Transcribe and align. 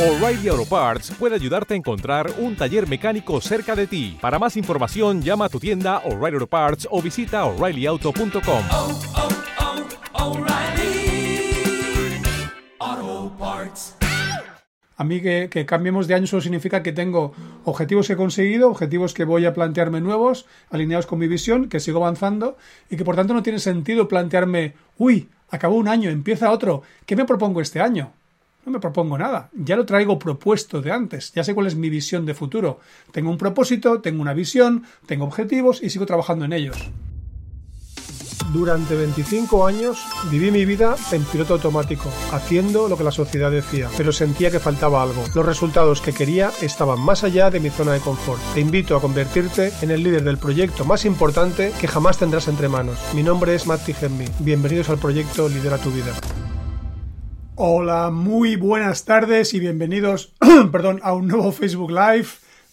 O'Reilly 0.00 0.48
Auto 0.48 0.64
Parts 0.64 1.10
puede 1.18 1.34
ayudarte 1.34 1.74
a 1.74 1.76
encontrar 1.76 2.32
un 2.38 2.56
taller 2.56 2.88
mecánico 2.88 3.38
cerca 3.42 3.76
de 3.76 3.86
ti. 3.86 4.16
Para 4.18 4.38
más 4.38 4.56
información, 4.56 5.20
llama 5.20 5.44
a 5.44 5.48
tu 5.50 5.60
tienda 5.60 5.98
O'Reilly 6.06 6.36
Auto 6.36 6.46
Parts 6.46 6.88
o 6.90 7.02
visita 7.02 7.44
oreillyauto.com. 7.44 8.62
oh, 8.72 9.00
oh, 12.80 13.32
Parts. 13.38 13.96
A 14.96 15.04
mí 15.04 15.20
que, 15.20 15.50
que 15.50 15.66
cambiemos 15.66 16.06
de 16.08 16.14
año 16.14 16.26
solo 16.26 16.40
significa 16.40 16.82
que 16.82 16.92
tengo 16.92 17.34
objetivos 17.64 18.06
que 18.06 18.14
he 18.14 18.16
conseguido, 18.16 18.70
objetivos 18.70 19.12
que 19.12 19.24
voy 19.24 19.44
a 19.44 19.52
plantearme 19.52 20.00
nuevos, 20.00 20.46
alineados 20.70 21.04
con 21.04 21.18
mi 21.18 21.28
visión, 21.28 21.68
que 21.68 21.78
sigo 21.78 21.98
avanzando 21.98 22.56
y 22.88 22.96
que 22.96 23.04
por 23.04 23.16
tanto 23.16 23.34
no 23.34 23.42
tiene 23.42 23.58
sentido 23.58 24.08
plantearme, 24.08 24.72
uy, 24.96 25.28
acabó 25.50 25.76
un 25.76 25.88
año, 25.88 26.08
empieza 26.08 26.50
otro, 26.50 26.84
¿qué 27.04 27.16
me 27.16 27.26
propongo 27.26 27.60
este 27.60 27.82
año? 27.82 28.14
No 28.64 28.72
me 28.72 28.80
propongo 28.80 29.16
nada, 29.16 29.48
ya 29.54 29.76
lo 29.76 29.86
traigo 29.86 30.18
propuesto 30.18 30.82
de 30.82 30.92
antes, 30.92 31.32
ya 31.32 31.42
sé 31.42 31.54
cuál 31.54 31.66
es 31.66 31.76
mi 31.76 31.88
visión 31.88 32.26
de 32.26 32.34
futuro. 32.34 32.80
Tengo 33.10 33.30
un 33.30 33.38
propósito, 33.38 34.00
tengo 34.00 34.20
una 34.20 34.34
visión, 34.34 34.84
tengo 35.06 35.24
objetivos 35.24 35.82
y 35.82 35.88
sigo 35.88 36.04
trabajando 36.04 36.44
en 36.44 36.52
ellos. 36.52 36.90
Durante 38.52 38.96
25 38.96 39.66
años 39.66 40.04
viví 40.28 40.50
mi 40.50 40.64
vida 40.64 40.96
en 41.12 41.22
piloto 41.24 41.54
automático, 41.54 42.10
haciendo 42.32 42.88
lo 42.88 42.98
que 42.98 43.04
la 43.04 43.12
sociedad 43.12 43.50
decía, 43.50 43.88
pero 43.96 44.12
sentía 44.12 44.50
que 44.50 44.58
faltaba 44.58 45.02
algo. 45.02 45.22
Los 45.34 45.46
resultados 45.46 46.00
que 46.00 46.12
quería 46.12 46.50
estaban 46.60 47.00
más 47.00 47.22
allá 47.22 47.50
de 47.50 47.60
mi 47.60 47.70
zona 47.70 47.92
de 47.92 48.00
confort. 48.00 48.40
Te 48.52 48.60
invito 48.60 48.96
a 48.96 49.00
convertirte 49.00 49.72
en 49.82 49.92
el 49.92 50.02
líder 50.02 50.24
del 50.24 50.38
proyecto 50.38 50.84
más 50.84 51.04
importante 51.04 51.72
que 51.80 51.88
jamás 51.88 52.18
tendrás 52.18 52.48
entre 52.48 52.68
manos. 52.68 52.98
Mi 53.14 53.22
nombre 53.22 53.54
es 53.54 53.66
Matti 53.66 53.94
Gemmi. 53.94 54.26
Bienvenidos 54.40 54.90
al 54.90 54.98
proyecto 54.98 55.48
Lidera 55.48 55.78
tu 55.78 55.92
vida. 55.92 56.12
Hola, 57.62 58.08
muy 58.08 58.56
buenas 58.56 59.04
tardes 59.04 59.52
y 59.52 59.60
bienvenidos 59.60 60.32
perdón, 60.72 60.98
a 61.02 61.12
un 61.12 61.28
nuevo 61.28 61.52
Facebook 61.52 61.90
Live 61.90 62.28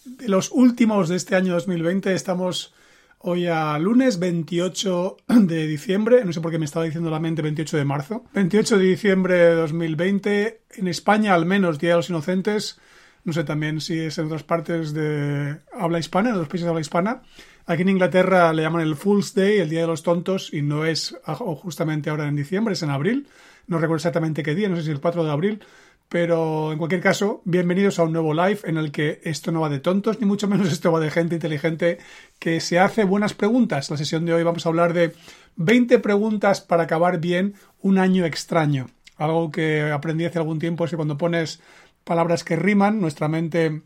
de 0.06 0.30
los 0.30 0.50
últimos 0.50 1.10
de 1.10 1.16
este 1.16 1.36
año 1.36 1.52
2020. 1.52 2.14
Estamos 2.14 2.72
hoy 3.18 3.48
a 3.48 3.78
lunes 3.78 4.18
28 4.18 5.18
de 5.28 5.66
diciembre, 5.66 6.24
no 6.24 6.32
sé 6.32 6.40
por 6.40 6.50
qué 6.50 6.58
me 6.58 6.64
estaba 6.64 6.86
diciendo 6.86 7.10
la 7.10 7.20
mente 7.20 7.42
28 7.42 7.76
de 7.76 7.84
marzo. 7.84 8.24
28 8.32 8.78
de 8.78 8.84
diciembre 8.84 9.34
de 9.34 9.54
2020, 9.56 10.62
en 10.76 10.88
España 10.88 11.34
al 11.34 11.44
menos, 11.44 11.78
Día 11.78 11.90
de 11.90 11.96
los 11.96 12.08
Inocentes. 12.08 12.80
No 13.24 13.34
sé 13.34 13.44
también 13.44 13.82
si 13.82 13.98
es 13.98 14.16
en 14.16 14.24
otras 14.24 14.42
partes 14.42 14.94
de 14.94 15.58
habla 15.78 15.98
hispana, 15.98 16.30
en 16.30 16.36
otros 16.36 16.48
países 16.48 16.64
de 16.64 16.70
habla 16.70 16.80
hispana. 16.80 17.20
Aquí 17.66 17.82
en 17.82 17.90
Inglaterra 17.90 18.50
le 18.54 18.62
llaman 18.62 18.80
el 18.80 18.96
Fool's 18.96 19.34
Day, 19.34 19.58
el 19.58 19.68
Día 19.68 19.82
de 19.82 19.86
los 19.86 20.02
Tontos, 20.02 20.50
y 20.50 20.62
no 20.62 20.86
es 20.86 21.14
justamente 21.60 22.08
ahora 22.08 22.26
en 22.26 22.36
diciembre, 22.36 22.72
es 22.72 22.82
en 22.82 22.88
abril. 22.88 23.28
No 23.68 23.76
recuerdo 23.76 23.96
exactamente 23.96 24.42
qué 24.42 24.54
día, 24.54 24.70
no 24.70 24.76
sé 24.76 24.84
si 24.84 24.90
el 24.90 24.98
4 24.98 25.24
de 25.24 25.30
abril, 25.30 25.62
pero 26.08 26.72
en 26.72 26.78
cualquier 26.78 27.02
caso, 27.02 27.42
bienvenidos 27.44 27.98
a 27.98 28.04
un 28.04 28.14
nuevo 28.14 28.32
live 28.32 28.60
en 28.64 28.78
el 28.78 28.90
que 28.90 29.20
esto 29.24 29.52
no 29.52 29.60
va 29.60 29.68
de 29.68 29.78
tontos, 29.78 30.18
ni 30.20 30.26
mucho 30.26 30.48
menos 30.48 30.72
esto 30.72 30.90
va 30.90 31.00
de 31.00 31.10
gente 31.10 31.34
inteligente 31.34 31.98
que 32.38 32.60
se 32.60 32.78
hace 32.78 33.04
buenas 33.04 33.34
preguntas. 33.34 33.90
La 33.90 33.98
sesión 33.98 34.24
de 34.24 34.32
hoy 34.32 34.42
vamos 34.42 34.64
a 34.64 34.70
hablar 34.70 34.94
de 34.94 35.12
20 35.56 35.98
preguntas 35.98 36.62
para 36.62 36.84
acabar 36.84 37.20
bien 37.20 37.56
un 37.82 37.98
año 37.98 38.24
extraño. 38.24 38.88
Algo 39.18 39.50
que 39.50 39.82
aprendí 39.92 40.24
hace 40.24 40.38
algún 40.38 40.58
tiempo 40.58 40.86
es 40.86 40.90
que 40.90 40.96
cuando 40.96 41.18
pones 41.18 41.60
palabras 42.04 42.44
que 42.44 42.56
riman, 42.56 43.02
nuestra 43.02 43.28
mente 43.28 43.82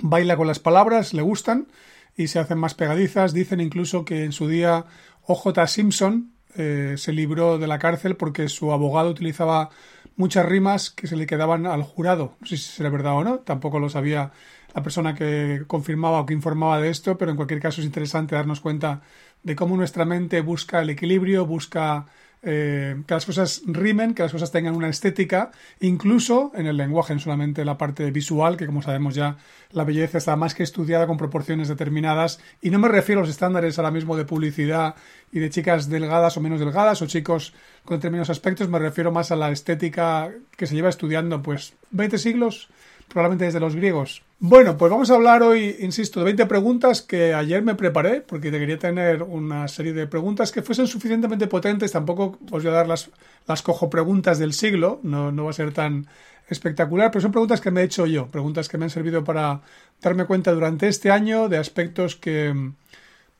baila 0.00 0.36
con 0.36 0.48
las 0.48 0.58
palabras, 0.58 1.14
le 1.14 1.22
gustan 1.22 1.68
y 2.16 2.26
se 2.26 2.40
hacen 2.40 2.58
más 2.58 2.74
pegadizas. 2.74 3.32
Dicen 3.32 3.60
incluso 3.60 4.04
que 4.04 4.24
en 4.24 4.32
su 4.32 4.48
día 4.48 4.86
OJ 5.22 5.68
Simpson 5.68 6.32
eh, 6.56 6.94
se 6.96 7.12
libró 7.12 7.58
de 7.58 7.66
la 7.66 7.78
cárcel 7.78 8.16
porque 8.16 8.48
su 8.48 8.72
abogado 8.72 9.10
utilizaba 9.10 9.70
muchas 10.16 10.46
rimas 10.46 10.90
que 10.90 11.06
se 11.06 11.16
le 11.16 11.26
quedaban 11.26 11.66
al 11.66 11.82
jurado. 11.82 12.36
No 12.40 12.46
sé 12.46 12.56
si 12.56 12.64
será 12.64 12.90
verdad 12.90 13.14
o 13.14 13.24
no, 13.24 13.38
tampoco 13.38 13.78
lo 13.78 13.88
sabía 13.88 14.32
la 14.74 14.82
persona 14.82 15.14
que 15.14 15.64
confirmaba 15.66 16.20
o 16.20 16.26
que 16.26 16.34
informaba 16.34 16.80
de 16.80 16.90
esto, 16.90 17.16
pero 17.16 17.30
en 17.30 17.36
cualquier 17.36 17.60
caso 17.60 17.80
es 17.80 17.86
interesante 17.86 18.34
darnos 18.34 18.60
cuenta 18.60 19.02
de 19.42 19.56
cómo 19.56 19.76
nuestra 19.76 20.04
mente 20.04 20.40
busca 20.40 20.80
el 20.80 20.90
equilibrio, 20.90 21.46
busca 21.46 22.06
eh, 22.42 23.02
que 23.06 23.14
las 23.14 23.26
cosas 23.26 23.62
rimen, 23.66 24.14
que 24.14 24.22
las 24.22 24.32
cosas 24.32 24.52
tengan 24.52 24.76
una 24.76 24.88
estética, 24.88 25.50
incluso 25.80 26.52
en 26.54 26.66
el 26.66 26.76
lenguaje, 26.76 27.14
no 27.14 27.20
solamente 27.20 27.64
la 27.64 27.76
parte 27.76 28.10
visual, 28.10 28.56
que 28.56 28.66
como 28.66 28.80
sabemos 28.80 29.14
ya 29.14 29.36
la 29.72 29.84
belleza 29.84 30.18
está 30.18 30.36
más 30.36 30.54
que 30.54 30.62
estudiada 30.62 31.06
con 31.06 31.16
proporciones 31.16 31.68
determinadas, 31.68 32.40
y 32.62 32.70
no 32.70 32.78
me 32.78 32.88
refiero 32.88 33.20
a 33.20 33.22
los 33.22 33.30
estándares 33.30 33.78
ahora 33.78 33.90
mismo 33.90 34.16
de 34.16 34.24
publicidad 34.24 34.94
y 35.32 35.40
de 35.40 35.50
chicas 35.50 35.88
delgadas 35.88 36.36
o 36.36 36.40
menos 36.40 36.60
delgadas, 36.60 37.02
o 37.02 37.06
chicos 37.06 37.54
con 37.84 37.96
determinados 37.96 38.30
aspectos, 38.30 38.68
me 38.68 38.78
refiero 38.78 39.10
más 39.10 39.32
a 39.32 39.36
la 39.36 39.50
estética 39.50 40.30
que 40.56 40.66
se 40.66 40.74
lleva 40.74 40.88
estudiando 40.88 41.42
pues 41.42 41.74
20 41.90 42.18
siglos, 42.18 42.68
probablemente 43.08 43.46
desde 43.46 43.60
los 43.60 43.74
griegos. 43.74 44.22
Bueno, 44.40 44.76
pues 44.76 44.90
vamos 44.90 45.10
a 45.10 45.14
hablar 45.14 45.42
hoy, 45.42 45.76
insisto, 45.80 46.20
de 46.20 46.26
20 46.26 46.46
preguntas 46.46 47.02
que 47.02 47.34
ayer 47.34 47.62
me 47.62 47.74
preparé, 47.74 48.20
porque 48.20 48.50
quería 48.50 48.78
tener 48.78 49.22
una 49.22 49.66
serie 49.66 49.92
de 49.92 50.06
preguntas 50.06 50.52
que 50.52 50.62
fuesen 50.62 50.86
suficientemente 50.86 51.48
potentes. 51.48 51.90
Tampoco 51.90 52.38
os 52.50 52.62
voy 52.62 52.70
a 52.70 52.76
dar 52.76 52.86
las, 52.86 53.10
las 53.46 53.62
cojo 53.62 53.90
preguntas 53.90 54.38
del 54.38 54.52
siglo, 54.52 55.00
no, 55.02 55.32
no 55.32 55.44
va 55.44 55.50
a 55.50 55.54
ser 55.54 55.72
tan 55.72 56.06
espectacular, 56.48 57.10
pero 57.10 57.22
son 57.22 57.32
preguntas 57.32 57.60
que 57.60 57.70
me 57.70 57.80
he 57.80 57.84
hecho 57.84 58.06
yo, 58.06 58.28
preguntas 58.28 58.68
que 58.68 58.78
me 58.78 58.84
han 58.84 58.90
servido 58.90 59.24
para 59.24 59.60
darme 60.00 60.24
cuenta 60.24 60.52
durante 60.52 60.88
este 60.88 61.10
año 61.10 61.48
de 61.48 61.58
aspectos 61.58 62.16
que 62.16 62.72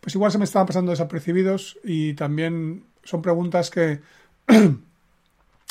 pues 0.00 0.14
igual 0.14 0.30
se 0.30 0.38
me 0.38 0.44
estaban 0.44 0.66
pasando 0.66 0.90
desapercibidos 0.90 1.78
y 1.84 2.14
también 2.14 2.84
son 3.02 3.22
preguntas 3.22 3.70
que 3.70 4.00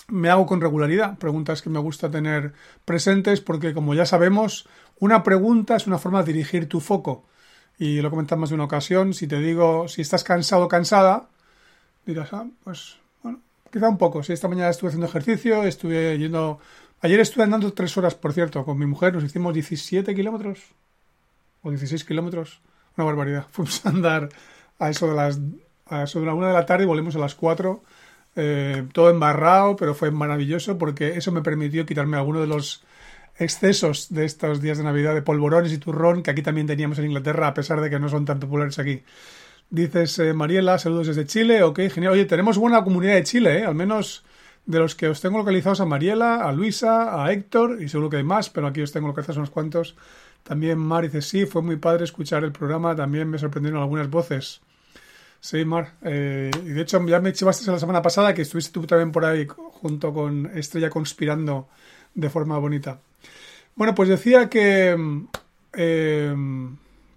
me 0.07 0.29
hago 0.29 0.45
con 0.45 0.61
regularidad, 0.61 1.17
preguntas 1.17 1.61
que 1.61 1.69
me 1.69 1.79
gusta 1.79 2.09
tener 2.09 2.53
presentes 2.85 3.41
porque 3.41 3.73
como 3.73 3.93
ya 3.93 4.05
sabemos, 4.05 4.67
una 4.99 5.23
pregunta 5.23 5.75
es 5.75 5.87
una 5.87 5.97
forma 5.97 6.23
de 6.23 6.33
dirigir 6.33 6.69
tu 6.69 6.79
foco. 6.79 7.25
Y 7.77 8.01
lo 8.01 8.07
he 8.07 8.11
comentado 8.11 8.39
más 8.41 8.49
de 8.49 8.55
una 8.55 8.63
ocasión, 8.63 9.13
si 9.13 9.27
te 9.27 9.39
digo, 9.39 9.87
si 9.87 10.01
estás 10.01 10.23
cansado 10.23 10.65
o 10.65 10.67
cansada, 10.67 11.29
dirás, 12.05 12.33
ah, 12.33 12.47
pues 12.63 12.97
bueno, 13.21 13.41
quizá 13.71 13.89
un 13.89 13.97
poco. 13.97 14.23
Si 14.23 14.33
esta 14.33 14.47
mañana 14.47 14.69
estuve 14.69 14.89
haciendo 14.89 15.07
ejercicio, 15.07 15.63
estuve 15.63 16.17
yendo... 16.17 16.59
Ayer 17.01 17.19
estuve 17.19 17.43
andando 17.43 17.71
tres 17.73 17.95
horas, 17.97 18.15
por 18.15 18.33
cierto, 18.33 18.65
con 18.65 18.79
mi 18.79 18.87
mujer, 18.87 19.13
nos 19.13 19.23
hicimos 19.23 19.53
17 19.53 20.15
kilómetros 20.15 20.59
o 21.61 21.69
16 21.69 22.03
kilómetros, 22.05 22.61
una 22.95 23.05
barbaridad. 23.05 23.45
Fuimos 23.51 23.85
a 23.85 23.89
andar 23.89 24.29
a 24.79 24.89
eso 24.89 25.07
de 25.07 25.15
las... 25.15 25.39
A 25.89 26.03
eso 26.03 26.19
de 26.19 26.25
la 26.25 26.33
una 26.33 26.47
de 26.47 26.53
la 26.53 26.65
tarde 26.65 26.83
y 26.83 26.87
volvimos 26.87 27.15
a 27.15 27.19
las 27.19 27.33
cuatro 27.33 27.81
eh, 28.37 28.85
todo 28.93 29.09
embarrado, 29.09 29.75
pero 29.75 29.93
fue 29.95 30.11
maravilloso 30.11 30.77
porque 30.77 31.17
eso 31.17 31.31
me 31.31 31.41
permitió 31.41 31.85
quitarme 31.85 32.17
alguno 32.17 32.39
de 32.39 32.47
los 32.47 32.83
excesos 33.39 34.07
de 34.13 34.25
estos 34.25 34.61
días 34.61 34.77
de 34.77 34.83
Navidad 34.83 35.13
de 35.13 35.21
polvorones 35.21 35.73
y 35.73 35.77
turrón 35.77 36.23
que 36.23 36.31
aquí 36.31 36.41
también 36.41 36.67
teníamos 36.67 36.99
en 36.99 37.05
Inglaterra, 37.05 37.47
a 37.47 37.53
pesar 37.53 37.81
de 37.81 37.89
que 37.89 37.99
no 37.99 38.09
son 38.09 38.25
tan 38.25 38.39
populares 38.39 38.79
aquí. 38.79 39.03
Dices, 39.69 40.17
eh, 40.19 40.33
Mariela, 40.33 40.79
saludos 40.79 41.07
desde 41.07 41.25
Chile, 41.25 41.63
ok, 41.63 41.79
genial. 41.91 42.13
Oye, 42.13 42.25
tenemos 42.25 42.57
buena 42.57 42.83
comunidad 42.83 43.15
de 43.15 43.23
Chile, 43.23 43.59
¿eh? 43.59 43.65
al 43.65 43.75
menos 43.75 44.23
de 44.65 44.79
los 44.79 44.95
que 44.95 45.07
os 45.07 45.19
tengo 45.19 45.37
localizados 45.37 45.81
a 45.81 45.85
Mariela, 45.85 46.47
a 46.47 46.51
Luisa, 46.51 47.23
a 47.23 47.31
Héctor, 47.31 47.81
y 47.81 47.89
seguro 47.89 48.09
que 48.09 48.17
hay 48.17 48.23
más, 48.23 48.49
pero 48.49 48.67
aquí 48.67 48.81
os 48.81 48.91
tengo 48.91 49.07
localizados 49.07 49.37
unos 49.37 49.49
cuantos. 49.49 49.95
También 50.43 50.77
Mar 50.77 51.03
dice, 51.03 51.21
sí, 51.21 51.45
fue 51.45 51.61
muy 51.61 51.77
padre 51.77 52.03
escuchar 52.03 52.43
el 52.43 52.51
programa, 52.51 52.95
también 52.95 53.29
me 53.29 53.37
sorprendieron 53.37 53.81
algunas 53.81 54.09
voces. 54.09 54.61
Sí, 55.39 55.63
Mar. 55.65 55.93
Eh, 56.03 56.51
y 56.63 56.69
de 56.69 56.81
hecho, 56.81 57.05
ya 57.07 57.19
me 57.19 57.33
chivaste 57.33 57.69
la 57.71 57.79
semana 57.79 58.01
pasada 58.01 58.33
que 58.33 58.41
estuviste 58.41 58.71
tú 58.71 58.85
también 58.85 59.11
por 59.11 59.25
ahí 59.25 59.47
junto 59.47 60.13
con 60.13 60.51
Estrella 60.57 60.89
conspirando 60.89 61.67
de 62.13 62.29
forma 62.29 62.57
bonita. 62.57 62.99
Bueno, 63.75 63.95
pues 63.95 64.09
decía 64.09 64.49
que... 64.49 64.97
Eh, 65.73 66.35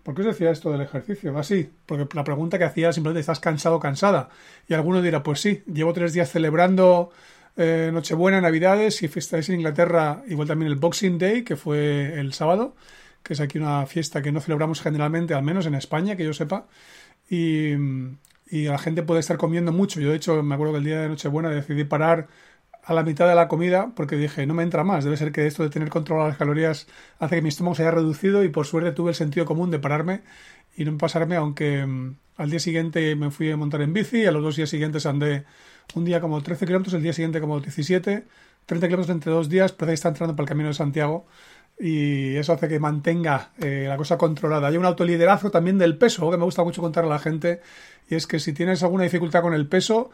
¿Por 0.03 0.14
qué 0.14 0.22
os 0.22 0.28
decía 0.28 0.50
esto 0.50 0.72
del 0.72 0.81
ejercicio? 0.81 1.36
Así, 1.38 1.69
porque 1.86 2.16
la 2.16 2.25
pregunta 2.25 2.58
que 2.58 2.64
hacía 2.64 2.92
simplemente 2.92 3.20
¿estás 3.20 3.38
cansado 3.38 3.76
o 3.76 3.81
cansada? 3.81 4.31
Y 4.66 4.75
alguno 4.75 5.02
dirá, 5.02 5.22
pues 5.22 5.41
sí, 5.41 5.62
llevo 5.72 5.92
tres 5.92 6.12
días 6.12 6.31
celebrando 6.31 7.10
eh, 7.56 7.91
Nochebuena, 7.92 8.41
Navidades, 8.41 9.02
y 9.02 9.06
estáis 9.06 9.48
en 9.50 9.56
Inglaterra, 9.56 10.22
igual 10.26 10.48
también 10.48 10.72
el 10.72 10.78
Boxing 10.78 11.19
Day, 11.19 11.42
que 11.42 11.56
fue 11.56 12.19
el 12.19 12.32
sábado, 12.32 12.75
que 13.22 13.34
es 13.34 13.40
aquí 13.40 13.58
una 13.58 13.84
fiesta 13.87 14.22
que 14.22 14.32
no 14.32 14.40
celebramos 14.40 14.81
generalmente, 14.81 15.34
al 15.34 15.43
menos 15.43 15.67
en 15.67 15.75
España, 15.75 16.17
que 16.17 16.25
yo 16.25 16.32
sepa 16.32 16.67
y, 17.31 17.75
y, 18.50 18.65
la 18.65 18.79
gente 18.79 19.03
puede 19.03 19.21
estar 19.21 19.38
comiendo 19.38 19.73
mucho. 19.73 20.00
Yo, 20.00 20.11
de 20.11 20.17
hecho, 20.17 20.43
me 20.43 20.55
acuerdo 20.55 20.75
que 20.75 20.79
el 20.81 20.85
día 20.85 21.00
de 21.00 21.09
Nochebuena 21.09 21.49
decidí 21.50 21.85
parar 21.85 22.29
a 22.82 22.94
la 22.94 23.03
mitad 23.03 23.29
de 23.29 23.35
la 23.35 23.49
comida 23.49 23.93
porque 23.94 24.17
dije, 24.17 24.47
no 24.47 24.55
me 24.55 24.62
entra 24.62 24.85
más. 24.85 25.05
Debe 25.05 25.17
ser 25.17 25.32
que 25.32 25.47
esto 25.47 25.62
de 25.62 25.71
tener 25.71 25.91
controlado 25.91 26.29
las 26.29 26.38
calorías 26.38 26.87
hace 27.19 27.37
que 27.37 27.43
mi 27.43 27.49
estómago 27.49 27.75
se 27.77 27.82
haya 27.82 27.93
reducido 27.93 28.43
y 28.44 28.49
por 28.49 28.67
suerte 28.67 28.93
tuve 28.93 29.11
el 29.11 29.15
sentido 29.15 29.47
común 29.47 29.71
de 29.71 29.79
pararme 29.79 30.23
y 30.77 30.85
no 30.85 30.97
pasarme, 30.99 31.37
aunque 31.37 31.85
um, 31.85 32.17
al 32.37 32.50
día 32.50 32.61
siguiente 32.61 33.15
me 33.17 33.31
fui 33.31 33.50
a 33.50 33.56
montar 33.56 33.82
en 33.82 33.93
bici, 33.93 34.27
a 34.27 34.32
los 34.32 34.43
dos 34.43 34.56
días 34.56 34.71
siguientes 34.71 35.06
andé 35.06 35.44
un 35.94 36.05
día 36.05 36.21
como 36.21 36.43
13 36.43 36.67
kilómetros, 36.67 36.94
el 36.94 37.03
día 37.03 37.12
siguiente 37.12 37.41
como 37.41 37.61
17, 37.61 38.25
30 38.67 38.87
kilómetros 38.88 39.15
entre 39.15 39.32
dos 39.32 39.49
días, 39.49 39.73
pero 39.73 39.91
ahí 39.91 39.94
está 39.94 40.09
entrando 40.09 40.35
para 40.37 40.44
el 40.44 40.49
camino 40.49 40.69
de 40.69 40.75
Santiago 40.75 41.27
y 41.81 42.37
eso 42.37 42.53
hace 42.53 42.69
que 42.69 42.79
mantenga 42.79 43.53
eh, 43.59 43.87
la 43.88 43.97
cosa 43.97 44.19
controlada. 44.19 44.69
Hay 44.69 44.77
un 44.77 44.85
autoliderazgo 44.85 45.50
también 45.50 45.79
del 45.79 45.97
peso, 45.97 46.31
que 46.31 46.37
me 46.37 46.44
gusta 46.44 46.62
mucho 46.62 46.82
contar 46.82 47.05
a 47.05 47.09
la 47.09 47.19
gente, 47.19 47.62
y 48.09 48.17
es 48.17 48.27
que 48.27 48.38
si 48.38 48.53
tienes 48.53 48.82
alguna 48.82 49.05
dificultad 49.05 49.41
con 49.41 49.55
el 49.55 49.67
peso, 49.67 50.11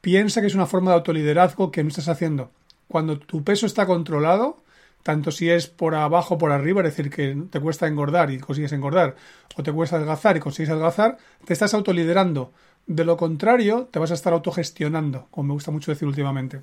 piensa 0.00 0.40
que 0.40 0.46
es 0.46 0.54
una 0.54 0.66
forma 0.66 0.92
de 0.92 0.96
autoliderazgo 0.96 1.70
que 1.70 1.82
no 1.82 1.90
estás 1.90 2.08
haciendo. 2.08 2.50
Cuando 2.88 3.18
tu 3.18 3.44
peso 3.44 3.66
está 3.66 3.84
controlado, 3.84 4.62
tanto 5.02 5.30
si 5.30 5.50
es 5.50 5.66
por 5.66 5.94
abajo 5.94 6.34
o 6.34 6.38
por 6.38 6.52
arriba, 6.52 6.80
es 6.80 6.96
decir, 6.96 7.10
que 7.10 7.36
te 7.50 7.60
cuesta 7.60 7.86
engordar 7.86 8.30
y 8.30 8.38
consigues 8.38 8.72
engordar, 8.72 9.14
o 9.56 9.62
te 9.62 9.72
cuesta 9.72 9.96
adelgazar 9.96 10.38
y 10.38 10.40
consigues 10.40 10.70
adelgazar, 10.70 11.18
te 11.44 11.52
estás 11.52 11.74
autoliderando. 11.74 12.52
De 12.86 13.04
lo 13.04 13.18
contrario, 13.18 13.88
te 13.90 13.98
vas 13.98 14.10
a 14.10 14.14
estar 14.14 14.32
autogestionando, 14.32 15.28
como 15.30 15.48
me 15.48 15.52
gusta 15.52 15.70
mucho 15.70 15.92
decir 15.92 16.08
últimamente. 16.08 16.62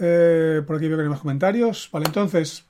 Eh, 0.00 0.62
por 0.66 0.76
aquí 0.76 0.88
veo 0.88 0.96
que 0.96 1.04
hay 1.04 1.08
más 1.08 1.20
comentarios. 1.20 1.88
Vale, 1.92 2.06
entonces, 2.06 2.64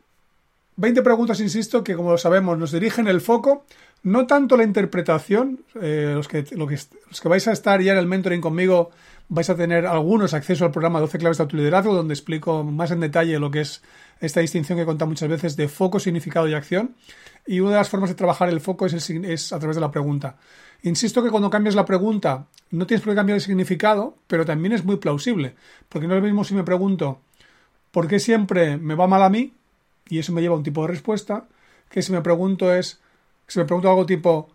20 0.76 1.02
preguntas, 1.02 1.40
insisto, 1.40 1.84
que 1.84 1.94
como 1.94 2.10
lo 2.10 2.18
sabemos, 2.18 2.58
nos 2.58 2.72
dirigen 2.72 3.06
el 3.06 3.20
foco, 3.20 3.64
no 4.02 4.26
tanto 4.26 4.56
la 4.56 4.64
interpretación, 4.64 5.64
eh, 5.80 6.12
los, 6.14 6.28
que, 6.28 6.44
los 6.56 7.20
que 7.20 7.28
vais 7.28 7.46
a 7.48 7.52
estar 7.52 7.80
ya 7.80 7.92
en 7.92 7.98
el 7.98 8.06
mentoring 8.06 8.40
conmigo 8.40 8.90
vais 9.28 9.48
a 9.48 9.56
tener 9.56 9.86
algunos 9.86 10.34
acceso 10.34 10.64
al 10.64 10.70
programa 10.70 11.00
12 11.00 11.18
claves 11.18 11.38
de 11.38 11.42
autoliderazgo, 11.44 11.94
donde 11.94 12.12
explico 12.12 12.62
más 12.62 12.90
en 12.90 13.00
detalle 13.00 13.38
lo 13.38 13.50
que 13.50 13.60
es 13.60 13.82
esta 14.20 14.40
distinción 14.40 14.78
que 14.78 14.90
he 14.90 15.06
muchas 15.06 15.28
veces 15.28 15.56
de 15.56 15.68
foco, 15.68 15.98
significado 15.98 16.48
y 16.48 16.54
acción. 16.54 16.94
Y 17.46 17.60
una 17.60 17.70
de 17.70 17.76
las 17.76 17.88
formas 17.88 18.10
de 18.10 18.16
trabajar 18.16 18.48
el 18.48 18.60
foco 18.60 18.86
es, 18.86 19.10
es 19.10 19.52
a 19.52 19.58
través 19.58 19.76
de 19.76 19.80
la 19.80 19.90
pregunta. 19.90 20.36
Insisto 20.82 21.22
que 21.22 21.30
cuando 21.30 21.50
cambias 21.50 21.74
la 21.74 21.84
pregunta 21.84 22.46
no 22.70 22.86
tienes 22.86 23.02
por 23.02 23.12
qué 23.12 23.16
cambiar 23.16 23.36
el 23.36 23.42
significado, 23.42 24.18
pero 24.26 24.44
también 24.44 24.72
es 24.72 24.84
muy 24.84 24.96
plausible, 24.96 25.54
porque 25.88 26.06
no 26.06 26.14
es 26.14 26.20
lo 26.20 26.26
mismo 26.26 26.44
si 26.44 26.54
me 26.54 26.64
pregunto 26.64 27.20
¿por 27.90 28.08
qué 28.08 28.18
siempre 28.18 28.76
me 28.76 28.94
va 28.94 29.06
mal 29.06 29.22
a 29.22 29.30
mí? 29.30 29.54
Y 30.08 30.18
eso 30.18 30.32
me 30.32 30.42
lleva 30.42 30.54
a 30.54 30.58
un 30.58 30.64
tipo 30.64 30.82
de 30.82 30.88
respuesta, 30.88 31.46
que 31.88 32.02
si 32.02 32.12
me 32.12 32.20
pregunto 32.20 32.72
es, 32.72 33.00
si 33.46 33.58
me 33.58 33.64
pregunto 33.64 33.88
algo 33.88 34.06
tipo 34.06 34.50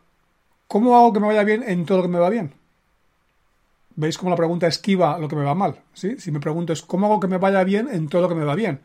¿cómo 0.68 0.96
hago 0.96 1.14
que 1.14 1.20
me 1.20 1.28
vaya 1.28 1.44
bien 1.44 1.64
en 1.66 1.86
todo 1.86 1.98
lo 1.98 2.04
que 2.04 2.10
me 2.10 2.20
va 2.20 2.30
bien? 2.30 2.54
¿Veis 3.96 4.18
cómo 4.18 4.30
la 4.30 4.38
pregunta 4.38 4.68
esquiva 4.68 5.18
lo 5.18 5.28
que 5.28 5.36
me 5.36 5.44
va 5.44 5.56
mal? 5.56 5.80
¿sí? 5.94 6.20
Si 6.20 6.32
me 6.32 6.40
pregunto 6.40 6.74
es 6.74 6.82
¿cómo 6.82 7.08
hago 7.08 7.20
que 7.20 7.28
me 7.28 7.38
vaya 7.38 7.64
bien 7.64 7.90
en 7.92 8.08
todo 8.08 8.22
lo 8.22 8.30
que 8.30 8.36
me 8.36 8.46
va 8.46 8.56
bien? 8.56 8.82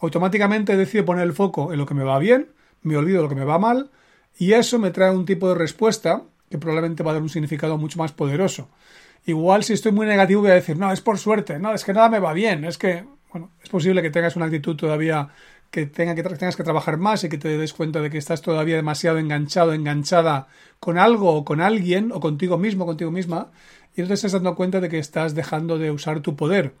Automáticamente 0.00 0.76
decido 0.76 1.04
poner 1.04 1.24
el 1.24 1.32
foco 1.32 1.72
en 1.72 1.78
lo 1.78 1.86
que 1.86 1.94
me 1.94 2.04
va 2.04 2.18
bien, 2.18 2.48
me 2.82 2.96
olvido 2.96 3.18
de 3.18 3.22
lo 3.24 3.28
que 3.28 3.34
me 3.34 3.44
va 3.44 3.58
mal, 3.58 3.90
y 4.38 4.52
eso 4.52 4.78
me 4.78 4.90
trae 4.90 5.10
un 5.10 5.26
tipo 5.26 5.48
de 5.48 5.54
respuesta 5.54 6.22
que 6.50 6.58
probablemente 6.58 7.02
va 7.02 7.10
a 7.10 7.14
dar 7.14 7.22
un 7.22 7.28
significado 7.28 7.78
mucho 7.78 7.98
más 7.98 8.12
poderoso. 8.12 8.68
Igual 9.26 9.64
si 9.64 9.72
estoy 9.72 9.92
muy 9.92 10.06
negativo 10.06 10.42
voy 10.42 10.52
a 10.52 10.54
decir, 10.54 10.76
no, 10.76 10.92
es 10.92 11.00
por 11.00 11.18
suerte, 11.18 11.58
no, 11.58 11.74
es 11.74 11.84
que 11.84 11.92
nada 11.92 12.08
me 12.08 12.18
va 12.18 12.32
bien, 12.32 12.64
es 12.64 12.78
que, 12.78 13.04
bueno, 13.32 13.50
es 13.62 13.68
posible 13.68 14.02
que 14.02 14.10
tengas 14.10 14.36
una 14.36 14.46
actitud 14.46 14.76
todavía 14.76 15.28
que, 15.70 15.86
tenga 15.86 16.14
que 16.14 16.22
tengas 16.22 16.56
que 16.56 16.64
trabajar 16.64 16.98
más 16.98 17.24
y 17.24 17.28
que 17.28 17.38
te 17.38 17.56
des 17.56 17.72
cuenta 17.72 18.00
de 18.00 18.10
que 18.10 18.18
estás 18.18 18.42
todavía 18.42 18.76
demasiado 18.76 19.18
enganchado, 19.18 19.72
enganchada 19.72 20.48
con 20.80 20.98
algo 20.98 21.34
o 21.34 21.44
con 21.44 21.60
alguien 21.60 22.12
o 22.12 22.20
contigo 22.20 22.58
mismo, 22.58 22.86
contigo 22.86 23.10
misma, 23.10 23.50
y 23.96 24.02
te 24.02 24.14
estás 24.14 24.32
dando 24.32 24.54
cuenta 24.54 24.80
de 24.80 24.88
que 24.88 24.98
estás 24.98 25.34
dejando 25.34 25.78
de 25.78 25.90
usar 25.90 26.20
tu 26.20 26.36
poder. 26.36 26.74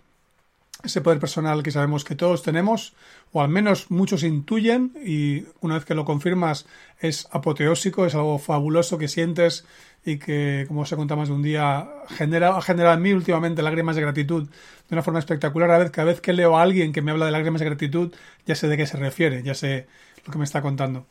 Ese 0.84 1.00
poder 1.00 1.18
personal 1.18 1.64
que 1.64 1.72
sabemos 1.72 2.04
que 2.04 2.14
todos 2.14 2.44
tenemos, 2.44 2.94
o 3.32 3.42
al 3.42 3.48
menos 3.48 3.90
muchos 3.90 4.22
intuyen, 4.22 4.92
y 5.04 5.44
una 5.60 5.74
vez 5.74 5.84
que 5.84 5.96
lo 5.96 6.04
confirmas 6.04 6.66
es 7.00 7.26
apoteósico, 7.32 8.06
es 8.06 8.14
algo 8.14 8.38
fabuloso 8.38 8.96
que 8.96 9.08
sientes 9.08 9.66
y 10.04 10.18
que, 10.18 10.66
como 10.68 10.82
os 10.82 10.92
he 10.92 10.96
contado 10.96 11.18
más 11.18 11.28
de 11.28 11.34
un 11.34 11.42
día, 11.42 11.88
genera, 12.08 12.56
ha 12.56 12.62
generado 12.62 12.94
en 12.94 13.02
mí 13.02 13.12
últimamente 13.12 13.60
lágrimas 13.60 13.96
de 13.96 14.02
gratitud 14.02 14.44
de 14.44 14.94
una 14.94 15.02
forma 15.02 15.18
espectacular. 15.18 15.68
A 15.72 15.78
vez, 15.78 15.90
cada 15.90 16.06
vez 16.06 16.20
que 16.20 16.32
leo 16.32 16.56
a 16.56 16.62
alguien 16.62 16.92
que 16.92 17.02
me 17.02 17.10
habla 17.10 17.26
de 17.26 17.32
lágrimas 17.32 17.58
de 17.58 17.66
gratitud, 17.66 18.14
ya 18.46 18.54
sé 18.54 18.68
de 18.68 18.76
qué 18.76 18.86
se 18.86 18.96
refiere, 18.96 19.42
ya 19.42 19.54
sé 19.54 19.88
lo 20.24 20.32
que 20.32 20.38
me 20.38 20.44
está 20.44 20.62
contando. 20.62 21.06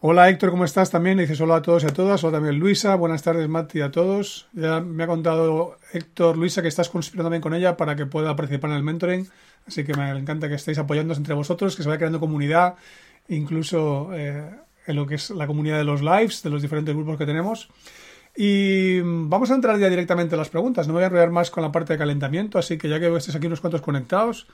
Hola 0.00 0.28
Héctor, 0.28 0.50
¿cómo 0.50 0.66
estás? 0.66 0.90
También 0.90 1.16
dices 1.16 1.40
hola 1.40 1.56
a 1.56 1.62
todos 1.62 1.82
y 1.82 1.86
a 1.86 1.92
todas. 1.94 2.22
Hola 2.22 2.36
también 2.36 2.58
Luisa. 2.58 2.94
Buenas 2.96 3.22
tardes, 3.22 3.48
Mati, 3.48 3.80
a 3.80 3.90
todos. 3.90 4.46
Ya 4.52 4.80
me 4.80 5.04
ha 5.04 5.06
contado 5.06 5.78
Héctor, 5.90 6.36
Luisa, 6.36 6.60
que 6.60 6.68
estás 6.68 6.90
conspirando 6.90 7.24
también 7.24 7.40
con 7.40 7.54
ella 7.54 7.78
para 7.78 7.96
que 7.96 8.04
pueda 8.04 8.36
participar 8.36 8.72
en 8.72 8.76
el 8.76 8.82
mentoring. 8.82 9.26
Así 9.66 9.84
que 9.84 9.94
me 9.94 10.10
encanta 10.10 10.50
que 10.50 10.56
estéis 10.56 10.76
apoyándonos 10.76 11.16
entre 11.16 11.32
vosotros, 11.32 11.74
que 11.74 11.82
se 11.82 11.88
vaya 11.88 11.96
creando 11.96 12.20
comunidad, 12.20 12.74
incluso 13.28 14.10
eh, 14.12 14.50
en 14.86 14.96
lo 14.96 15.06
que 15.06 15.14
es 15.14 15.30
la 15.30 15.46
comunidad 15.46 15.78
de 15.78 15.84
los 15.84 16.02
lives, 16.02 16.42
de 16.42 16.50
los 16.50 16.60
diferentes 16.60 16.94
grupos 16.94 17.16
que 17.16 17.24
tenemos. 17.24 17.70
Y 18.36 19.00
vamos 19.00 19.50
a 19.50 19.54
entrar 19.54 19.78
ya 19.78 19.88
directamente 19.88 20.34
a 20.34 20.38
las 20.38 20.50
preguntas. 20.50 20.86
No 20.86 20.92
me 20.92 20.98
voy 20.98 21.04
a 21.04 21.06
enrollar 21.06 21.30
más 21.30 21.50
con 21.50 21.62
la 21.62 21.72
parte 21.72 21.94
de 21.94 21.98
calentamiento, 21.98 22.58
así 22.58 22.76
que 22.76 22.90
ya 22.90 23.00
que 23.00 23.06
estéis 23.16 23.34
aquí 23.34 23.46
unos 23.46 23.62
cuantos 23.62 23.80
conectados, 23.80 24.46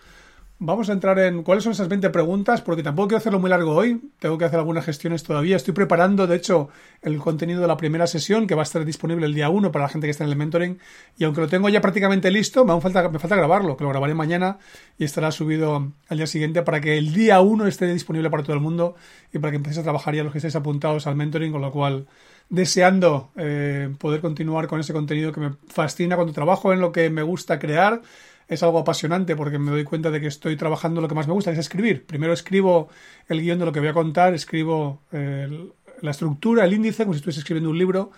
Vamos 0.58 0.88
a 0.88 0.93
entrar 0.93 1.19
en 1.19 1.43
cuáles 1.43 1.64
son 1.64 1.72
esas 1.72 1.88
20 1.88 2.10
preguntas, 2.10 2.60
porque 2.60 2.84
tampoco 2.84 3.08
quiero 3.08 3.19
hacerlo 3.19 3.40
muy 3.40 3.50
largo 3.50 3.75
hoy. 3.75 4.00
Tengo 4.20 4.38
que 4.38 4.44
hacer 4.44 4.60
algunas 4.60 4.84
gestiones 4.84 5.25
todavía. 5.25 5.56
Estoy 5.56 5.75
preparando, 5.75 6.28
de 6.28 6.37
hecho, 6.37 6.69
el 7.02 7.19
contenido 7.19 7.60
de 7.60 7.66
la 7.66 7.76
primera 7.76 8.06
sesión, 8.06 8.46
que 8.46 8.54
va 8.54 8.62
a 8.62 8.64
estar 8.64 8.84
disponible 8.84 9.26
el 9.26 9.34
día 9.34 9.49
1 9.49 9.72
para 9.72 9.87
la 9.87 9.88
gente 9.88 10.06
que 10.06 10.12
está 10.12 10.22
en 10.22 10.31
el 10.31 10.37
mentoring. 10.37 10.78
Y 11.19 11.25
aunque 11.25 11.40
lo 11.40 11.49
tengo 11.49 11.69
ya 11.69 11.81
prácticamente 11.81 12.31
listo, 12.31 12.64
me 12.64 12.81
falta, 12.81 13.08
me 13.08 13.19
falta 13.19 13.34
grabarlo, 13.34 13.76
que 13.76 13.82
lo 13.82 13.90
grabaré 13.90 14.14
mañana 14.14 14.58
y 14.99 15.04
estará 15.04 15.32
subido 15.32 15.93
al 16.08 16.16
día 16.16 16.28
siguiente 16.28 16.62
para 16.62 16.81
que 16.81 16.96
el 16.96 17.12
día 17.12 17.40
1 17.40 17.66
esté 17.66 17.93
disponible 17.93 18.31
para 18.31 18.44
todo 18.44 18.55
el 18.55 18.60
mundo 18.60 18.94
y 19.32 19.40
para 19.40 19.50
que 19.50 19.56
empecéis 19.56 19.81
a 19.81 19.82
trabajar 19.82 20.14
ya 20.14 20.22
los 20.22 20.31
que 20.31 20.38
estéis 20.38 20.55
apuntados 20.55 21.08
al 21.08 21.16
mentoring, 21.16 21.50
con 21.50 21.62
lo 21.62 21.72
cual 21.72 22.06
deseando 22.50 23.31
eh, 23.37 23.93
poder 23.98 24.20
continuar 24.20 24.69
con 24.69 24.78
ese 24.78 24.93
contenido 24.93 25.32
que 25.32 25.40
me 25.40 25.55
fascina 25.66 26.14
cuando 26.14 26.32
trabajo 26.32 26.72
en 26.72 26.81
lo 26.81 26.93
que 26.93 27.10
me 27.10 27.22
gusta 27.22 27.58
crear 27.58 28.02
es 28.48 28.62
algo 28.62 28.78
apasionante 28.78 29.36
porque 29.36 29.58
me 29.58 29.70
doy 29.70 29.84
cuenta 29.84 30.10
de 30.10 30.20
que 30.20 30.26
estoy 30.26 30.56
trabajando 30.56 31.00
lo 31.00 31.08
que 31.08 31.14
más 31.14 31.26
me 31.26 31.32
gusta, 31.32 31.50
es 31.50 31.58
escribir. 31.58 32.04
Primero 32.04 32.32
escribo 32.32 32.88
el 33.28 33.40
guion 33.40 33.58
de 33.58 33.64
lo 33.64 33.72
que 33.72 33.80
voy 33.80 33.88
a 33.88 33.92
contar, 33.92 34.34
escribo 34.34 35.00
la 35.10 36.10
estructura, 36.10 36.64
el 36.64 36.72
índice, 36.72 37.04
como 37.04 37.14
si 37.14 37.18
estuviese 37.18 37.40
escribiendo 37.40 37.70
un 37.70 37.78
libro, 37.78 38.10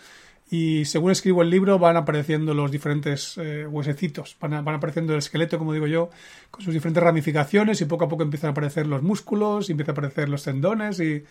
y 0.50 0.84
según 0.84 1.10
escribo 1.10 1.42
el 1.42 1.50
libro 1.50 1.78
van 1.78 1.96
apareciendo 1.96 2.54
los 2.54 2.70
diferentes 2.70 3.38
eh, 3.38 3.66
huesecitos, 3.66 4.36
van, 4.40 4.68
apareciendo 4.68 5.12
el 5.12 5.18
esqueleto, 5.18 5.58
como 5.58 5.72
digo 5.72 5.86
yo, 5.86 6.10
con 6.50 6.62
sus 6.62 6.72
diferentes 6.72 7.02
ramificaciones 7.02 7.80
y 7.80 7.84
poco 7.86 8.04
a 8.04 8.08
poco 8.08 8.22
empiezan 8.22 8.48
a 8.48 8.50
aparecer 8.52 8.86
los 8.86 9.02
músculos, 9.02 9.68
y 9.68 9.72
empiezan 9.72 9.92
a 9.92 9.98
aparecer 9.98 10.28
los 10.28 10.42
tendones 10.42 11.00
y... 11.00 11.24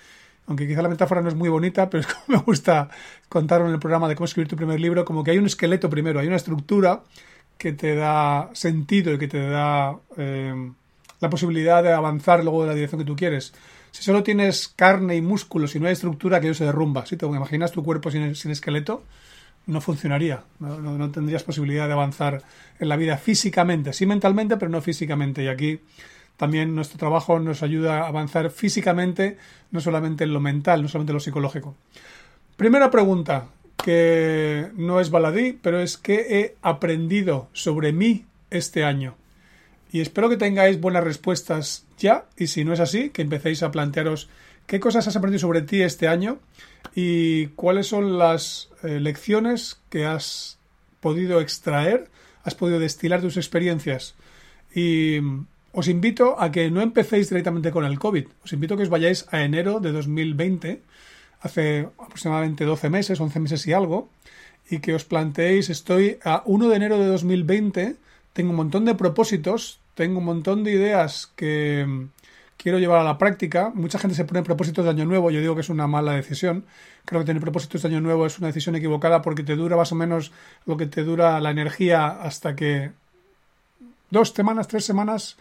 Aunque 0.46 0.68
quizá 0.68 0.82
la 0.82 0.90
metáfora 0.90 1.22
no 1.22 1.30
es 1.30 1.36
muy 1.36 1.48
bonita, 1.48 1.90
pero 1.90 2.02
es 2.02 2.08
como 2.08 2.38
me 2.38 2.44
gusta 2.44 2.90
contar 3.30 3.62
en 3.62 3.68
el 3.68 3.80
programa 3.80 4.10
de 4.10 4.16
cómo 4.16 4.26
escribir 4.26 4.50
tu 4.50 4.58
primer 4.58 4.78
libro, 4.78 5.06
como 5.06 5.24
que 5.24 5.32
hay 5.32 5.38
un 5.38 5.46
esqueleto 5.46 5.90
primero, 5.90 6.20
hay 6.20 6.28
una 6.28 6.36
estructura 6.36 7.04
que 7.64 7.72
te 7.72 7.96
da 7.96 8.50
sentido 8.52 9.14
y 9.14 9.18
que 9.18 9.30
te 9.30 9.40
da 9.40 9.96
eh, 10.18 10.54
la 11.22 11.30
posibilidad 11.30 11.82
de 11.82 11.94
avanzar 11.94 12.44
luego 12.44 12.64
de 12.64 12.68
la 12.68 12.76
dirección 12.76 13.00
que 13.00 13.08
tú 13.08 13.16
quieres. 13.16 13.54
Si 13.90 14.04
solo 14.04 14.22
tienes 14.22 14.68
carne 14.68 15.16
y 15.16 15.22
músculos 15.22 15.74
y 15.74 15.80
no 15.80 15.88
hay 15.88 15.94
estructura, 15.94 16.40
aquello 16.40 16.56
se 16.56 16.66
derrumba. 16.66 17.06
Si 17.06 17.16
te 17.16 17.26
imaginas 17.26 17.72
tu 17.72 17.82
cuerpo 17.82 18.12
sin, 18.12 18.36
sin 18.36 18.52
esqueleto, 18.52 19.04
no 19.66 19.80
funcionaría. 19.80 20.44
No, 20.60 21.10
tendrías 21.12 21.44
posibilidad 21.44 21.88
de 21.88 21.94
avanzar 21.94 22.44
en 22.80 22.90
la 22.90 22.98
vida 22.98 23.16
físicamente, 23.16 23.94
sí 23.94 24.06
mentalmente, 24.06 24.58
pero 24.58 24.70
no 24.70 24.82
físicamente. 24.82 25.42
Y 25.42 25.48
aquí 25.48 25.80
también 26.36 26.76
nuestro 26.76 26.98
trabajo 26.98 27.40
nos 27.40 27.64
ayuda 27.64 28.02
a 28.02 28.08
avanzar 28.10 28.50
físicamente, 28.50 29.38
no 29.72 29.80
solamente 29.80 30.26
en 30.26 30.34
lo 30.34 30.42
mental, 30.42 30.82
no 30.82 30.90
solamente 30.90 31.12
en 31.12 31.16
lo 31.16 31.22
psicológico. 31.22 31.78
Primera 32.58 32.92
pregunta 32.92 33.46
que 33.78 34.70
no 34.76 35.00
es 35.00 35.10
baladí, 35.10 35.58
pero 35.62 35.80
es 35.80 35.98
que 35.98 36.26
he 36.30 36.56
aprendido 36.62 37.50
sobre 37.54 37.92
mí 37.92 38.26
este 38.50 38.84
año. 38.84 39.16
Y 39.92 40.02
espero 40.02 40.30
que 40.30 40.38
tengáis 40.38 40.80
buenas 40.80 41.04
respuestas 41.04 41.86
ya, 41.98 42.26
y 42.38 42.48
si 42.48 42.66
no 42.66 42.74
es 42.74 42.80
así, 42.80 43.10
que 43.10 43.22
empecéis 43.22 43.62
a 43.62 43.72
plantearos 43.72 44.30
qué 44.66 44.80
cosas 44.80 45.08
has 45.08 45.16
aprendido 45.16 45.40
sobre 45.40 45.62
ti 45.62 45.82
este 45.82 46.08
año 46.08 46.40
y 46.96 47.48
cuáles 47.48 47.88
son 47.88 48.18
las 48.18 48.70
eh, 48.84 49.00
lecciones 49.00 49.80
que 49.90 50.06
has 50.06 50.58
podido 51.00 51.42
extraer, 51.42 52.10
has 52.44 52.56
podido 52.56 52.80
destilar 52.80 53.22
tus 53.22 53.38
experiencias. 53.38 54.16
Y 54.74 55.20
os 55.72 55.88
invito 55.88 56.40
a 56.40 56.52
que 56.52 56.72
no 56.72 56.82
empecéis 56.82 57.30
directamente 57.30 57.72
con 57.72 57.86
el 57.86 58.00
COVID, 58.00 58.26
os 58.44 58.54
invito 58.54 58.74
a 58.74 58.78
que 58.78 58.84
os 58.84 58.90
vayáis 58.90 59.28
a 59.32 59.44
enero 59.44 59.80
de 59.80 59.92
2020 59.92 60.82
hace 61.44 61.90
aproximadamente 62.00 62.64
12 62.64 62.90
meses, 62.90 63.20
11 63.20 63.40
meses 63.40 63.68
y 63.68 63.74
algo, 63.74 64.10
y 64.70 64.80
que 64.80 64.96
os 64.96 65.04
planteéis, 65.04 65.70
estoy 65.70 66.18
a 66.24 66.42
1 66.46 66.70
de 66.70 66.76
enero 66.76 66.98
de 66.98 67.06
2020, 67.08 67.96
tengo 68.32 68.50
un 68.52 68.56
montón 68.56 68.86
de 68.86 68.96
propósitos, 68.96 69.80
tengo 69.94 70.20
un 70.20 70.26
montón 70.26 70.64
de 70.64 70.72
ideas 70.72 71.32
que 71.36 71.86
mm, 71.86 72.10
quiero 72.58 72.80
llevar 72.80 73.00
a 73.00 73.04
la 73.04 73.18
práctica. 73.18 73.72
Mucha 73.76 74.00
gente 74.00 74.16
se 74.16 74.26
pone 74.26 74.42
propósitos 74.42 74.86
de 74.86 74.92
año 74.92 75.06
nuevo, 75.06 75.30
yo 75.30 75.42
digo 75.42 75.54
que 75.54 75.62
es 75.62 75.70
una 75.70 75.86
mala 75.86 76.14
decisión. 76.14 76.66
Creo 77.06 77.22
que 77.22 77.28
tener 77.28 77.42
propósitos 77.42 77.82
de 77.82 77.90
año 77.90 78.02
nuevo 78.02 78.26
es 78.26 78.40
una 78.40 78.48
decisión 78.48 78.76
equivocada 78.76 79.22
porque 79.22 79.44
te 79.44 79.56
dura 79.56 79.76
más 79.76 79.92
o 79.92 79.96
menos 79.96 80.32
lo 80.66 80.78
que 80.78 80.86
te 80.86 81.04
dura 81.04 81.40
la 81.42 81.52
energía 81.52 82.08
hasta 82.08 82.56
que 82.56 82.92
dos 84.10 84.30
semanas, 84.30 84.70
tres 84.70 84.86
semanas 84.86 85.36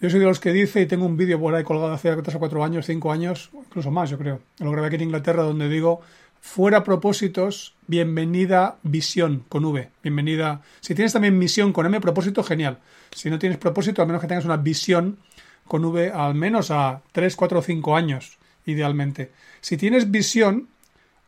yo 0.00 0.10
soy 0.10 0.20
de 0.20 0.26
los 0.26 0.40
que 0.40 0.52
dice, 0.52 0.82
y 0.82 0.86
tengo 0.86 1.06
un 1.06 1.16
vídeo 1.16 1.38
por 1.38 1.54
ahí 1.54 1.64
colgado 1.64 1.92
hace 1.92 2.14
tres 2.16 2.34
o 2.34 2.38
cuatro 2.38 2.64
años, 2.64 2.86
cinco 2.86 3.12
años, 3.12 3.50
incluso 3.54 3.90
más, 3.90 4.10
yo 4.10 4.18
creo. 4.18 4.40
Lo 4.58 4.70
grabé 4.70 4.88
aquí 4.88 4.96
en 4.96 5.02
Inglaterra, 5.02 5.42
donde 5.42 5.68
digo, 5.68 6.00
fuera 6.40 6.84
propósitos, 6.84 7.74
bienvenida 7.86 8.76
visión 8.82 9.44
con 9.48 9.64
V. 9.64 9.88
Bienvenida. 10.02 10.60
Si 10.80 10.94
tienes 10.94 11.12
también 11.12 11.38
misión 11.38 11.72
con 11.72 11.86
M, 11.86 12.00
propósito, 12.00 12.42
genial. 12.42 12.80
Si 13.12 13.30
no 13.30 13.38
tienes 13.38 13.56
propósito, 13.58 14.02
al 14.02 14.08
menos 14.08 14.20
que 14.20 14.28
tengas 14.28 14.44
una 14.44 14.58
visión 14.58 15.18
con 15.66 15.84
V, 15.84 16.10
al 16.10 16.34
menos 16.34 16.70
a 16.70 17.00
tres, 17.12 17.36
cuatro 17.36 17.60
o 17.60 17.62
cinco 17.62 17.96
años, 17.96 18.36
idealmente. 18.66 19.32
Si 19.60 19.76
tienes 19.76 20.10
visión, 20.10 20.68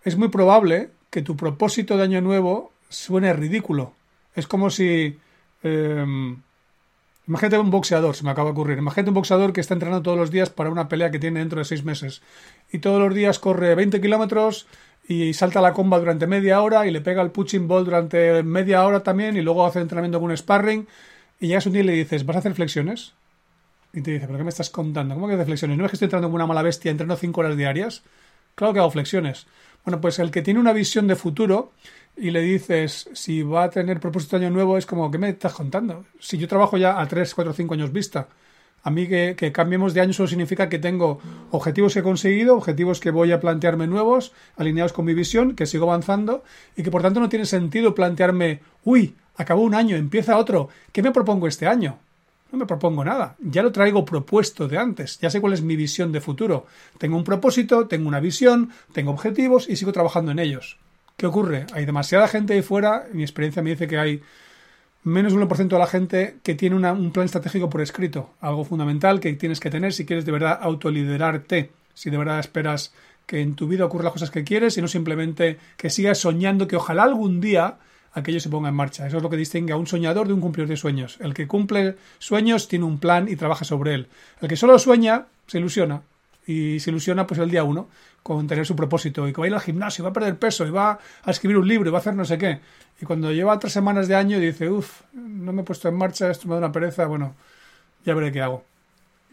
es 0.05 0.17
muy 0.17 0.29
probable 0.29 0.91
que 1.11 1.23
tu 1.23 1.37
propósito 1.37 1.97
de 1.97 2.03
año 2.03 2.21
nuevo 2.21 2.73
suene 2.89 3.33
ridículo. 3.33 3.95
Es 4.35 4.47
como 4.47 4.71
si. 4.71 5.19
Em, 5.63 6.43
Imagínate 7.29 7.59
un 7.59 7.71
boxeador, 7.71 8.15
se 8.15 8.23
me 8.23 8.31
acaba 8.31 8.51
de 8.51 8.53
ocurrir. 8.53 8.79
Imagínate 8.79 9.11
un 9.11 9.15
boxeador 9.15 9.53
que 9.53 9.61
está 9.61 9.75
entrenando 9.75 10.03
todos 10.03 10.17
los 10.17 10.31
días 10.31 10.51
para 10.51 10.71
una 10.71 10.89
pelea 10.89 11.11
que 11.11 11.19
tiene 11.19 11.41
dentro 11.41 11.59
de 11.59 11.65
seis 11.65 11.85
meses. 11.85 12.23
Y 12.71 12.79
todos 12.79 13.01
los 13.01 13.13
días 13.15 13.39
corre 13.41 13.75
20 13.75 14.01
kilómetros 14.01 14.67
y 15.09 15.35
salta 15.35 15.61
la 15.61 15.73
comba 15.73 15.99
durante 15.99 16.27
media 16.29 16.61
hora 16.63 16.87
y 16.87 16.91
le 16.93 17.01
pega 17.01 17.23
el 17.23 17.33
punching 17.33 17.67
ball 17.67 17.85
durante 17.85 18.43
media 18.45 18.85
hora 18.85 19.03
también 19.03 19.37
y 19.37 19.43
luego 19.43 19.67
hace 19.67 19.81
entrenamiento 19.81 20.21
con 20.21 20.31
un 20.31 20.37
sparring. 20.37 20.87
Y 21.41 21.49
llegas 21.49 21.67
un 21.67 21.73
día 21.73 21.83
y 21.83 21.87
le 21.87 21.93
dices, 21.93 22.25
¿vas 22.25 22.37
a 22.37 22.39
hacer 22.39 22.55
flexiones? 22.55 23.13
Y 23.93 24.03
te 24.03 24.13
dice, 24.13 24.27
¿pero 24.27 24.39
qué 24.39 24.45
me 24.45 24.51
estás 24.51 24.71
contando? 24.71 25.15
¿Cómo 25.15 25.27
que 25.27 25.35
hacer 25.35 25.47
flexiones? 25.47 25.77
¿No 25.79 25.85
es 25.85 25.91
que 25.91 25.97
estoy 25.97 26.07
entrando 26.07 26.29
como 26.29 26.37
una 26.37 26.47
mala 26.47 26.63
bestia, 26.63 26.91
entreno 26.91 27.17
cinco 27.17 27.41
horas 27.41 27.57
diarias? 27.57 28.03
Claro 28.55 28.73
que 28.73 28.79
hago 28.79 28.91
flexiones. 28.91 29.47
Bueno, 29.85 30.01
pues 30.01 30.19
el 30.19 30.31
que 30.31 30.43
tiene 30.43 30.61
una 30.61 30.73
visión 30.73 31.07
de 31.07 31.17
futuro 31.17 31.73
y 32.17 32.31
le 32.31 32.41
dices 32.41 33.09
si 33.13 33.43
va 33.43 33.65
a 33.65 33.71
tener 33.71 34.01
propósito 34.01 34.39
de 34.39 34.47
año 34.47 34.55
nuevo, 34.55 34.79
es 34.79 34.87
como, 34.87 35.11
¿qué 35.11 35.19
me 35.19 35.29
estás 35.29 35.53
contando? 35.53 36.05
Si 36.19 36.39
yo 36.39 36.49
trabajo 36.49 36.77
ya 36.77 37.01
a 37.01 37.07
3, 37.07 37.35
4, 37.35 37.53
5 37.53 37.75
años 37.75 37.93
vista, 37.93 38.29
a 38.83 38.91
mí 38.91 39.09
que, 39.09 39.35
que, 39.37 39.53
cambiemos 39.53 39.95
de 39.95 40.01
año 40.01 40.13
solo 40.13 40.29
significa 40.29 40.69
que 40.69 40.79
tengo 40.79 41.21
objetivos 41.51 41.93
que 41.93 42.01
he 42.01 42.03
conseguido, 42.03 42.57
objetivos 42.57 43.01
que 43.01 43.11
voy 43.11 43.33
a 43.33 43.41
plantearme 43.41 43.87
nuevos, 43.87 44.33
alineados 44.57 44.93
con 44.93 45.05
mi 45.05 45.13
visión, 45.13 45.57
que 45.57 45.67
sigo 45.67 45.91
avanzando 45.91 46.45
y 46.77 46.83
que 46.83 46.91
por 46.91 47.03
tanto 47.03 47.21
no 47.21 47.29
tiene 47.29 47.47
sentido 47.47 47.95
plantearme, 47.95 48.61
uy, 48.85 49.17
acabó 49.37 49.63
un 49.63 49.75
año, 49.75 49.97
empieza 49.97 50.39
otro, 50.39 50.69
¿qué 50.93 51.03
me 51.03 51.13
propongo 51.13 51.49
este 51.49 51.67
año? 51.67 51.99
No 52.53 52.59
me 52.59 52.67
propongo 52.67 53.05
nada, 53.05 53.35
ya 53.41 53.63
lo 53.63 53.73
traigo 53.73 54.05
propuesto 54.05 54.69
de 54.69 54.79
antes, 54.79 55.19
ya 55.19 55.31
sé 55.31 55.41
cuál 55.41 55.53
es 55.53 55.63
mi 55.63 55.75
visión 55.75 56.13
de 56.13 56.21
futuro. 56.21 56.67
Tengo 56.97 57.17
un 57.17 57.25
propósito, 57.25 57.89
tengo 57.89 58.07
una 58.07 58.21
visión, 58.21 58.71
tengo 58.93 59.11
objetivos 59.11 59.69
y 59.69 59.75
sigo 59.75 59.93
trabajando 59.93 60.31
en 60.31 60.39
ellos. 60.39 60.79
¿Qué 61.17 61.25
ocurre? 61.25 61.65
Hay 61.73 61.87
demasiada 61.87 62.29
gente 62.29 62.53
ahí 62.53 62.61
fuera, 62.61 63.07
mi 63.11 63.23
experiencia 63.23 63.63
me 63.63 63.71
dice 63.71 63.89
que 63.89 63.97
hay 63.97 64.23
menos 65.03 65.33
del 65.33 65.49
1% 65.49 65.69
de 65.69 65.79
la 65.79 65.87
gente 65.87 66.37
que 66.43 66.55
tiene 66.55 66.77
un 66.77 67.11
plan 67.11 67.25
estratégico 67.25 67.71
por 67.71 67.81
escrito, 67.81 68.35
algo 68.43 68.65
fundamental 68.65 69.19
que 69.19 69.33
tienes 69.33 69.59
que 69.59 69.71
tener 69.71 69.95
si 69.95 70.05
quieres 70.05 70.27
de 70.27 70.33
verdad 70.33 70.59
autoliderarte, 70.61 71.71
si 71.95 72.11
de 72.11 72.19
verdad 72.19 72.39
esperas 72.39 72.93
que 73.25 73.41
en 73.41 73.55
tu 73.55 73.67
vida 73.67 73.87
ocurran 73.87 74.05
las 74.05 74.13
cosas 74.13 74.31
que 74.31 74.45
quieres 74.45 74.77
y 74.77 74.83
no 74.83 74.89
simplemente 74.89 75.59
que 75.79 75.89
sigas 75.89 76.19
soñando 76.19 76.69
que 76.69 76.77
ojalá 76.77 77.05
algún 77.05 77.41
día 77.41 77.79
aquello 78.13 78.41
se 78.41 78.51
ponga 78.51 78.69
en 78.69 78.75
marcha. 78.75 79.07
Eso 79.07 79.17
es 79.17 79.23
lo 79.23 79.31
que 79.31 79.39
distingue 79.39 79.73
a 79.73 79.77
un 79.77 79.87
soñador 79.87 80.27
de 80.27 80.35
un 80.35 80.43
cumplidor 80.43 80.69
de 80.69 80.77
sueños. 80.77 81.17
El 81.21 81.33
que 81.33 81.47
cumple 81.47 81.97
sueños 82.19 82.69
tiene 82.69 82.85
un 82.85 82.99
plan 82.99 83.27
y 83.27 83.37
trabaja 83.37 83.65
sobre 83.65 83.95
él. 83.95 84.09
El 84.43 84.49
que 84.49 84.57
solo 84.57 84.79
sueña 84.79 85.29
se 85.47 85.59
ilusiona. 85.59 86.03
Y 86.47 86.79
se 86.79 86.91
ilusiona 86.91 87.27
pues 87.27 87.41
el 87.41 87.51
día 87.51 87.65
uno 87.65 87.89
con 88.27 88.45
tener 88.49 88.67
su 88.67 88.75
propósito 88.75 89.29
y 89.29 89.33
que 89.33 89.41
va 89.41 89.45
a 89.45 89.49
ir 89.49 89.55
al 89.55 89.61
gimnasio, 89.61 90.03
va 90.03 90.11
a 90.11 90.13
perder 90.13 90.37
peso 90.37 90.67
y 90.67 90.71
va 90.71 90.99
a 91.23 91.31
escribir 91.31 91.59
un 91.59 91.69
libro 91.69 91.89
y 91.89 91.93
va 91.93 91.99
a 91.99 92.01
hacer 92.01 92.13
no 92.17 92.25
sé 92.25 92.37
qué. 92.37 92.59
Y 93.01 93.07
cuando 93.07 93.31
lleva 93.31 93.57
tres 93.61 93.73
semanas 93.73 94.09
de 94.09 94.17
año 94.17 94.41
dice, 94.41 94.69
uff, 94.69 95.03
no 95.13 95.53
me 95.53 95.63
he 95.63 95.65
puesto 95.65 95.89
en 95.89 95.95
marcha, 95.95 96.29
esto 96.29 96.49
me 96.49 96.55
da 96.55 96.59
una 96.59 96.73
pereza, 96.73 97.07
bueno, 97.07 97.37
ya 98.05 98.15
veré 98.15 98.33
qué 98.33 98.43
hago. 98.43 98.65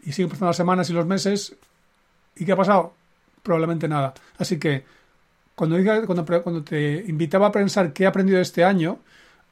Y 0.04 0.12
siguen 0.12 0.28
pasando 0.28 0.46
las 0.50 0.56
semanas 0.56 0.90
y 0.90 0.92
los 0.92 1.06
meses. 1.06 1.56
¿Y 2.36 2.44
qué 2.44 2.52
ha 2.52 2.56
pasado? 2.56 2.94
Probablemente 3.42 3.88
nada. 3.88 4.14
Así 4.38 4.60
que 4.60 4.84
cuando, 5.56 5.76
diga, 5.76 6.06
cuando, 6.06 6.24
cuando 6.44 6.62
te 6.62 7.04
invitaba 7.08 7.48
a 7.48 7.52
pensar 7.52 7.92
qué 7.92 8.04
he 8.04 8.06
aprendido 8.06 8.38
este 8.38 8.62
año, 8.62 9.00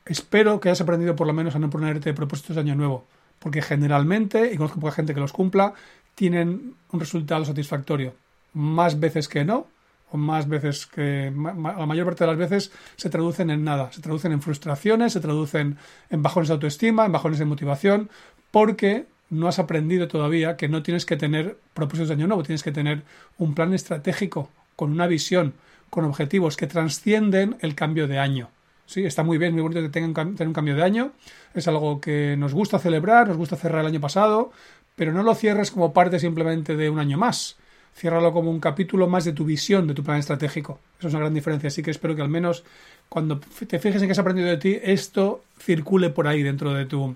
espero 0.05 0.61
que 0.61 0.69
hayas 0.69 0.83
aprendido 0.83 1.17
por 1.17 1.27
lo 1.27 1.33
menos 1.33 1.57
a 1.57 1.59
no 1.59 1.69
ponerte 1.69 2.15
propósitos 2.15 2.55
de 2.55 2.63
año 2.63 2.77
nuevo. 2.77 3.09
Porque 3.41 3.61
generalmente, 3.61 4.53
y 4.53 4.57
conozco 4.57 4.79
poca 4.79 4.93
gente 4.93 5.15
que 5.15 5.21
los 5.21 5.33
cumpla, 5.33 5.75
tienen 6.15 6.77
un 6.93 7.01
resultado 7.01 7.45
satisfactorio 7.45 8.22
más 8.55 9.01
veces 9.01 9.29
que 9.29 9.45
no, 9.45 9.67
o 10.13 10.19
más 10.19 10.47
veces 10.47 10.87
que 10.87 11.33
la 11.35 11.87
mayor 11.87 12.05
parte 12.05 12.25
de 12.25 12.31
las 12.31 12.39
veces 12.39 12.73
se 12.97 13.09
traducen 13.09 13.51
en 13.51 13.65
nada, 13.65 13.91
se 13.93 14.03
traducen 14.03 14.33
en 14.33 14.43
frustraciones, 14.43 15.15
se 15.15 15.21
traducen 15.21 15.79
en 16.11 16.23
bajones 16.23 16.49
de 16.49 16.55
autoestima, 16.55 17.07
en 17.07 17.13
bajones 17.13 17.39
de 17.39 17.47
motivación, 17.47 18.11
porque 18.51 19.07
no 19.31 19.49
has 19.49 19.59
aprendido 19.59 20.09
todavía 20.09 20.59
que 20.59 20.69
no 20.69 20.83
tienes 20.83 21.07
que 21.07 21.17
tener 21.17 21.57
propósitos 21.73 22.09
de 22.09 22.15
año 22.15 22.27
nuevo, 22.27 22.43
tienes 22.43 22.63
que 22.63 22.73
tener 22.73 23.03
un 23.39 23.55
plan 23.55 23.73
estratégico 23.73 24.51
con 24.77 24.93
una 24.93 25.07
visión, 25.07 25.55
con 25.89 26.05
objetivos 26.05 26.59
que 26.59 26.67
trascienden 26.67 27.57
el 27.61 27.75
cambio 27.75 28.07
de 28.07 28.19
año. 28.19 28.51
Sí, 28.85 29.05
está 29.07 29.23
muy 29.23 29.39
bien, 29.39 29.55
muy 29.55 29.63
bonito 29.63 29.81
que 29.81 29.89
tengan 29.89 30.35
tener 30.35 30.49
un 30.49 30.55
cambio 30.55 30.77
de 30.77 30.83
año. 30.83 31.13
Es 31.55 31.69
algo 31.69 32.03
que 32.03 32.37
nos 32.37 32.53
gusta 32.53 32.79
celebrar, 32.79 33.29
nos 33.29 33.39
gusta 33.39 33.57
cerrar 33.57 33.81
el 33.81 33.87
año 33.87 34.01
pasado, 34.01 34.53
pero 34.95 35.15
no 35.15 35.23
lo 35.23 35.35
cierres 35.35 35.71
como 35.71 35.95
parte 35.95 36.19
simplemente 36.19 36.77
de 36.77 36.91
un 36.91 36.99
año 36.99 37.17
más 37.17 37.57
ciérralo 37.95 38.33
como 38.33 38.51
un 38.51 38.61
capítulo 38.61 39.09
más 39.09 39.25
de 39.25 39.33
tu 39.33 39.45
visión, 39.45 39.87
de 39.87 39.95
tu 39.95 40.03
plan 40.03 40.19
estratégico. 40.19 40.81
Eso 40.99 41.09
es 41.09 41.15
una 41.15 41.21
gran 41.21 41.35
diferencia. 41.35 41.69
Así 41.69 41.83
que 41.83 41.91
espero 41.91 42.17
que 42.17 42.23
al 42.23 42.29
menos 42.29 42.65
cuando 43.09 43.39
te 43.39 43.79
fijes 43.79 44.01
en 44.03 44.09
qué 44.09 44.13
has 44.13 44.19
aprendido 44.19 44.49
de 44.49 44.57
ti, 44.57 44.79
esto 44.83 45.45
circule 45.59 46.11
por 46.11 46.27
ahí 46.27 46.43
dentro 46.43 46.73
de 46.73 46.87
tu 46.87 47.15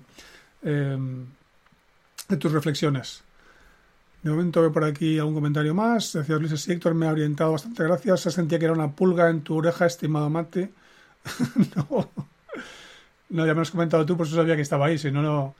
eh, 0.63 0.97
de 2.29 2.37
tus 2.37 2.51
reflexiones. 2.51 3.23
De 4.23 4.31
momento 4.31 4.61
veo 4.61 4.71
por 4.71 4.83
aquí 4.83 5.19
algún 5.19 5.35
comentario 5.35 5.73
más. 5.73 6.13
Decía 6.13 6.35
Luis, 6.37 6.59
sí, 6.59 6.71
Héctor 6.71 6.93
me 6.93 7.07
ha 7.07 7.11
orientado 7.11 7.51
bastante. 7.51 7.83
Gracias. 7.83 8.21
Se 8.21 8.31
sentía 8.31 8.59
que 8.59 8.65
era 8.65 8.73
una 8.73 8.91
pulga 8.91 9.29
en 9.29 9.41
tu 9.41 9.57
oreja, 9.57 9.85
estimado 9.85 10.29
Mate. 10.29 10.71
no. 11.75 12.09
no, 13.29 13.45
ya 13.45 13.53
me 13.53 13.55
lo 13.55 13.61
has 13.61 13.71
comentado 13.71 14.05
tú, 14.05 14.17
por 14.17 14.27
eso 14.27 14.35
sabía 14.35 14.55
que 14.55 14.61
estaba 14.61 14.87
ahí. 14.87 14.97
Si 14.97 15.11
no, 15.11 15.21
no 15.21 15.55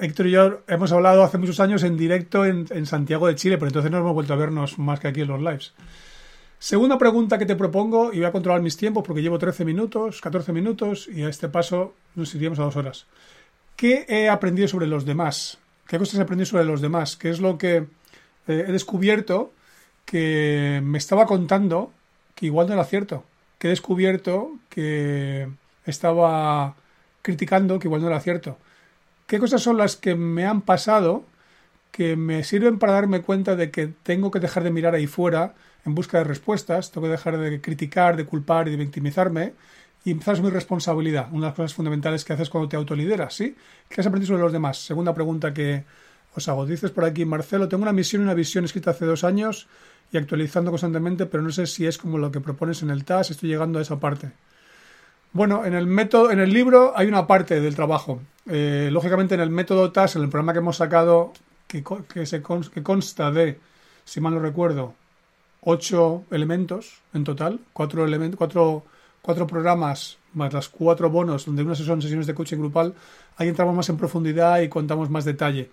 Héctor 0.00 0.26
y 0.26 0.30
yo 0.32 0.60
hemos 0.66 0.92
hablado 0.92 1.22
hace 1.22 1.38
muchos 1.38 1.60
años 1.60 1.82
en 1.82 1.96
directo 1.96 2.44
en, 2.44 2.86
Santiago 2.86 3.26
de 3.26 3.34
Chile, 3.34 3.56
pero 3.58 3.68
entonces 3.68 3.90
no 3.90 3.98
hemos 3.98 4.14
vuelto 4.14 4.32
a 4.32 4.36
vernos 4.36 4.78
más 4.78 5.00
que 5.00 5.08
aquí 5.08 5.22
en 5.22 5.28
los 5.28 5.40
lives. 5.40 5.72
Segunda 6.58 6.98
pregunta 6.98 7.38
que 7.38 7.46
te 7.46 7.56
propongo, 7.56 8.12
y 8.12 8.18
voy 8.18 8.26
a 8.26 8.32
controlar 8.32 8.62
mis 8.62 8.76
tiempos 8.76 9.04
porque 9.06 9.22
llevo 9.22 9.38
13 9.38 9.64
minutos, 9.64 10.20
14 10.20 10.52
minutos, 10.52 11.08
y 11.08 11.22
a 11.22 11.28
este 11.28 11.48
paso 11.48 11.94
nos 12.14 12.34
iríamos 12.34 12.58
a 12.58 12.64
dos 12.64 12.76
horas. 12.76 13.06
¿Qué 13.76 14.06
he 14.08 14.28
aprendido 14.28 14.66
sobre 14.68 14.86
los 14.86 15.04
demás? 15.04 15.58
¿Qué 15.86 15.98
cosas 15.98 16.18
he 16.18 16.22
aprendido 16.22 16.46
sobre 16.46 16.64
los 16.64 16.80
demás? 16.80 17.16
¿Qué 17.16 17.30
es 17.30 17.40
lo 17.40 17.58
que 17.58 17.76
eh, 17.76 17.86
he 18.46 18.72
descubierto 18.72 19.52
que 20.04 20.80
me 20.82 20.98
estaba 20.98 21.26
contando 21.26 21.92
que 22.34 22.46
igual 22.46 22.66
no 22.66 22.74
era 22.74 22.84
cierto? 22.84 23.24
Que 23.58 23.68
he 23.68 23.70
descubierto 23.70 24.52
que 24.68 25.48
estaba 25.84 26.74
criticando 27.22 27.78
que 27.78 27.88
igual 27.88 28.02
no 28.02 28.08
era 28.08 28.20
cierto 28.20 28.58
qué 29.28 29.38
cosas 29.38 29.62
son 29.62 29.76
las 29.76 29.94
que 29.94 30.16
me 30.16 30.44
han 30.44 30.62
pasado 30.62 31.24
que 31.92 32.16
me 32.16 32.44
sirven 32.44 32.78
para 32.78 32.92
darme 32.92 33.22
cuenta 33.22 33.56
de 33.56 33.70
que 33.70 33.86
tengo 33.86 34.30
que 34.30 34.40
dejar 34.40 34.64
de 34.64 34.70
mirar 34.70 34.94
ahí 34.94 35.06
fuera 35.06 35.54
en 35.84 35.94
busca 35.94 36.18
de 36.18 36.24
respuestas, 36.24 36.90
tengo 36.90 37.06
que 37.06 37.12
dejar 37.12 37.38
de 37.38 37.60
criticar, 37.60 38.16
de 38.16 38.24
culpar 38.24 38.68
y 38.68 38.72
de 38.72 38.76
victimizarme 38.76 39.54
y 40.04 40.12
empezar 40.12 40.36
a 40.36 40.42
mi 40.42 40.50
responsabilidad, 40.50 41.28
una 41.30 41.40
de 41.40 41.46
las 41.48 41.54
cosas 41.54 41.74
fundamentales 41.74 42.24
que 42.24 42.32
haces 42.32 42.50
cuando 42.50 42.68
te 42.68 42.76
autolideras, 42.76 43.34
¿sí? 43.34 43.56
¿Qué 43.88 44.00
has 44.00 44.06
aprendido 44.06 44.28
sobre 44.28 44.42
los 44.42 44.52
demás? 44.52 44.78
Segunda 44.78 45.14
pregunta 45.14 45.52
que 45.52 45.84
os 46.34 46.48
hago. 46.48 46.66
Dices 46.66 46.90
por 46.90 47.04
aquí, 47.04 47.24
Marcelo, 47.24 47.68
tengo 47.68 47.82
una 47.82 47.92
misión 47.92 48.22
y 48.22 48.24
una 48.24 48.34
visión 48.34 48.64
escrita 48.64 48.92
hace 48.92 49.04
dos 49.04 49.24
años 49.24 49.66
y 50.12 50.16
actualizando 50.16 50.70
constantemente, 50.70 51.26
pero 51.26 51.42
no 51.42 51.50
sé 51.50 51.66
si 51.66 51.86
es 51.86 51.98
como 51.98 52.16
lo 52.18 52.30
que 52.30 52.40
propones 52.40 52.82
en 52.82 52.90
el 52.90 53.04
TAS, 53.04 53.30
estoy 53.30 53.50
llegando 53.50 53.78
a 53.78 53.82
esa 53.82 53.98
parte. 53.98 54.30
Bueno, 55.32 55.64
en 55.64 55.74
el 55.74 55.86
método, 55.86 56.30
en 56.30 56.40
el 56.40 56.52
libro 56.52 56.92
hay 56.96 57.06
una 57.06 57.26
parte 57.26 57.60
del 57.60 57.74
trabajo. 57.74 58.20
Eh, 58.46 58.88
lógicamente, 58.90 59.34
en 59.34 59.40
el 59.40 59.50
método 59.50 59.92
TAS, 59.92 60.16
en 60.16 60.22
el 60.22 60.28
programa 60.28 60.52
que 60.52 60.60
hemos 60.60 60.76
sacado, 60.76 61.32
que, 61.66 62.26
se 62.26 62.42
que 62.42 62.82
consta 62.82 63.30
de, 63.30 63.60
si 64.04 64.20
mal 64.20 64.34
no 64.34 64.40
recuerdo, 64.40 64.94
ocho 65.60 66.24
elementos 66.30 67.02
en 67.12 67.24
total, 67.24 67.60
cuatro 67.72 68.04
elementos, 68.04 68.38
cuatro, 68.38 68.84
cuatro 69.20 69.46
programas 69.46 70.18
más 70.34 70.52
las 70.52 70.68
cuatro 70.68 71.10
bonos, 71.10 71.46
donde 71.46 71.62
unas 71.62 71.78
son 71.78 72.00
sesiones 72.00 72.26
de 72.26 72.34
coaching 72.34 72.58
grupal, 72.58 72.94
ahí 73.36 73.48
entramos 73.48 73.74
más 73.74 73.88
en 73.88 73.96
profundidad 73.96 74.60
y 74.60 74.68
contamos 74.68 75.10
más 75.10 75.24
detalle. 75.24 75.70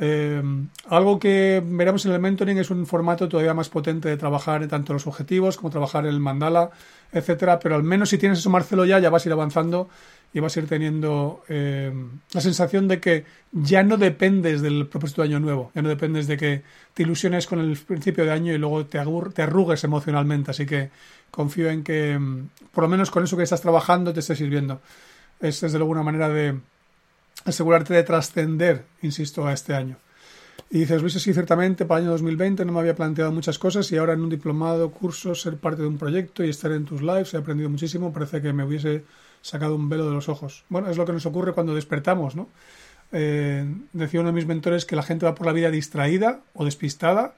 Eh, 0.00 0.42
algo 0.88 1.18
que 1.18 1.62
veremos 1.64 2.06
en 2.06 2.12
el 2.12 2.20
mentoring 2.20 2.58
es 2.58 2.70
un 2.70 2.86
formato 2.86 3.28
todavía 3.28 3.54
más 3.54 3.68
potente 3.68 4.08
de 4.08 4.16
trabajar 4.16 4.66
tanto 4.68 4.92
los 4.92 5.06
objetivos 5.08 5.56
como 5.56 5.70
trabajar 5.70 6.06
el 6.06 6.20
mandala, 6.20 6.70
etcétera. 7.12 7.58
Pero 7.58 7.74
al 7.76 7.82
menos 7.82 8.10
si 8.10 8.18
tienes 8.18 8.38
eso, 8.38 8.50
Marcelo, 8.50 8.84
ya, 8.84 8.98
ya 8.98 9.10
vas 9.10 9.24
a 9.24 9.28
ir 9.28 9.32
avanzando 9.32 9.88
y 10.32 10.40
vas 10.40 10.56
a 10.56 10.60
ir 10.60 10.68
teniendo 10.68 11.42
eh, 11.48 11.92
la 12.32 12.40
sensación 12.40 12.86
de 12.86 13.00
que 13.00 13.24
ya 13.52 13.82
no 13.82 13.96
dependes 13.96 14.60
del 14.60 14.86
propósito 14.86 15.22
de 15.22 15.28
año 15.28 15.40
nuevo, 15.40 15.72
ya 15.74 15.82
no 15.82 15.88
dependes 15.88 16.26
de 16.26 16.36
que 16.36 16.62
te 16.92 17.02
ilusiones 17.02 17.46
con 17.46 17.60
el 17.60 17.76
principio 17.78 18.24
de 18.24 18.32
año 18.32 18.52
y 18.52 18.58
luego 18.58 18.84
te, 18.86 18.98
arrugues 18.98 19.84
emocionalmente. 19.84 20.50
Así 20.50 20.66
que 20.66 20.90
confío 21.30 21.70
en 21.70 21.82
que, 21.82 22.18
mm, 22.18 22.48
por 22.72 22.84
lo 22.84 22.88
menos 22.88 23.10
con 23.10 23.24
eso 23.24 23.36
que 23.36 23.42
estás 23.42 23.62
trabajando, 23.62 24.12
te 24.12 24.20
esté 24.20 24.36
sirviendo. 24.36 24.80
Es 25.40 25.60
desde 25.60 25.78
luego 25.78 25.92
una 25.92 26.02
manera 26.02 26.28
de 26.28 26.58
asegurarte 27.44 27.94
de 27.94 28.02
trascender, 28.02 28.84
insisto, 29.02 29.46
a 29.46 29.52
este 29.52 29.74
año. 29.74 29.96
Y 30.70 30.80
dices, 30.80 31.00
Luis, 31.00 31.14
sí, 31.14 31.32
ciertamente, 31.32 31.86
para 31.86 32.00
el 32.00 32.06
año 32.06 32.12
2020 32.12 32.64
no 32.64 32.72
me 32.72 32.80
había 32.80 32.94
planteado 32.94 33.32
muchas 33.32 33.58
cosas 33.58 33.90
y 33.90 33.96
ahora 33.96 34.12
en 34.12 34.20
un 34.20 34.28
diplomado, 34.28 34.90
curso, 34.90 35.34
ser 35.34 35.56
parte 35.56 35.82
de 35.82 35.88
un 35.88 35.96
proyecto 35.96 36.44
y 36.44 36.50
estar 36.50 36.72
en 36.72 36.84
tus 36.84 37.00
lives, 37.00 37.32
he 37.32 37.38
aprendido 37.38 37.70
muchísimo, 37.70 38.12
parece 38.12 38.42
que 38.42 38.52
me 38.52 38.64
hubiese 38.64 39.04
sacado 39.40 39.74
un 39.74 39.88
velo 39.88 40.06
de 40.06 40.14
los 40.14 40.28
ojos. 40.28 40.64
Bueno, 40.68 40.90
es 40.90 40.96
lo 40.96 41.06
que 41.06 41.12
nos 41.12 41.24
ocurre 41.24 41.52
cuando 41.52 41.74
despertamos, 41.74 42.36
¿no? 42.36 42.48
Eh, 43.12 43.64
decía 43.94 44.20
uno 44.20 44.28
de 44.28 44.34
mis 44.34 44.46
mentores 44.46 44.84
que 44.84 44.94
la 44.94 45.02
gente 45.02 45.24
va 45.24 45.34
por 45.34 45.46
la 45.46 45.52
vida 45.52 45.70
distraída 45.70 46.40
o 46.52 46.64
despistada. 46.64 47.34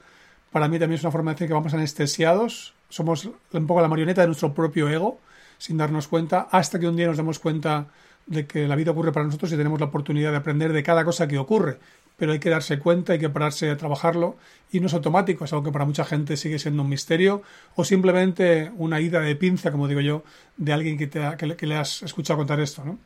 Para 0.51 0.67
mí 0.69 0.81
también 0.81 0.99
es 0.99 1.05
una 1.05 1.13
forma 1.13 1.31
de 1.31 1.35
decir 1.37 1.47
que 1.47 1.55
vamos 1.55 1.73
anestesiados, 1.75 2.75
somos 2.89 3.31
un 3.53 3.67
poco 3.69 3.81
la 3.81 3.87
marioneta 3.89 4.23
de 4.23 4.27
nuestro 4.27 4.53
propio 4.53 4.89
ego, 4.89 5.21
sin 5.59 5.77
darnos 5.77 6.09
cuenta, 6.09 6.49
hasta 6.51 6.81
que 6.81 6.89
un 6.89 6.97
día 6.97 7.07
nos 7.07 7.17
damos 7.17 7.39
cuenta 7.39 7.87
de 8.27 8.47
que 8.47 8.67
la 8.67 8.77
vida 8.77 8.91
ocurre 8.91 9.13
para 9.13 9.27
nosotros 9.27 9.53
y 9.53 9.57
tenemos 9.57 9.81
la 9.81 9.87
oportunidad 9.87 10.31
de 10.33 10.39
aprender 10.39 10.73
de 10.73 10.83
cada 10.83 11.05
cosa 11.05 11.29
que 11.29 11.39
ocurre. 11.39 11.79
Pero 12.21 12.33
hay 12.33 12.39
que 12.39 12.51
darse 12.51 12.79
cuenta, 12.79 13.15
hay 13.15 13.19
que 13.19 13.31
pararse 13.31 13.71
a 13.71 13.79
trabajarlo 13.79 14.37
y 14.71 14.81
no 14.81 14.89
es 14.89 14.93
automático, 14.95 15.47
es 15.47 15.53
algo 15.55 15.65
que 15.65 15.73
para 15.73 15.87
mucha 15.87 16.05
gente 16.05 16.37
sigue 16.37 16.59
siendo 16.59 16.83
un 16.83 16.91
misterio 16.91 17.41
o 17.77 17.83
simplemente 17.83 18.71
una 18.77 19.01
ida 19.01 19.21
de 19.21 19.35
pinza, 19.37 19.73
como 19.73 19.89
digo 19.89 20.03
yo, 20.03 20.23
de 20.59 20.75
alguien 20.75 20.99
que, 20.99 21.07
te 21.07 21.25
ha- 21.25 21.39
que 21.39 21.67
le, 21.67 21.77
has 21.77 22.03
escuchado 22.03 22.37
contar 22.37 22.61
esto. 22.61 22.85
¿no? 22.85 22.99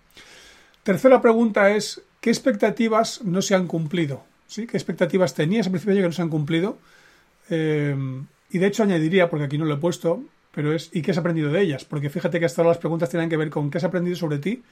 Tercera 0.82 1.22
pregunta 1.22 1.70
es, 1.70 2.02
¿qué 2.20 2.30
expectativas 2.30 3.22
no 3.22 3.40
se 3.40 3.54
han 3.54 3.68
cumplido? 3.68 4.24
¿Sí? 4.48 4.66
¿Qué 4.66 4.76
expectativas 4.76 5.32
tenías 5.34 5.66
al 5.66 5.72
principio 5.72 5.94
que 5.94 6.02
no 6.02 6.12
se 6.12 6.22
han 6.22 6.28
cumplido? 6.28 6.78
Eh, 7.50 7.94
y 8.50 8.58
de 8.58 8.66
hecho 8.66 8.82
añadiría, 8.82 9.30
porque 9.30 9.44
aquí 9.44 9.58
no 9.58 9.64
lo 9.64 9.74
he 9.74 9.78
puesto, 9.78 10.24
pero 10.52 10.72
es 10.72 10.90
¿y 10.92 11.02
qué 11.02 11.12
has 11.12 11.18
aprendido 11.18 11.52
de 11.52 11.60
ellas? 11.60 11.84
Porque 11.84 12.10
fíjate 12.10 12.40
que 12.40 12.46
hasta 12.46 12.62
ahora 12.62 12.70
las 12.70 12.78
preguntas 12.78 13.10
tienen 13.10 13.30
que 13.30 13.36
ver 13.36 13.50
con 13.50 13.70
qué 13.70 13.78
has 13.78 13.84
aprendido 13.84 14.16
sobre 14.16 14.38
ti, 14.38 14.64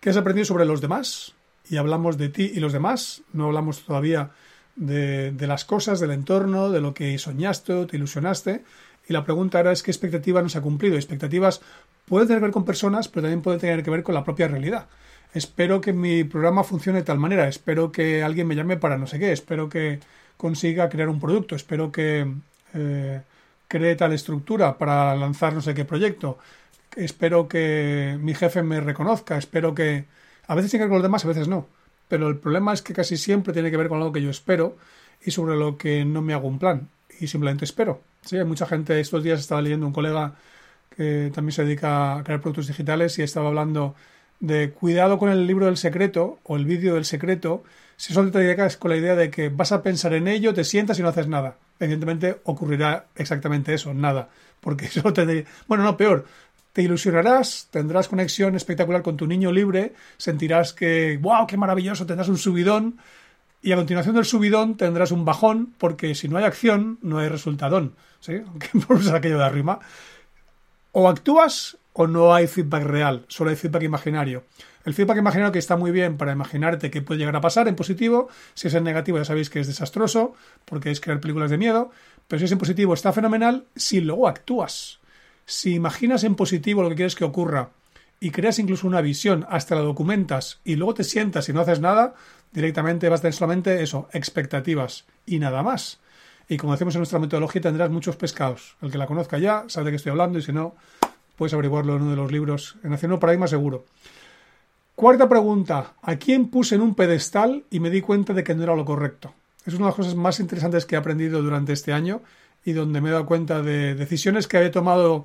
qué 0.00 0.10
has 0.10 0.16
aprendido 0.16 0.44
sobre 0.44 0.64
los 0.66 0.80
demás, 0.80 1.34
y 1.70 1.76
hablamos 1.76 2.18
de 2.18 2.28
ti 2.28 2.52
y 2.54 2.60
los 2.60 2.72
demás, 2.72 3.22
no 3.32 3.46
hablamos 3.46 3.84
todavía 3.84 4.30
de, 4.76 5.32
de 5.32 5.46
las 5.46 5.64
cosas, 5.64 6.00
del 6.00 6.12
entorno, 6.12 6.70
de 6.70 6.80
lo 6.80 6.94
que 6.94 7.18
soñaste 7.18 7.72
o 7.72 7.86
te 7.86 7.96
ilusionaste, 7.96 8.62
y 9.08 9.12
la 9.12 9.24
pregunta 9.24 9.58
ahora 9.58 9.72
es 9.72 9.82
qué 9.82 9.90
expectativa 9.90 10.42
no 10.42 10.48
se 10.48 10.58
ha 10.58 10.62
cumplido. 10.62 10.96
Expectativas 10.96 11.60
pueden 12.06 12.28
tener 12.28 12.40
que 12.40 12.46
ver 12.46 12.52
con 12.52 12.64
personas, 12.64 13.08
pero 13.08 13.22
también 13.22 13.42
pueden 13.42 13.60
tener 13.60 13.82
que 13.82 13.90
ver 13.90 14.02
con 14.02 14.14
la 14.14 14.24
propia 14.24 14.48
realidad. 14.48 14.86
Espero 15.32 15.80
que 15.80 15.92
mi 15.92 16.24
programa 16.24 16.64
funcione 16.64 17.00
de 17.00 17.04
tal 17.04 17.18
manera, 17.18 17.48
espero 17.48 17.92
que 17.92 18.22
alguien 18.22 18.46
me 18.46 18.54
llame 18.54 18.76
para 18.76 18.96
no 18.96 19.06
sé 19.06 19.18
qué, 19.18 19.32
espero 19.32 19.68
que 19.68 20.00
consiga 20.36 20.88
crear 20.88 21.08
un 21.08 21.20
producto, 21.20 21.54
espero 21.54 21.92
que 21.92 22.26
eh, 22.74 23.20
cree 23.66 23.96
tal 23.96 24.12
estructura 24.12 24.78
para 24.78 25.14
lanzar 25.16 25.52
no 25.52 25.60
sé 25.60 25.74
qué 25.74 25.84
proyecto, 25.84 26.38
espero 26.96 27.46
que 27.46 28.16
mi 28.20 28.34
jefe 28.34 28.62
me 28.62 28.80
reconozca, 28.80 29.36
espero 29.36 29.74
que... 29.74 30.17
A 30.48 30.54
veces 30.54 30.70
tiene 30.70 30.82
que 30.82 30.86
ver 30.86 30.90
con 30.90 30.98
los 30.98 31.04
demás, 31.04 31.24
a 31.24 31.28
veces 31.28 31.46
no. 31.46 31.66
Pero 32.08 32.28
el 32.28 32.38
problema 32.38 32.72
es 32.72 32.82
que 32.82 32.94
casi 32.94 33.16
siempre 33.16 33.52
tiene 33.52 33.70
que 33.70 33.76
ver 33.76 33.88
con 33.88 33.98
algo 33.98 34.12
que 34.12 34.22
yo 34.22 34.30
espero 34.30 34.76
y 35.24 35.30
sobre 35.30 35.56
lo 35.56 35.78
que 35.78 36.04
no 36.04 36.22
me 36.22 36.34
hago 36.34 36.48
un 36.48 36.58
plan 36.58 36.88
y 37.20 37.28
simplemente 37.28 37.64
espero. 37.64 38.00
Sí, 38.22 38.36
hay 38.36 38.44
mucha 38.44 38.66
gente, 38.66 38.98
estos 38.98 39.22
días 39.22 39.40
estaba 39.40 39.62
leyendo 39.62 39.86
un 39.86 39.92
colega 39.92 40.34
que 40.96 41.30
también 41.34 41.52
se 41.52 41.64
dedica 41.64 42.16
a 42.16 42.24
crear 42.24 42.40
productos 42.40 42.66
digitales 42.66 43.18
y 43.18 43.22
estaba 43.22 43.48
hablando 43.48 43.94
de 44.40 44.70
cuidado 44.70 45.18
con 45.18 45.30
el 45.30 45.46
libro 45.46 45.66
del 45.66 45.76
secreto 45.76 46.38
o 46.44 46.56
el 46.56 46.64
vídeo 46.64 46.94
del 46.94 47.04
secreto 47.04 47.62
si 47.98 48.14
solo 48.14 48.30
te 48.30 48.38
dedicas 48.38 48.76
con 48.76 48.92
la 48.92 48.96
idea 48.96 49.16
de 49.16 49.28
que 49.28 49.48
vas 49.48 49.72
a 49.72 49.82
pensar 49.82 50.14
en 50.14 50.28
ello, 50.28 50.54
te 50.54 50.62
sientas 50.62 51.00
y 51.00 51.02
no 51.02 51.08
haces 51.08 51.26
nada. 51.26 51.56
Evidentemente 51.80 52.40
ocurrirá 52.44 53.06
exactamente 53.16 53.74
eso, 53.74 53.92
nada. 53.92 54.28
Porque 54.60 54.86
solo 54.88 55.12
te... 55.12 55.46
Bueno, 55.66 55.82
no, 55.82 55.96
peor. 55.96 56.24
Te 56.78 56.84
ilusionarás, 56.84 57.66
tendrás 57.72 58.06
conexión 58.06 58.54
espectacular 58.54 59.02
con 59.02 59.16
tu 59.16 59.26
niño 59.26 59.50
libre, 59.50 59.94
sentirás 60.16 60.72
que, 60.72 61.18
wow, 61.20 61.44
qué 61.44 61.56
maravilloso, 61.56 62.06
tendrás 62.06 62.28
un 62.28 62.38
subidón 62.38 62.98
y 63.60 63.72
a 63.72 63.74
continuación 63.74 64.14
del 64.14 64.24
subidón 64.24 64.76
tendrás 64.76 65.10
un 65.10 65.24
bajón 65.24 65.74
porque 65.76 66.14
si 66.14 66.28
no 66.28 66.38
hay 66.38 66.44
acción 66.44 67.00
no 67.02 67.18
hay 67.18 67.26
resultadón. 67.26 67.96
¿Sí? 68.20 68.34
Aunque 68.46 68.68
por 68.86 69.00
aquello 69.12 69.38
de 69.38 69.44
arriba. 69.44 69.80
O 70.92 71.08
actúas 71.08 71.78
o 71.94 72.06
no 72.06 72.32
hay 72.32 72.46
feedback 72.46 72.84
real, 72.84 73.24
solo 73.26 73.50
hay 73.50 73.56
feedback 73.56 73.82
imaginario. 73.82 74.44
El 74.84 74.94
feedback 74.94 75.16
imaginario 75.16 75.50
que 75.50 75.58
está 75.58 75.76
muy 75.76 75.90
bien 75.90 76.16
para 76.16 76.30
imaginarte 76.30 76.92
qué 76.92 77.02
puede 77.02 77.18
llegar 77.18 77.34
a 77.34 77.40
pasar 77.40 77.66
en 77.66 77.74
positivo, 77.74 78.28
si 78.54 78.68
es 78.68 78.74
en 78.74 78.84
negativo 78.84 79.18
ya 79.18 79.24
sabéis 79.24 79.50
que 79.50 79.58
es 79.58 79.66
desastroso, 79.66 80.36
porque 80.64 80.92
es 80.92 81.00
crear 81.00 81.18
películas 81.18 81.50
de 81.50 81.58
miedo, 81.58 81.90
pero 82.28 82.38
si 82.38 82.44
es 82.44 82.52
en 82.52 82.58
positivo 82.58 82.94
está 82.94 83.12
fenomenal 83.12 83.66
si 83.74 84.00
luego 84.00 84.28
actúas. 84.28 84.97
Si 85.48 85.72
imaginas 85.72 86.24
en 86.24 86.34
positivo 86.34 86.82
lo 86.82 86.90
que 86.90 86.96
quieres 86.96 87.14
que 87.14 87.24
ocurra 87.24 87.70
y 88.20 88.32
creas 88.32 88.58
incluso 88.58 88.86
una 88.86 89.00
visión, 89.00 89.46
hasta 89.48 89.74
la 89.74 89.80
documentas 89.80 90.60
y 90.62 90.76
luego 90.76 90.92
te 90.92 91.04
sientas 91.04 91.48
y 91.48 91.54
no 91.54 91.62
haces 91.62 91.80
nada, 91.80 92.12
directamente 92.52 93.08
vas 93.08 93.20
a 93.20 93.22
tener 93.22 93.32
solamente 93.32 93.82
eso, 93.82 94.10
expectativas 94.12 95.06
y 95.24 95.38
nada 95.38 95.62
más. 95.62 96.00
Y 96.50 96.58
como 96.58 96.74
decimos 96.74 96.96
en 96.96 96.98
nuestra 96.98 97.18
metodología, 97.18 97.62
tendrás 97.62 97.88
muchos 97.88 98.16
pescados. 98.16 98.76
El 98.82 98.90
que 98.90 98.98
la 98.98 99.06
conozca 99.06 99.38
ya 99.38 99.64
sabe 99.68 99.86
de 99.86 99.92
qué 99.92 99.96
estoy 99.96 100.10
hablando 100.10 100.38
y 100.38 100.42
si 100.42 100.52
no, 100.52 100.74
puedes 101.36 101.54
averiguarlo 101.54 101.96
en 101.96 102.02
uno 102.02 102.10
de 102.10 102.16
los 102.18 102.30
libros. 102.30 102.76
En 102.84 102.90
Nacional 102.90 103.18
Paradigma 103.18 103.48
seguro. 103.48 103.86
Cuarta 104.94 105.30
pregunta. 105.30 105.94
¿A 106.02 106.16
quién 106.16 106.50
puse 106.50 106.74
en 106.74 106.82
un 106.82 106.94
pedestal 106.94 107.64
y 107.70 107.80
me 107.80 107.88
di 107.88 108.02
cuenta 108.02 108.34
de 108.34 108.44
que 108.44 108.54
no 108.54 108.64
era 108.64 108.76
lo 108.76 108.84
correcto? 108.84 109.32
Es 109.64 109.72
una 109.72 109.86
de 109.86 109.90
las 109.92 109.96
cosas 109.96 110.14
más 110.14 110.40
interesantes 110.40 110.84
que 110.84 110.94
he 110.94 110.98
aprendido 110.98 111.40
durante 111.40 111.72
este 111.72 111.94
año 111.94 112.20
y 112.68 112.74
donde 112.74 113.00
me 113.00 113.08
he 113.08 113.12
dado 113.12 113.24
cuenta 113.24 113.62
de 113.62 113.94
decisiones 113.94 114.46
que 114.46 114.58
había 114.58 114.70
tomado 114.70 115.24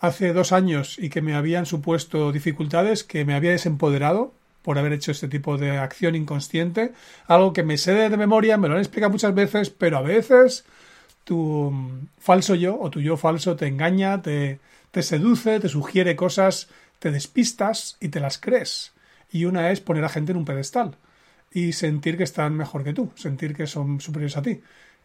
hace 0.00 0.32
dos 0.32 0.50
años 0.50 0.98
y 0.98 1.10
que 1.10 1.22
me 1.22 1.36
habían 1.36 1.64
supuesto 1.64 2.32
dificultades, 2.32 3.04
que 3.04 3.24
me 3.24 3.34
había 3.34 3.52
desempoderado 3.52 4.32
por 4.62 4.78
haber 4.78 4.92
hecho 4.92 5.12
este 5.12 5.28
tipo 5.28 5.58
de 5.58 5.78
acción 5.78 6.16
inconsciente, 6.16 6.92
algo 7.28 7.52
que 7.52 7.62
me 7.62 7.78
sé 7.78 7.92
de 7.94 8.16
memoria, 8.16 8.58
me 8.58 8.66
lo 8.66 8.74
han 8.74 8.80
explicado 8.80 9.12
muchas 9.12 9.32
veces, 9.32 9.70
pero 9.70 9.96
a 9.96 10.02
veces 10.02 10.64
tu 11.22 11.72
falso 12.18 12.56
yo 12.56 12.76
o 12.80 12.90
tu 12.90 13.00
yo 13.00 13.16
falso 13.16 13.54
te 13.54 13.68
engaña, 13.68 14.20
te, 14.20 14.58
te 14.90 15.04
seduce, 15.04 15.60
te 15.60 15.68
sugiere 15.68 16.16
cosas, 16.16 16.68
te 16.98 17.12
despistas 17.12 17.96
y 18.00 18.08
te 18.08 18.18
las 18.18 18.38
crees. 18.38 18.92
Y 19.30 19.44
una 19.44 19.70
es 19.70 19.80
poner 19.80 20.04
a 20.04 20.08
gente 20.08 20.32
en 20.32 20.38
un 20.38 20.44
pedestal 20.44 20.96
y 21.52 21.74
sentir 21.74 22.16
que 22.16 22.24
están 22.24 22.56
mejor 22.56 22.82
que 22.82 22.92
tú, 22.92 23.12
sentir 23.14 23.54
que 23.54 23.68
son 23.68 24.00
superiores 24.00 24.36
a 24.36 24.42
ti. 24.42 24.60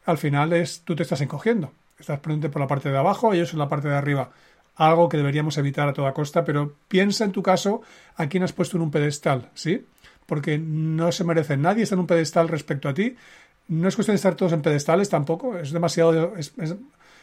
Al 0.08 0.18
final 0.18 0.54
es 0.54 0.84
tú 0.86 0.96
te 0.96 1.04
estás 1.04 1.20
encogiendo, 1.20 1.74
estás 2.00 2.22
poniéndote 2.22 2.50
por 2.50 2.62
la 2.62 2.68
parte 2.68 2.90
de 2.90 2.98
abajo 2.98 3.34
y 3.34 3.38
ellos 3.38 3.52
en 3.52 3.60
la 3.60 3.68
parte 3.68 3.90
de 3.90 3.96
arriba. 3.96 4.32
Algo 4.78 5.10
que 5.10 5.18
deberíamos 5.18 5.58
evitar 5.58 5.90
a 5.90 5.94
toda 5.94 6.14
costa, 6.14 6.46
pero 6.46 6.76
piensa 6.88 7.26
en 7.26 7.34
tu 7.34 7.44
caso 7.44 7.82
a 8.16 8.28
quién 8.28 8.42
has 8.42 8.54
puesto 8.54 8.78
en 8.78 8.84
un 8.84 8.92
pedestal, 8.92 9.50
¿sí? 9.54 9.86
Porque 10.26 10.58
no 10.58 11.12
se 11.12 11.26
merece 11.26 11.58
nadie 11.58 11.84
estar 11.84 11.98
en 11.98 12.02
un 12.02 12.08
pedestal 12.08 12.48
respecto 12.48 12.88
a 12.88 12.94
ti. 12.94 13.18
No 13.68 13.90
es 13.90 13.96
cuestión 13.96 14.14
de 14.14 14.20
estar 14.20 14.36
todos 14.36 14.54
en 14.54 14.62
pedestales 14.62 15.10
tampoco, 15.10 15.58
es 15.58 15.72
demasiado... 15.72 16.36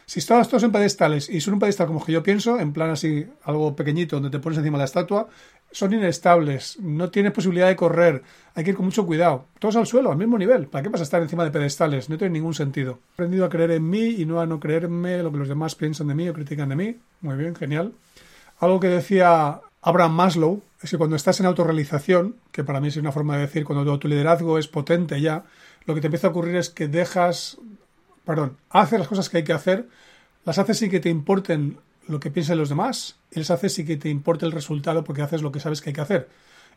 si 0.05 0.19
estás 0.19 0.47
todos 0.47 0.61
en 0.61 0.71
pedestales 0.71 1.27
y 1.27 1.41
son 1.41 1.55
un 1.55 1.59
pedestal 1.61 1.87
como 1.87 2.05
que 2.05 2.11
yo 2.11 2.21
pienso, 2.21 2.59
en 2.59 2.71
plan 2.71 2.91
así, 2.91 3.25
algo 3.45 3.75
pequeñito 3.75 4.17
donde 4.17 4.29
te 4.29 4.37
pones 4.37 4.59
encima 4.59 4.77
de 4.77 4.83
la 4.83 4.85
estatua, 4.85 5.27
son 5.75 5.93
inestables, 5.93 6.79
no 6.79 7.09
tienes 7.09 7.33
posibilidad 7.33 7.67
de 7.67 7.75
correr, 7.75 8.23
hay 8.53 8.63
que 8.63 8.69
ir 8.69 8.75
con 8.77 8.85
mucho 8.85 9.05
cuidado. 9.05 9.47
Todos 9.59 9.75
al 9.75 9.85
suelo, 9.85 10.09
al 10.09 10.17
mismo 10.17 10.37
nivel. 10.37 10.67
¿Para 10.67 10.83
qué 10.83 10.89
vas 10.89 11.01
a 11.01 11.03
estar 11.03 11.21
encima 11.21 11.43
de 11.43 11.51
pedestales? 11.51 12.09
No 12.09 12.17
tiene 12.17 12.31
ningún 12.31 12.53
sentido. 12.53 12.99
He 13.09 13.13
aprendido 13.13 13.43
a 13.43 13.49
creer 13.49 13.71
en 13.71 13.89
mí 13.89 14.15
y 14.17 14.25
no 14.25 14.39
a 14.39 14.45
no 14.45 14.61
creerme 14.61 15.21
lo 15.21 15.33
que 15.33 15.37
los 15.37 15.49
demás 15.49 15.75
piensan 15.75 16.07
de 16.07 16.15
mí 16.15 16.29
o 16.29 16.33
critican 16.33 16.69
de 16.69 16.77
mí. 16.77 16.95
Muy 17.19 17.35
bien, 17.35 17.55
genial. 17.55 17.91
Algo 18.59 18.79
que 18.79 18.87
decía 18.87 19.59
Abraham 19.81 20.13
Maslow 20.13 20.63
es 20.81 20.91
que 20.91 20.97
cuando 20.97 21.17
estás 21.17 21.41
en 21.41 21.45
autorrealización, 21.45 22.37
que 22.53 22.63
para 22.63 22.79
mí 22.79 22.87
es 22.87 22.95
una 22.95 23.11
forma 23.11 23.35
de 23.35 23.41
decir 23.41 23.65
cuando 23.65 23.99
tu 23.99 24.07
liderazgo 24.07 24.57
es 24.57 24.69
potente 24.69 25.19
ya, 25.19 25.43
lo 25.85 25.93
que 25.93 25.99
te 25.99 26.07
empieza 26.07 26.27
a 26.27 26.29
ocurrir 26.29 26.55
es 26.55 26.69
que 26.69 26.87
dejas 26.87 27.57
perdón, 28.25 28.57
haces 28.69 28.99
las 28.99 29.07
cosas 29.07 29.29
que 29.29 29.37
hay 29.37 29.43
que 29.43 29.53
hacer, 29.53 29.87
las 30.43 30.57
haces 30.57 30.79
sin 30.79 30.89
que 30.89 30.99
te 30.99 31.09
importen 31.09 31.77
lo 32.07 32.19
que 32.19 32.31
piensen 32.31 32.57
los 32.57 32.69
demás 32.69 33.17
y 33.31 33.39
las 33.39 33.51
haces 33.51 33.73
sin 33.73 33.85
que 33.85 33.97
te 33.97 34.09
importe 34.09 34.45
el 34.45 34.51
resultado 34.51 35.03
porque 35.03 35.21
haces 35.21 35.41
lo 35.41 35.51
que 35.51 35.59
sabes 35.59 35.81
que 35.81 35.89
hay 35.89 35.93
que 35.93 36.01
hacer. 36.01 36.29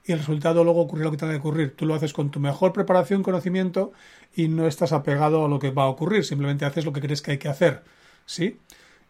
Y 0.05 0.13
el 0.13 0.19
resultado 0.19 0.65
luego 0.65 0.81
ocurrirá 0.83 1.07
lo 1.07 1.11
que 1.11 1.17
tenga 1.17 1.33
que 1.33 1.39
ocurrir. 1.39 1.75
Tú 1.77 1.85
lo 1.85 1.95
haces 1.95 2.13
con 2.13 2.31
tu 2.31 2.41
mejor 2.41 2.73
preparación, 2.73 3.23
conocimiento 3.23 3.93
y 4.35 4.49
no 4.49 4.67
estás 4.67 4.93
apegado 4.93 5.45
a 5.45 5.49
lo 5.49 5.59
que 5.59 5.71
va 5.71 5.85
a 5.85 5.89
ocurrir. 5.89 6.25
Simplemente 6.25 6.65
haces 6.65 6.85
lo 6.85 6.93
que 6.93 7.01
crees 7.01 7.21
que 7.21 7.33
hay 7.33 7.39
que 7.39 7.49
hacer. 7.49 7.83
¿Sí? 8.25 8.59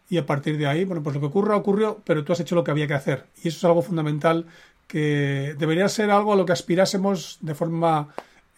Y 0.09 0.17
a 0.17 0.25
partir 0.25 0.57
de 0.57 0.65
ahí, 0.65 0.85
bueno, 0.85 1.03
pues 1.03 1.13
lo 1.13 1.21
que 1.21 1.27
ocurra 1.27 1.55
ocurrió, 1.55 2.01
pero 2.03 2.23
tú 2.23 2.33
has 2.33 2.39
hecho 2.39 2.55
lo 2.55 2.63
que 2.63 2.71
había 2.71 2.87
que 2.87 2.95
hacer. 2.95 3.27
Y 3.43 3.49
eso 3.49 3.57
es 3.57 3.63
algo 3.63 3.81
fundamental 3.81 4.47
que 4.87 5.55
debería 5.57 5.87
ser 5.87 6.09
algo 6.09 6.33
a 6.33 6.35
lo 6.35 6.45
que 6.45 6.53
aspirásemos 6.53 7.37
de 7.41 7.53
forma 7.53 8.09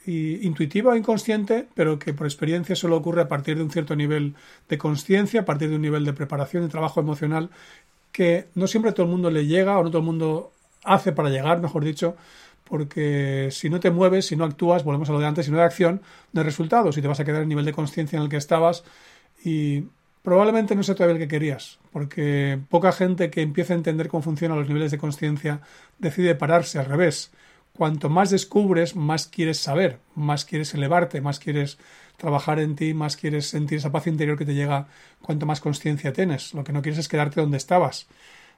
intuitiva 0.06 0.92
o 0.92 0.96
inconsciente, 0.96 1.68
pero 1.76 2.00
que 2.00 2.14
por 2.14 2.26
experiencia 2.26 2.76
solo 2.76 2.98
ocurre 2.98 3.22
a 3.22 3.28
partir 3.28 3.58
de 3.58 3.64
un 3.64 3.72
cierto 3.72 3.96
nivel 3.96 4.34
de 4.68 4.78
conciencia, 4.78 5.42
a 5.42 5.46
partir 5.46 5.70
de 5.70 5.76
un 5.76 5.82
nivel 5.82 6.06
de 6.06 6.14
preparación 6.14 6.66
y 6.66 6.70
trabajo 6.70 7.00
emocional 7.00 7.50
que 8.12 8.48
no 8.56 8.68
siempre 8.68 8.92
todo 8.92 9.06
el 9.06 9.12
mundo 9.12 9.30
le 9.30 9.46
llega 9.46 9.78
o 9.78 9.84
no 9.84 9.90
todo 9.90 10.00
el 10.00 10.06
mundo 10.06 10.52
hace 10.84 11.12
para 11.12 11.30
llegar, 11.30 11.62
mejor 11.62 11.84
dicho, 11.84 12.16
porque 12.64 13.50
si 13.52 13.70
no 13.70 13.80
te 13.80 13.92
mueves, 13.92 14.26
si 14.28 14.36
no 14.36 14.44
actúas, 14.44 14.84
volvemos 14.84 15.10
a 15.10 15.14
lo 15.14 15.20
de 15.20 15.28
antes, 15.28 15.46
si 15.46 15.52
no 15.52 15.58
hay 15.58 15.66
acción, 15.66 16.02
no 16.34 16.42
hay 16.42 16.46
resultados 16.46 16.98
y 16.98 17.02
te 17.02 17.08
vas 17.08 17.20
a 17.20 17.26
quedar 17.26 17.38
en 17.38 17.44
el 17.44 17.50
nivel 17.50 17.66
de 17.66 17.74
conciencia 17.74 18.18
en 18.18 18.24
el 18.24 18.30
que 18.30 18.38
estabas 18.38 18.84
y 19.44 19.84
probablemente 20.24 20.76
no 20.76 20.84
sea 20.84 20.96
todavía 20.96 21.16
el 21.16 21.22
que 21.22 21.28
querías, 21.28 21.80
porque 21.92 22.60
poca 22.70 22.92
gente 22.92 23.30
que 23.30 23.42
empieza 23.42 23.74
a 23.74 23.78
entender 23.78 24.08
cómo 24.08 24.24
funcionan 24.24 24.60
los 24.60 24.68
niveles 24.68 24.92
de 24.92 24.98
conciencia 24.98 25.62
decide 26.00 26.36
pararse 26.36 26.80
al 26.80 26.86
revés 26.86 27.32
cuanto 27.76 28.10
más 28.10 28.30
descubres, 28.30 28.96
más 28.96 29.28
quieres 29.28 29.58
saber, 29.58 30.00
más 30.16 30.46
quieres 30.46 30.74
elevarte, 30.74 31.22
más 31.22 31.40
quieres 31.40 31.78
trabajar 32.18 32.60
en 32.60 32.76
ti, 32.76 32.94
más 32.94 33.18
quieres 33.18 33.48
sentir 33.48 33.80
esa 33.80 33.92
paz 33.92 34.08
interior 34.08 34.38
que 34.38 34.46
te 34.46 34.54
llega 34.54 34.88
cuanto 35.22 35.46
más 35.46 35.62
conciencia 35.62 36.14
tienes. 36.14 36.54
Lo 36.54 36.64
que 36.64 36.74
no 36.74 36.82
quieres 36.82 37.00
es 37.00 37.08
quedarte 37.08 37.42
donde 37.42 37.58
estabas. 37.58 38.08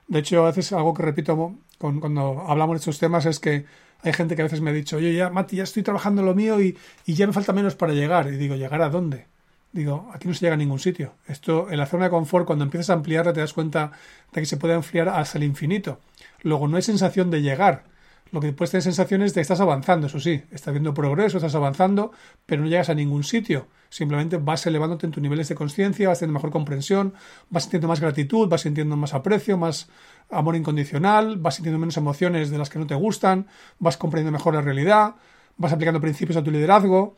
De 0.07 0.19
hecho, 0.19 0.43
a 0.43 0.47
veces 0.47 0.73
algo 0.73 0.93
que 0.93 1.03
repito 1.03 1.55
con, 1.77 1.99
cuando 1.99 2.43
hablamos 2.47 2.75
de 2.75 2.79
estos 2.79 2.99
temas 2.99 3.25
es 3.25 3.39
que 3.39 3.65
hay 4.01 4.13
gente 4.13 4.35
que 4.35 4.41
a 4.41 4.45
veces 4.45 4.59
me 4.59 4.71
ha 4.71 4.73
dicho, 4.73 4.97
oye, 4.97 5.13
ya, 5.13 5.29
Mati, 5.29 5.55
ya 5.55 5.63
estoy 5.63 5.83
trabajando 5.83 6.21
lo 6.23 6.35
mío 6.35 6.61
y, 6.61 6.77
y 7.05 7.13
ya 7.13 7.25
me 7.25 7.31
falta 7.31 7.53
menos 7.53 7.75
para 7.75 7.93
llegar. 7.93 8.27
Y 8.27 8.35
digo, 8.35 8.55
¿llegar 8.55 8.81
a 8.81 8.89
dónde? 8.89 9.27
Digo, 9.71 10.11
aquí 10.13 10.27
no 10.27 10.33
se 10.33 10.41
llega 10.41 10.53
a 10.53 10.57
ningún 10.57 10.79
sitio. 10.79 11.13
Esto, 11.25 11.71
en 11.71 11.77
la 11.77 11.85
zona 11.85 12.05
de 12.05 12.09
confort, 12.11 12.45
cuando 12.45 12.65
empiezas 12.65 12.89
a 12.89 12.93
ampliarla, 12.93 13.33
te 13.33 13.39
das 13.39 13.53
cuenta 13.53 13.91
de 14.31 14.41
que 14.41 14.45
se 14.45 14.57
puede 14.57 14.73
ampliar 14.73 15.09
hasta 15.09 15.37
el 15.37 15.45
infinito. 15.45 15.99
Luego, 16.41 16.67
no 16.67 16.75
hay 16.75 16.83
sensación 16.83 17.31
de 17.31 17.41
llegar, 17.41 17.85
Lo 18.33 18.41
que 18.41 18.51
puedes 18.51 18.71
tener 18.71 18.81
sensaciones 18.81 19.31
de 19.31 19.35
que 19.35 19.41
estás 19.41 19.59
avanzando, 19.59 20.07
eso 20.07 20.19
sí, 20.19 20.41
estás 20.49 20.73
viendo 20.73 20.91
progreso, 20.95 21.37
estás 21.37 21.53
avanzando, 21.53 22.11
pero 22.47 22.63
no 22.63 22.67
llegas 22.67 22.89
a 22.89 22.95
ningún 22.95 23.23
sitio. 23.23 23.67
Simplemente 23.89 24.37
vas 24.37 24.65
elevándote 24.65 25.05
en 25.05 25.11
tus 25.11 25.21
niveles 25.21 25.49
de 25.49 25.53
conciencia, 25.53 26.09
vas 26.09 26.17
teniendo 26.17 26.39
mejor 26.39 26.49
comprensión, 26.49 27.13
vas 27.51 27.65
sintiendo 27.65 27.87
más 27.87 27.99
gratitud, 27.99 28.49
vas 28.49 28.61
sintiendo 28.61 28.97
más 28.97 29.13
aprecio, 29.13 29.55
más 29.55 29.87
amor 30.31 30.55
incondicional, 30.55 31.37
vas 31.37 31.53
sintiendo 31.53 31.77
menos 31.77 31.95
emociones 31.95 32.49
de 32.49 32.57
las 32.57 32.71
que 32.71 32.79
no 32.79 32.87
te 32.87 32.95
gustan, 32.95 33.45
vas 33.77 33.97
comprendiendo 33.97 34.35
mejor 34.35 34.55
la 34.55 34.61
realidad, 34.61 35.13
vas 35.57 35.71
aplicando 35.71 36.01
principios 36.01 36.35
a 36.35 36.43
tu 36.43 36.49
liderazgo, 36.49 37.15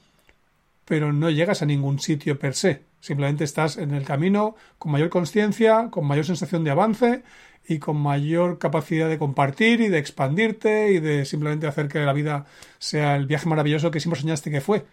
pero 0.85 1.11
no 1.11 1.29
llegas 1.29 1.61
a 1.61 1.65
ningún 1.65 1.99
sitio 1.99 2.39
per 2.39 2.53
se. 2.53 2.83
Simplemente 2.99 3.43
estás 3.43 3.77
en 3.77 3.91
el 3.91 4.05
camino 4.05 4.55
con 4.77 4.91
mayor 4.91 5.09
conciencia, 5.09 5.89
con 5.91 6.05
mayor 6.05 6.25
sensación 6.25 6.63
de 6.63 6.71
avance 6.71 7.23
y 7.67 7.79
con 7.79 7.97
mayor 7.97 8.59
capacidad 8.59 9.09
de 9.09 9.17
compartir 9.17 9.81
y 9.81 9.89
de 9.89 9.97
expandirte 9.97 10.91
y 10.91 10.99
de 10.99 11.25
simplemente 11.25 11.67
hacer 11.67 11.87
que 11.87 11.99
la 11.99 12.13
vida 12.13 12.45
sea 12.77 13.15
el 13.15 13.25
viaje 13.25 13.49
maravilloso 13.49 13.91
que 13.91 13.99
siempre 13.99 14.21
soñaste 14.21 14.51
que 14.51 14.61
fue. 14.61 14.85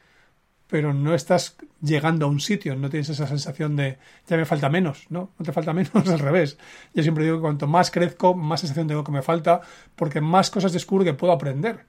Pero 0.66 0.94
no 0.94 1.14
estás 1.14 1.56
llegando 1.82 2.24
a 2.24 2.28
un 2.30 2.40
sitio, 2.40 2.74
no 2.76 2.88
tienes 2.88 3.10
esa 3.10 3.26
sensación 3.26 3.76
de 3.76 3.98
ya 4.26 4.38
me 4.38 4.46
falta 4.46 4.70
menos, 4.70 5.06
¿no? 5.10 5.32
No 5.38 5.44
te 5.44 5.52
falta 5.52 5.72
menos, 5.74 6.08
al 6.08 6.18
revés. 6.18 6.58
Yo 6.94 7.02
siempre 7.02 7.24
digo 7.24 7.36
que 7.36 7.42
cuanto 7.42 7.66
más 7.66 7.90
crezco, 7.90 8.34
más 8.34 8.60
sensación 8.60 8.88
tengo 8.88 9.04
que 9.04 9.12
me 9.12 9.22
falta, 9.22 9.60
porque 9.96 10.22
más 10.22 10.50
cosas 10.50 10.72
descubro 10.72 11.04
que 11.04 11.12
puedo 11.14 11.32
aprender. 11.32 11.84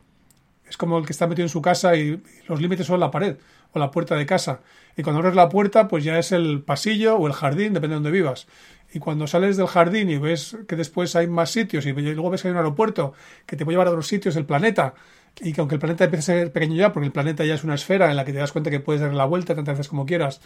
Es 0.73 0.77
como 0.77 0.97
el 0.97 1.05
que 1.05 1.11
está 1.11 1.27
metido 1.27 1.45
en 1.45 1.49
su 1.49 1.61
casa 1.61 1.95
y 1.95 2.19
los 2.47 2.59
límites 2.59 2.87
son 2.87 2.99
la 2.99 3.11
pared 3.11 3.37
o 3.73 3.77
la 3.77 3.91
puerta 3.91 4.15
de 4.15 4.25
casa. 4.25 4.61
Y 4.97 5.03
cuando 5.03 5.19
abres 5.19 5.35
la 5.35 5.47
puerta, 5.47 5.87
pues 5.87 6.03
ya 6.03 6.17
es 6.17 6.31
el 6.31 6.63
pasillo 6.63 7.15
o 7.15 7.27
el 7.27 7.33
jardín, 7.33 7.73
depende 7.73 7.89
de 7.89 7.93
donde 7.97 8.09
vivas. 8.09 8.47
Y 8.91 8.97
cuando 8.97 9.27
sales 9.27 9.55
del 9.55 9.67
jardín 9.67 10.09
y 10.09 10.17
ves 10.17 10.57
que 10.67 10.75
después 10.75 11.15
hay 11.15 11.27
más 11.27 11.51
sitios 11.51 11.85
y 11.85 11.91
luego 11.91 12.31
ves 12.31 12.41
que 12.41 12.47
hay 12.47 12.53
un 12.53 12.57
aeropuerto 12.57 13.13
que 13.45 13.55
te 13.55 13.65
puede 13.65 13.75
llevar 13.75 13.85
a 13.85 13.91
otros 13.91 14.07
sitios 14.07 14.33
del 14.33 14.47
planeta 14.47 14.95
y 15.41 15.53
que 15.53 15.61
aunque 15.61 15.75
el 15.75 15.79
planeta 15.79 16.05
empiece 16.05 16.31
a 16.31 16.35
ser 16.37 16.51
pequeño 16.51 16.75
ya, 16.75 16.91
porque 16.91 17.05
el 17.05 17.11
planeta 17.11 17.45
ya 17.45 17.53
es 17.53 17.63
una 17.63 17.75
esfera 17.75 18.09
en 18.09 18.15
la 18.15 18.25
que 18.25 18.33
te 18.33 18.39
das 18.39 18.51
cuenta 18.51 18.71
que 18.71 18.79
puedes 18.79 18.99
dar 19.03 19.13
la 19.13 19.25
vuelta 19.25 19.53
tantas 19.53 19.77
veces 19.77 19.89
como 19.89 20.07
quieras, 20.07 20.41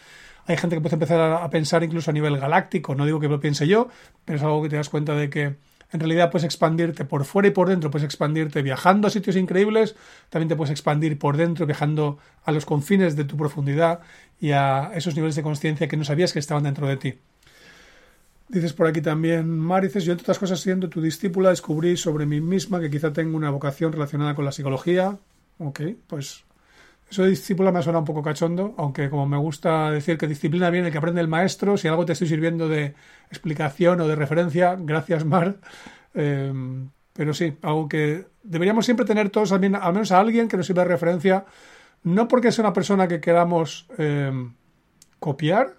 hay 0.45 0.57
gente 0.57 0.75
que 0.75 0.81
puede 0.81 0.95
empezar 0.95 1.21
a 1.41 1.49
pensar 1.49 1.85
incluso 1.85 2.11
a 2.11 2.13
nivel 2.13 2.37
galáctico, 2.37 2.95
no 2.95 3.05
digo 3.05 3.21
que 3.21 3.29
lo 3.29 3.39
piense 3.39 3.65
yo, 3.65 3.87
pero 4.25 4.37
es 4.37 4.43
algo 4.43 4.61
que 4.61 4.67
te 4.67 4.75
das 4.75 4.89
cuenta 4.89 5.15
de 5.15 5.29
que 5.29 5.55
en 5.91 5.99
realidad 5.99 6.31
puedes 6.31 6.43
expandirte 6.43 7.05
por 7.05 7.25
fuera 7.25 7.47
y 7.47 7.51
por 7.51 7.69
dentro, 7.69 7.89
puedes 7.89 8.05
expandirte 8.05 8.61
viajando 8.61 9.07
a 9.07 9.11
sitios 9.11 9.35
increíbles, 9.35 9.95
también 10.29 10.49
te 10.49 10.55
puedes 10.55 10.71
expandir 10.71 11.17
por 11.17 11.37
dentro 11.37 11.65
viajando 11.65 12.17
a 12.43 12.51
los 12.51 12.65
confines 12.65 13.15
de 13.15 13.23
tu 13.23 13.37
profundidad 13.37 14.01
y 14.39 14.51
a 14.51 14.91
esos 14.95 15.15
niveles 15.15 15.35
de 15.35 15.43
conciencia 15.43 15.87
que 15.87 15.97
no 15.97 16.03
sabías 16.03 16.33
que 16.33 16.39
estaban 16.39 16.63
dentro 16.63 16.87
de 16.87 16.97
ti. 16.97 17.15
Dices 18.49 18.73
por 18.73 18.87
aquí 18.87 19.01
también, 19.01 19.59
Marices, 19.59 20.05
yo 20.05 20.13
entre 20.13 20.23
otras 20.23 20.39
cosas 20.39 20.61
siendo 20.61 20.89
tu 20.89 21.01
discípula 21.01 21.49
descubrí 21.49 21.97
sobre 21.97 22.25
mí 22.25 22.39
misma 22.39 22.79
que 22.79 22.89
quizá 22.89 23.11
tengo 23.11 23.35
una 23.35 23.49
vocación 23.49 23.91
relacionada 23.91 24.35
con 24.35 24.45
la 24.45 24.53
psicología. 24.53 25.17
Ok, 25.59 25.81
pues 26.07 26.45
eso 27.09 27.23
de 27.23 27.29
discípula 27.29 27.71
me 27.71 27.81
suena 27.81 27.99
un 27.99 28.05
poco 28.05 28.21
cachondo, 28.21 28.75
aunque 28.77 29.09
como 29.09 29.25
me 29.25 29.37
gusta 29.37 29.91
decir 29.91 30.17
que 30.17 30.27
disciplina 30.27 30.69
viene 30.69 30.87
el 30.87 30.91
que 30.91 30.97
aprende 30.97 31.21
el 31.21 31.27
maestro, 31.27 31.77
si 31.77 31.87
algo 31.87 32.05
te 32.05 32.13
estoy 32.13 32.27
sirviendo 32.27 32.67
de 32.67 32.95
explicación 33.29 34.01
o 34.01 34.07
de 34.07 34.15
referencia, 34.15 34.75
gracias 34.77 35.23
Mar. 35.25 35.57
Eh, 36.13 36.51
pero 37.13 37.33
sí, 37.33 37.57
algo 37.63 37.87
que 37.87 38.27
deberíamos 38.43 38.85
siempre 38.85 39.05
tener 39.05 39.29
todos, 39.29 39.51
al 39.51 39.59
menos 39.59 40.11
a 40.11 40.19
alguien 40.19 40.47
que 40.47 40.57
nos 40.57 40.67
sirva 40.67 40.83
de 40.83 40.89
referencia, 40.89 41.45
no 42.03 42.27
porque 42.27 42.51
sea 42.51 42.63
una 42.63 42.73
persona 42.73 43.07
que 43.07 43.19
queramos 43.19 43.87
eh, 43.97 44.31
copiar, 45.19 45.77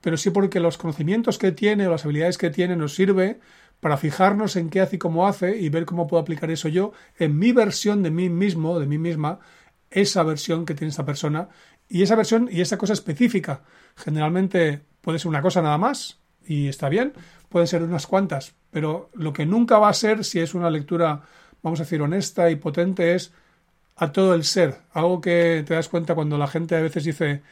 pero 0.00 0.16
sí 0.16 0.30
porque 0.30 0.60
los 0.60 0.78
conocimientos 0.78 1.38
que 1.38 1.52
tiene 1.52 1.86
o 1.86 1.90
las 1.90 2.04
habilidades 2.04 2.38
que 2.38 2.50
tiene 2.50 2.76
nos 2.76 2.94
sirve 2.94 3.40
para 3.80 3.96
fijarnos 3.96 4.56
en 4.56 4.70
qué 4.70 4.80
hace 4.80 4.96
y 4.96 4.98
cómo 4.98 5.26
hace 5.26 5.56
y 5.58 5.68
ver 5.68 5.84
cómo 5.84 6.06
puedo 6.06 6.22
aplicar 6.22 6.50
eso 6.50 6.68
yo 6.68 6.92
en 7.18 7.38
mi 7.38 7.52
versión 7.52 8.02
de 8.02 8.10
mí 8.10 8.28
mismo, 8.28 8.80
de 8.80 8.86
mí 8.86 8.98
misma, 8.98 9.40
esa 9.90 10.22
versión 10.22 10.66
que 10.66 10.74
tiene 10.74 10.90
esta 10.90 11.04
persona 11.04 11.48
y 11.88 12.02
esa 12.02 12.16
versión 12.16 12.48
y 12.50 12.60
esa 12.60 12.78
cosa 12.78 12.92
específica. 12.92 13.62
Generalmente 13.96 14.82
puede 15.00 15.18
ser 15.18 15.28
una 15.28 15.42
cosa 15.42 15.62
nada 15.62 15.78
más 15.78 16.18
y 16.46 16.68
está 16.68 16.88
bien, 16.88 17.12
pueden 17.48 17.68
ser 17.68 17.82
unas 17.82 18.06
cuantas, 18.06 18.54
pero 18.70 19.10
lo 19.14 19.32
que 19.32 19.46
nunca 19.46 19.78
va 19.78 19.88
a 19.88 19.94
ser 19.94 20.24
si 20.24 20.40
es 20.40 20.54
una 20.54 20.70
lectura, 20.70 21.22
vamos 21.62 21.80
a 21.80 21.84
decir, 21.84 22.00
honesta 22.02 22.50
y 22.50 22.56
potente 22.56 23.14
es 23.14 23.32
a 23.96 24.12
todo 24.12 24.34
el 24.34 24.44
ser. 24.44 24.78
Algo 24.92 25.20
que 25.20 25.64
te 25.66 25.74
das 25.74 25.88
cuenta 25.88 26.14
cuando 26.14 26.38
la 26.38 26.46
gente 26.46 26.76
a 26.76 26.80
veces 26.80 27.04
dice, 27.04 27.42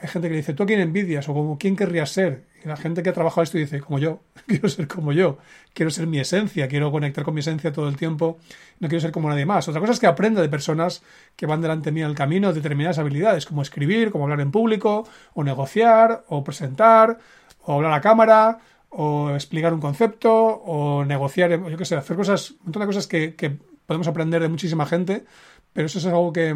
hay 0.00 0.08
gente 0.08 0.28
que 0.28 0.36
dice, 0.36 0.54
¿tú 0.54 0.64
quién 0.64 0.80
envidias? 0.80 1.28
O 1.28 1.34
como, 1.34 1.58
¿quién 1.58 1.74
querrías 1.74 2.10
ser? 2.10 2.44
Y 2.64 2.68
la 2.68 2.76
gente 2.76 3.02
que 3.02 3.10
ha 3.10 3.12
trabajado 3.12 3.42
esto 3.42 3.58
dice, 3.58 3.80
como 3.80 3.98
yo, 3.98 4.20
quiero 4.46 4.68
ser 4.68 4.86
como 4.86 5.12
yo, 5.12 5.38
quiero 5.74 5.90
ser 5.90 6.06
mi 6.06 6.20
esencia, 6.20 6.68
quiero 6.68 6.92
conectar 6.92 7.24
con 7.24 7.34
mi 7.34 7.40
esencia 7.40 7.72
todo 7.72 7.88
el 7.88 7.96
tiempo, 7.96 8.38
no 8.78 8.88
quiero 8.88 9.00
ser 9.00 9.10
como 9.10 9.28
nadie 9.28 9.44
más. 9.44 9.66
Otra 9.66 9.80
cosa 9.80 9.92
es 9.92 10.00
que 10.00 10.06
aprenda 10.06 10.40
de 10.40 10.48
personas 10.48 11.02
que 11.34 11.46
van 11.46 11.60
delante 11.60 11.90
mío 11.90 12.04
en 12.04 12.10
el 12.10 12.16
camino 12.16 12.52
determinadas 12.52 12.98
habilidades, 12.98 13.44
como 13.44 13.62
escribir, 13.62 14.12
como 14.12 14.24
hablar 14.24 14.40
en 14.40 14.52
público, 14.52 15.08
o 15.34 15.42
negociar, 15.42 16.24
o 16.28 16.44
presentar, 16.44 17.18
o 17.62 17.74
hablar 17.74 17.92
a 17.92 18.00
cámara, 18.00 18.58
o 18.90 19.30
explicar 19.30 19.74
un 19.74 19.80
concepto, 19.80 20.32
o 20.32 21.04
negociar, 21.04 21.50
yo 21.50 21.76
qué 21.76 21.84
sé, 21.84 21.96
hacer 21.96 22.16
cosas, 22.16 22.52
un 22.52 22.58
montón 22.66 22.80
de 22.80 22.86
cosas 22.86 23.06
que 23.08 23.58
podemos 23.86 24.06
aprender 24.06 24.42
de 24.42 24.48
muchísima 24.48 24.86
gente, 24.86 25.24
pero 25.72 25.86
eso 25.86 25.98
es 25.98 26.06
algo 26.06 26.32
que 26.32 26.54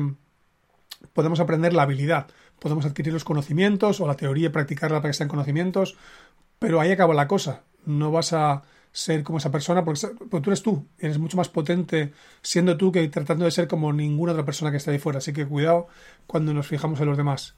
podemos 1.13 1.41
aprender 1.41 1.73
la 1.73 1.83
habilidad 1.83 2.29
podemos 2.63 2.87
adquirir 2.87 3.13
los 3.13 3.25
conocimientos 3.25 4.01
o 4.01 4.07
la 4.07 4.15
teoría 4.15 4.47
y 4.47 4.51
practicarla 4.51 5.01
para 5.01 5.11
que 5.11 5.17
sean 5.17 5.29
conocimientos, 5.29 5.97
pero 6.61 6.81
ahí 6.81 6.93
acaba 6.93 7.13
la 7.13 7.27
cosa. 7.27 7.65
No 7.85 8.13
vas 8.13 8.33
a 8.33 8.63
ser 8.93 9.25
como 9.25 9.39
esa 9.39 9.51
persona 9.51 9.85
porque, 9.85 10.07
tú 10.31 10.51
eres 10.51 10.63
tú, 10.63 10.87
eres 10.99 11.19
mucho 11.19 11.37
más 11.37 11.49
potente 11.49 12.13
siendo 12.41 12.77
tú 12.77 12.93
que 12.93 13.09
tratando 13.09 13.47
de 13.47 13.51
ser 13.51 13.67
como 13.67 13.93
ninguna 13.93 14.33
otra 14.33 14.45
persona 14.45 14.71
que 14.71 14.77
está 14.77 14.93
ahí 14.93 15.01
fuera. 15.01 15.19
Así 15.19 15.33
que 15.33 15.45
cuidado 15.45 15.89
cuando 16.29 16.55
nos 16.55 16.69
fijamos 16.69 17.01
en 17.01 17.07
los 17.07 17.17
demás. 17.17 17.57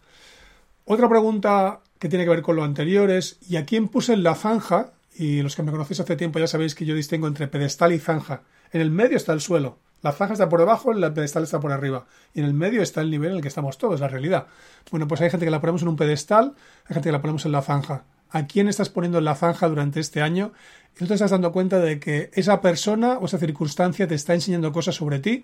Otra 0.87 1.09
pregunta 1.09 1.81
que 1.99 2.09
tiene 2.09 2.25
que 2.25 2.31
ver 2.31 2.43
con 2.43 2.57
lo 2.57 2.65
anterior 2.65 3.11
es 3.11 3.39
¿y 3.47 3.57
a 3.57 3.67
quién 3.67 3.89
puse 3.89 4.17
la 4.17 4.35
zanja? 4.35 4.95
Y 5.15 5.43
los 5.43 5.55
que 5.55 5.63
me 5.63 5.71
conocéis 5.71 6.01
hace 6.01 6.17
tiempo 6.17 6.39
ya 6.39 6.47
sabéis 6.47 6.75
que 6.75 6.87
yo 6.87 6.95
distingo 6.95 7.27
entre 7.27 7.47
pedestal 7.47 7.93
y 7.93 7.99
zanja. 7.99 8.43
En 8.73 8.81
el 8.81 8.91
medio 8.91 9.19
está 9.19 9.35
el 9.35 9.43
suelo. 9.43 9.79
La 10.05 10.13
zanja 10.13 10.35
está 10.35 10.51
por 10.51 10.61
debajo, 10.61 10.93
el 10.93 11.13
pedestal 11.15 11.45
está 11.45 11.61
por 11.61 11.73
arriba. 11.73 12.05
Y 12.35 12.41
en 12.41 12.45
el 12.45 12.53
medio 12.53 12.83
está 12.83 13.01
el 13.01 13.11
nivel 13.11 13.31
en 13.31 13.37
el 13.37 13.43
que 13.43 13.49
estamos 13.49 13.79
todos, 13.79 14.01
la 14.01 14.07
realidad. 14.07 14.49
Bueno, 14.91 15.09
pues 15.09 15.23
hay 15.23 15.31
gente 15.31 15.47
que 15.47 15.51
la 15.51 15.63
ponemos 15.63 15.81
en 15.81 15.89
un 15.89 15.97
pedestal, 15.97 16.53
hay 16.85 16.93
gente 16.93 17.09
que 17.09 17.13
la 17.13 17.23
ponemos 17.23 17.47
en 17.47 17.53
la 17.53 17.63
zanja. 17.63 18.05
¿A 18.29 18.47
quién 18.47 18.69
estás 18.69 18.91
poniendo 18.91 19.17
en 19.17 19.25
la 19.25 19.35
zanja 19.35 19.67
durante 19.67 20.01
este 20.01 20.21
año? 20.21 20.53
Y 20.95 20.99
tú 20.99 21.07
te 21.07 21.15
estás 21.15 21.31
dando 21.31 21.53
cuenta 21.53 21.79
de 21.79 22.01
que 22.01 22.31
esa 22.35 22.61
persona 22.61 23.17
o 23.17 23.25
esa 23.25 23.39
circunstancia 23.39 24.07
te 24.07 24.15
está 24.15 24.35
enseñando 24.35 24.73
cosas 24.73 24.95
sobre 24.95 25.21
ti 25.21 25.43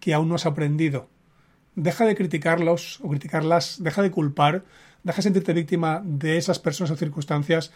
que 0.00 0.14
aún 0.14 0.30
no 0.30 0.36
has 0.36 0.46
aprendido. 0.46 1.10
Deja 1.74 2.06
de 2.06 2.16
criticarlos 2.16 3.00
o 3.02 3.10
criticarlas, 3.10 3.76
deja 3.82 4.00
de 4.00 4.10
culpar, 4.10 4.64
deja 5.02 5.16
de 5.16 5.22
sentirte 5.22 5.52
víctima 5.52 6.00
de 6.02 6.38
esas 6.38 6.58
personas 6.58 6.92
o 6.92 6.96
circunstancias 6.96 7.72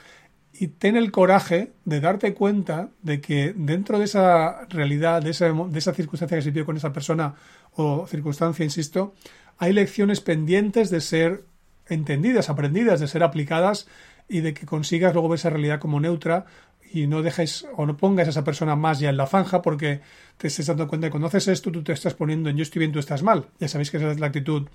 y 0.53 0.69
ten 0.69 0.97
el 0.97 1.11
coraje 1.11 1.73
de 1.85 2.01
darte 2.01 2.35
cuenta 2.35 2.91
de 3.03 3.21
que 3.21 3.55
dentro 3.57 3.99
de 3.99 4.05
esa 4.05 4.67
realidad, 4.67 5.23
de 5.23 5.31
esa, 5.31 5.51
de 5.51 5.79
esa 5.79 5.95
circunstancia 5.95 6.37
que 6.37 6.43
se 6.43 6.51
vivió 6.51 6.67
con 6.67 6.77
esa 6.77 6.93
persona 6.93 7.35
o 7.73 8.07
circunstancia, 8.07 8.65
insisto, 8.65 9.15
hay 9.59 9.73
lecciones 9.73 10.21
pendientes 10.21 10.91
de 10.91 11.01
ser 11.01 11.45
entendidas, 11.89 12.51
aprendidas, 12.51 13.01
de 13.01 13.09
ser 13.09 13.23
aplicadas 13.23 13.89
y 14.29 14.41
de 14.41 14.55
que 14.55 14.67
consigas 14.67 15.15
luego 15.15 15.29
ver 15.29 15.39
esa 15.39 15.51
realidad 15.51 15.81
como 15.81 16.01
neutra 16.01 16.47
y 16.93 17.07
no 17.07 17.23
dejes 17.23 17.67
o 17.77 17.87
no 17.87 17.97
pongas 17.97 18.27
a 18.27 18.31
esa 18.31 18.45
persona 18.45 18.77
más 18.77 19.01
ya 19.01 19.09
en 19.09 19.17
la 19.17 19.27
zanja 19.27 19.63
porque 19.63 20.03
te 20.37 20.49
estés 20.49 20.67
dando 20.67 20.87
cuenta 20.87 21.07
de 21.07 21.09
que 21.09 21.19
cuando 21.19 21.37
esto 21.37 21.73
tú 21.73 21.83
te 21.83 21.93
estás 21.93 22.15
poniendo 22.15 22.51
en 22.51 22.57
yo 22.57 22.63
estoy 22.63 22.81
bien, 22.81 22.93
tú 22.93 22.99
estás 22.99 23.23
mal. 23.23 23.47
Ya 23.59 23.69
sabéis 23.69 23.91
que 23.91 23.97
esa 23.97 24.11
es 24.11 24.21
la 24.21 24.27
actitud 24.27 24.69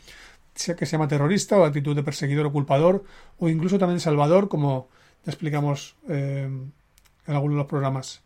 que 0.53 0.85
se 0.85 0.91
llama 0.91 1.07
terrorista 1.07 1.57
o 1.57 1.65
actitud 1.65 1.95
de 1.95 2.01
perseguidor 2.01 2.47
o 2.47 2.51
culpador 2.51 3.03
o 3.37 3.47
incluso 3.47 3.77
también 3.77 3.99
salvador 3.99 4.49
como 4.49 4.89
explicamos 5.31 5.95
eh, 6.09 6.43
en 7.27 7.33
algunos 7.33 7.55
de 7.55 7.59
los 7.59 7.67
programas. 7.67 8.21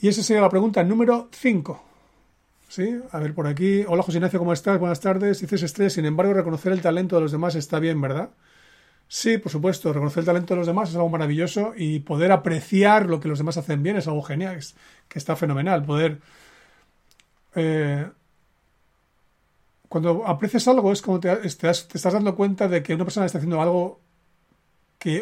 Y 0.00 0.08
esa 0.08 0.22
sería 0.22 0.42
la 0.42 0.50
pregunta 0.50 0.82
número 0.84 1.28
5. 1.32 1.82
¿Sí? 2.68 3.00
A 3.12 3.18
ver 3.18 3.34
por 3.34 3.46
aquí. 3.46 3.84
Hola 3.86 4.02
José 4.02 4.18
Ignacio, 4.18 4.38
¿cómo 4.38 4.52
estás? 4.52 4.78
Buenas 4.78 5.00
tardes. 5.00 5.40
Dices 5.40 5.62
estrés, 5.62 5.94
sin 5.94 6.04
embargo, 6.04 6.34
reconocer 6.34 6.72
el 6.72 6.82
talento 6.82 7.16
de 7.16 7.22
los 7.22 7.32
demás 7.32 7.54
está 7.54 7.78
bien, 7.78 8.00
¿verdad? 8.00 8.30
Sí, 9.08 9.38
por 9.38 9.52
supuesto, 9.52 9.92
reconocer 9.92 10.20
el 10.20 10.26
talento 10.26 10.54
de 10.54 10.58
los 10.58 10.66
demás 10.66 10.90
es 10.90 10.96
algo 10.96 11.08
maravilloso 11.08 11.74
y 11.76 12.00
poder 12.00 12.32
apreciar 12.32 13.06
lo 13.06 13.20
que 13.20 13.28
los 13.28 13.38
demás 13.38 13.56
hacen 13.56 13.82
bien 13.82 13.96
es 13.96 14.08
algo 14.08 14.22
genial, 14.22 14.58
que 15.08 15.18
está 15.18 15.36
fenomenal. 15.36 15.84
Poder. 15.84 16.20
Eh, 17.54 18.06
cuando 19.88 20.26
aprecias 20.26 20.66
algo 20.68 20.92
es 20.92 21.00
como 21.02 21.20
te, 21.20 21.34
te, 21.36 21.48
te, 21.48 21.70
estás 21.70 22.12
dando 22.12 22.34
cuenta 22.34 22.68
de 22.68 22.82
que 22.82 22.94
una 22.94 23.04
persona 23.04 23.26
está 23.26 23.38
haciendo 23.38 23.62
algo 23.62 24.00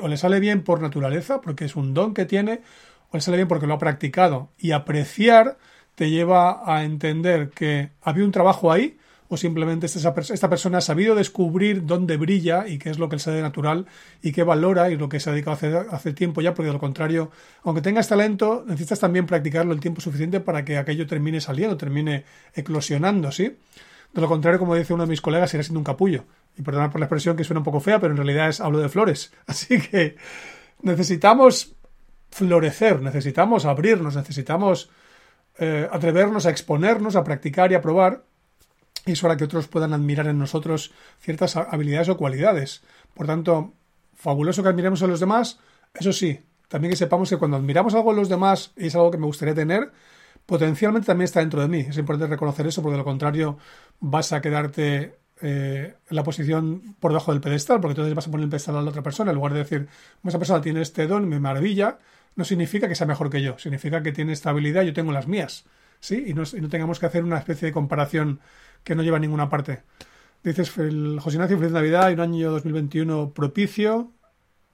o 0.02 0.08
le 0.08 0.16
sale 0.16 0.40
bien 0.40 0.62
por 0.62 0.80
naturaleza, 0.80 1.40
porque 1.40 1.64
es 1.64 1.76
un 1.76 1.94
don 1.94 2.14
que 2.14 2.24
tiene, 2.24 2.62
o 3.10 3.16
le 3.16 3.20
sale 3.20 3.36
bien 3.36 3.48
porque 3.48 3.66
lo 3.66 3.74
ha 3.74 3.78
practicado. 3.78 4.50
Y 4.58 4.72
apreciar 4.72 5.58
te 5.94 6.10
lleva 6.10 6.62
a 6.64 6.84
entender 6.84 7.50
que 7.50 7.90
había 8.02 8.24
un 8.24 8.32
trabajo 8.32 8.72
ahí, 8.72 8.98
o 9.28 9.36
simplemente 9.36 9.86
esta, 9.86 10.14
esta 10.32 10.50
persona 10.50 10.78
ha 10.78 10.80
sabido 10.80 11.14
descubrir 11.14 11.86
dónde 11.86 12.16
brilla 12.16 12.68
y 12.68 12.78
qué 12.78 12.90
es 12.90 12.98
lo 12.98 13.08
que 13.08 13.16
le 13.16 13.20
sale 13.20 13.40
natural 13.40 13.86
y 14.22 14.32
qué 14.32 14.42
valora 14.42 14.90
y 14.90 14.96
lo 14.96 15.08
que 15.08 15.18
se 15.18 15.30
ha 15.30 15.32
dedicado 15.32 15.56
hace, 15.56 15.76
hace 15.90 16.12
tiempo 16.12 16.40
ya, 16.40 16.54
porque 16.54 16.68
de 16.68 16.74
lo 16.74 16.80
contrario, 16.80 17.30
aunque 17.62 17.80
tengas 17.80 18.08
talento, 18.08 18.64
necesitas 18.66 19.00
también 19.00 19.26
practicarlo 19.26 19.72
el 19.72 19.80
tiempo 19.80 20.00
suficiente 20.00 20.40
para 20.40 20.64
que 20.64 20.76
aquello 20.76 21.06
termine 21.06 21.40
saliendo, 21.40 21.76
termine 21.76 22.24
eclosionando, 22.54 23.32
¿sí? 23.32 23.56
De 24.12 24.20
lo 24.20 24.28
contrario, 24.28 24.60
como 24.60 24.76
dice 24.76 24.94
uno 24.94 25.04
de 25.04 25.10
mis 25.10 25.20
colegas, 25.20 25.52
irá 25.54 25.62
siendo 25.62 25.80
un 25.80 25.84
capullo. 25.84 26.24
Y 26.56 26.62
perdonad 26.62 26.90
por 26.90 27.00
la 27.00 27.06
expresión 27.06 27.36
que 27.36 27.44
suena 27.44 27.60
un 27.60 27.64
poco 27.64 27.80
fea, 27.80 27.98
pero 27.98 28.12
en 28.12 28.16
realidad 28.16 28.48
es 28.48 28.60
hablo 28.60 28.78
de 28.78 28.88
flores. 28.88 29.32
Así 29.46 29.80
que 29.80 30.16
necesitamos 30.82 31.74
florecer, 32.30 33.00
necesitamos 33.00 33.64
abrirnos, 33.64 34.16
necesitamos 34.16 34.90
eh, 35.58 35.88
atrevernos 35.90 36.46
a 36.46 36.50
exponernos, 36.50 37.16
a 37.16 37.24
practicar 37.24 37.72
y 37.72 37.74
a 37.74 37.80
probar. 37.80 38.24
Y 39.06 39.12
eso 39.12 39.26
hará 39.26 39.36
que 39.36 39.44
otros 39.44 39.68
puedan 39.68 39.92
admirar 39.92 40.26
en 40.28 40.38
nosotros 40.38 40.92
ciertas 41.20 41.56
habilidades 41.56 42.08
o 42.08 42.16
cualidades. 42.16 42.82
Por 43.14 43.26
tanto, 43.26 43.74
fabuloso 44.14 44.62
que 44.62 44.68
admiremos 44.70 45.02
a 45.02 45.06
los 45.06 45.20
demás. 45.20 45.60
Eso 45.92 46.12
sí, 46.12 46.40
también 46.68 46.90
que 46.90 46.96
sepamos 46.96 47.28
que 47.28 47.36
cuando 47.36 47.56
admiramos 47.56 47.94
algo 47.94 48.10
en 48.10 48.16
los 48.16 48.28
demás 48.28 48.72
y 48.76 48.86
es 48.86 48.94
algo 48.94 49.10
que 49.10 49.18
me 49.18 49.26
gustaría 49.26 49.54
tener, 49.54 49.92
potencialmente 50.46 51.06
también 51.06 51.26
está 51.26 51.40
dentro 51.40 51.60
de 51.60 51.68
mí. 51.68 51.80
Es 51.80 51.98
importante 51.98 52.26
reconocer 52.26 52.66
eso, 52.66 52.82
porque 52.82 52.94
de 52.94 52.98
lo 52.98 53.04
contrario 53.04 53.58
vas 54.00 54.32
a 54.32 54.40
quedarte 54.40 55.14
eh, 55.40 55.94
la 56.10 56.22
posición 56.22 56.96
por 57.00 57.10
debajo 57.10 57.32
del 57.32 57.40
pedestal, 57.40 57.80
porque 57.80 57.92
entonces 57.92 58.14
vas 58.14 58.28
a 58.28 58.30
poner 58.30 58.44
el 58.44 58.50
pedestal 58.50 58.76
a 58.76 58.82
la 58.82 58.90
otra 58.90 59.02
persona, 59.02 59.30
en 59.30 59.36
lugar 59.36 59.52
de 59.52 59.58
decir, 59.60 59.88
esa 60.24 60.38
persona 60.38 60.60
tiene 60.60 60.80
este 60.80 61.06
don, 61.06 61.28
me 61.28 61.40
maravilla, 61.40 61.98
no 62.36 62.44
significa 62.44 62.88
que 62.88 62.94
sea 62.94 63.06
mejor 63.06 63.30
que 63.30 63.42
yo, 63.42 63.58
significa 63.58 64.02
que 64.02 64.12
tiene 64.12 64.32
esta 64.32 64.50
habilidad, 64.50 64.82
yo 64.82 64.92
tengo 64.92 65.12
las 65.12 65.26
mías, 65.26 65.64
¿sí? 66.00 66.24
Y 66.26 66.34
no, 66.34 66.42
y 66.52 66.60
no 66.60 66.68
tengamos 66.68 66.98
que 66.98 67.06
hacer 67.06 67.24
una 67.24 67.38
especie 67.38 67.66
de 67.66 67.72
comparación 67.72 68.40
que 68.82 68.94
no 68.94 69.02
lleva 69.02 69.16
a 69.16 69.20
ninguna 69.20 69.48
parte. 69.48 69.82
Dices, 70.42 70.76
el 70.78 71.18
José 71.20 71.36
Ignacio, 71.36 71.58
feliz 71.58 71.72
Navidad 71.72 72.10
y 72.10 72.14
un 72.14 72.20
año 72.20 72.50
2021 72.50 73.32
propicio, 73.32 74.12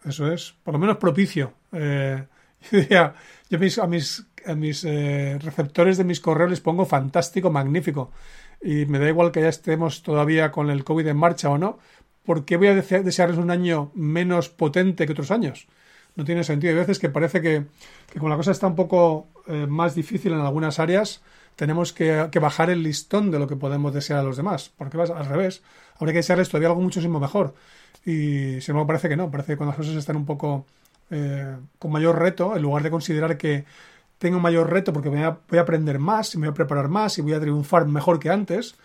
eso 0.04 0.32
es, 0.32 0.54
por 0.64 0.74
lo 0.74 0.80
menos 0.80 0.96
propicio. 0.96 1.54
Eh, 1.72 2.26
yo 2.70 2.80
diría, 2.80 3.14
yo 3.48 3.58
a 3.82 3.86
mis, 3.86 4.26
a 4.46 4.54
mis 4.54 4.84
eh, 4.84 5.38
receptores 5.40 5.96
de 5.96 6.04
mis 6.04 6.20
correos 6.20 6.50
les 6.50 6.60
pongo 6.60 6.84
fantástico, 6.84 7.50
magnífico. 7.50 8.10
Y 8.62 8.86
me 8.86 8.98
da 8.98 9.08
igual 9.08 9.32
que 9.32 9.40
ya 9.40 9.48
estemos 9.48 10.02
todavía 10.02 10.50
con 10.50 10.70
el 10.70 10.84
COVID 10.84 11.06
en 11.06 11.16
marcha 11.16 11.48
o 11.50 11.58
no, 11.58 11.78
porque 12.24 12.56
voy 12.56 12.68
a 12.68 12.74
desearles 12.74 13.38
un 13.38 13.50
año 13.50 13.90
menos 13.94 14.48
potente 14.48 15.06
que 15.06 15.12
otros 15.12 15.30
años? 15.30 15.66
No 16.16 16.24
tiene 16.24 16.44
sentido. 16.44 16.72
Hay 16.72 16.78
veces 16.78 16.98
que 16.98 17.08
parece 17.08 17.40
que, 17.40 17.64
que 18.12 18.18
como 18.18 18.28
la 18.28 18.36
cosa 18.36 18.50
está 18.50 18.66
un 18.66 18.76
poco 18.76 19.28
eh, 19.46 19.66
más 19.66 19.94
difícil 19.94 20.32
en 20.32 20.40
algunas 20.40 20.78
áreas, 20.78 21.22
tenemos 21.56 21.92
que, 21.92 22.28
que, 22.30 22.38
bajar 22.38 22.70
el 22.70 22.82
listón 22.82 23.30
de 23.30 23.38
lo 23.38 23.46
que 23.46 23.56
podemos 23.56 23.94
desear 23.94 24.20
a 24.20 24.22
los 24.22 24.36
demás. 24.36 24.70
Porque 24.76 24.96
vas 24.96 25.10
al 25.10 25.26
revés. 25.26 25.62
Habría 25.96 26.12
que 26.12 26.18
desearles 26.18 26.48
todavía 26.48 26.68
algo 26.68 26.82
muchísimo 26.82 27.20
mejor. 27.20 27.54
Y 28.04 28.60
sin 28.60 28.72
embargo 28.72 28.88
parece 28.88 29.08
que 29.08 29.16
no. 29.16 29.30
Parece 29.30 29.52
que 29.52 29.56
cuando 29.56 29.70
las 29.72 29.78
cosas 29.78 29.94
están 29.94 30.16
un 30.16 30.26
poco 30.26 30.66
eh, 31.10 31.56
con 31.78 31.90
mayor 31.90 32.18
reto, 32.18 32.56
en 32.56 32.62
lugar 32.62 32.82
de 32.82 32.90
considerar 32.90 33.36
que 33.36 33.64
tengo 34.20 34.38
mayor 34.38 34.70
reto 34.70 34.92
porque 34.92 35.08
voy 35.08 35.22
a, 35.22 35.60
aprender 35.60 35.98
más 35.98 36.34
y 36.34 36.38
me 36.38 36.46
voy 36.46 36.52
a 36.52 36.54
preparar 36.54 36.88
más 36.88 37.16
y 37.16 37.22
voy 37.22 37.32
a 37.32 37.40
triunfar 37.40 37.86
mejor 37.86 38.20
que 38.20 38.28
antes, 38.28 38.76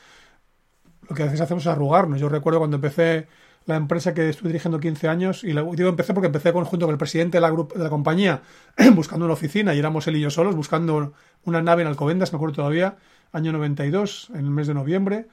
lo 1.09 1.13
que 1.13 1.23
a 1.23 1.25
veces 1.25 1.41
hacemos 1.41 1.63
es 1.63 1.67
arrugarnos. 1.67 2.21
Yo 2.21 2.29
recuerdo 2.29 2.59
cuando 2.59 2.77
empecé 2.77 3.27
la 3.65 3.75
empresa 3.75 4.13
que 4.13 4.29
estuve 4.29 4.47
dirigiendo 4.47 4.79
15 4.79 5.09
años, 5.09 5.43
y 5.43 5.47
digo 5.47 5.89
empecé 5.89 6.13
porque 6.13 6.27
empecé 6.27 6.53
conjunto 6.53 6.85
con 6.85 6.93
el 6.93 6.97
presidente 6.97 7.37
de 7.37 7.41
la, 7.41 7.51
de 7.51 7.83
la 7.83 7.89
compañía 7.89 8.43
buscando 8.95 9.25
una 9.25 9.33
oficina 9.33 9.75
y 9.75 9.79
éramos 9.79 10.07
él 10.07 10.15
y 10.15 10.21
yo 10.21 10.29
solos 10.29 10.55
buscando 10.55 11.11
una 11.43 11.61
nave 11.61 11.81
en 11.81 11.89
Alcobendas, 11.89 12.31
me 12.31 12.37
acuerdo 12.37 12.55
todavía, 12.55 12.95
año 13.33 13.51
92, 13.51 14.29
en 14.29 14.37
el 14.37 14.51
mes 14.51 14.67
de 14.67 14.73
noviembre. 14.73 15.27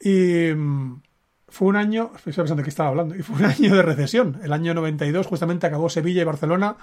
Y 0.00 0.54
mm, 0.54 1.02
fue 1.48 1.66
un 1.66 1.76
año, 1.76 2.12
estoy 2.14 2.32
pensando 2.34 2.62
qué 2.62 2.70
estaba 2.70 2.90
hablando, 2.90 3.16
y 3.16 3.22
fue 3.22 3.34
un 3.34 3.44
año 3.46 3.74
de 3.74 3.82
recesión. 3.82 4.38
El 4.44 4.52
año 4.52 4.74
92 4.74 5.26
justamente 5.26 5.66
acabó 5.66 5.88
Sevilla 5.88 6.22
y 6.22 6.24
Barcelona, 6.24 6.76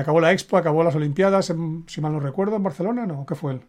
acabó 0.00 0.20
la 0.20 0.32
Expo, 0.32 0.56
acabó 0.56 0.82
las 0.84 0.94
Olimpiadas, 0.94 1.52
si 1.86 2.00
mal 2.00 2.12
no 2.12 2.20
recuerdo, 2.20 2.56
en 2.56 2.62
Barcelona, 2.62 3.06
¿no? 3.06 3.24
¿Qué 3.26 3.34
fue 3.34 3.54
él? 3.54 3.60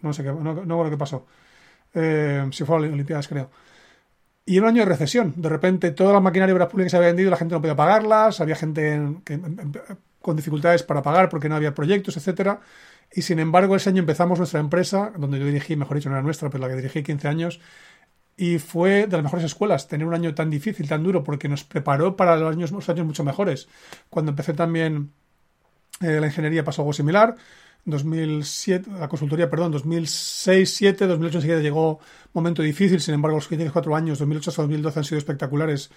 No 0.00 0.12
sé 0.12 0.22
qué, 0.22 0.32
no, 0.32 0.64
no, 0.64 0.90
qué 0.90 0.96
pasó. 0.96 1.26
Eh, 1.94 2.48
si 2.52 2.64
fue 2.64 2.76
a 2.76 2.80
las 2.80 2.92
Olimpiadas, 2.92 3.28
creo. 3.28 3.50
Y 4.44 4.58
un 4.58 4.66
año 4.66 4.80
de 4.80 4.86
recesión. 4.86 5.34
De 5.36 5.48
repente, 5.48 5.92
toda 5.92 6.12
la 6.12 6.20
maquinaria 6.20 6.52
de 6.52 6.54
obras 6.54 6.68
públicas 6.68 6.90
se 6.90 6.96
había 6.96 7.08
vendido, 7.08 7.30
la 7.30 7.36
gente 7.36 7.54
no 7.54 7.60
podía 7.60 7.76
pagarlas, 7.76 8.40
había 8.40 8.56
gente 8.56 9.00
con 10.20 10.36
dificultades 10.36 10.82
para 10.82 11.02
pagar 11.02 11.28
porque 11.28 11.48
no 11.48 11.56
había 11.56 11.74
proyectos, 11.74 12.16
etcétera. 12.16 12.60
Y 13.12 13.22
sin 13.22 13.38
embargo, 13.38 13.76
ese 13.76 13.90
año 13.90 14.00
empezamos 14.00 14.38
nuestra 14.38 14.60
empresa, 14.60 15.12
donde 15.16 15.38
yo 15.38 15.46
dirigí, 15.46 15.76
mejor 15.76 15.96
dicho, 15.96 16.08
no 16.08 16.16
era 16.16 16.22
nuestra, 16.22 16.50
pero 16.50 16.62
la 16.62 16.68
que 16.68 16.76
dirigí 16.76 17.02
15 17.02 17.28
años, 17.28 17.60
y 18.36 18.58
fue 18.58 19.06
de 19.06 19.16
las 19.16 19.22
mejores 19.22 19.44
escuelas 19.44 19.88
tener 19.88 20.06
un 20.06 20.14
año 20.14 20.34
tan 20.34 20.50
difícil, 20.50 20.88
tan 20.88 21.02
duro, 21.02 21.22
porque 21.22 21.48
nos 21.48 21.64
preparó 21.64 22.16
para 22.16 22.36
los 22.36 22.54
años, 22.54 22.72
los 22.72 22.88
años 22.88 23.06
mucho 23.06 23.24
mejores. 23.24 23.68
Cuando 24.08 24.30
empecé 24.30 24.54
también 24.54 25.12
eh, 26.00 26.20
la 26.20 26.26
ingeniería 26.26 26.64
pasó 26.64 26.82
algo 26.82 26.92
similar. 26.92 27.36
2007, 27.84 28.90
la 28.98 29.08
consultoría, 29.08 29.50
perdón, 29.50 29.72
2006, 29.72 30.72
7, 30.72 31.06
2008 31.06 31.38
enseguida 31.38 31.60
llegó 31.60 31.98
momento 32.32 32.62
difícil, 32.62 33.00
sin 33.00 33.14
embargo 33.14 33.38
los 33.38 33.44
siguientes 33.44 33.72
cuatro 33.72 33.96
años, 33.96 34.20
2008 34.20 34.50
hasta 34.50 34.62
2012 34.62 34.98
han 35.00 35.04
sido 35.04 35.18
espectaculares 35.18 35.90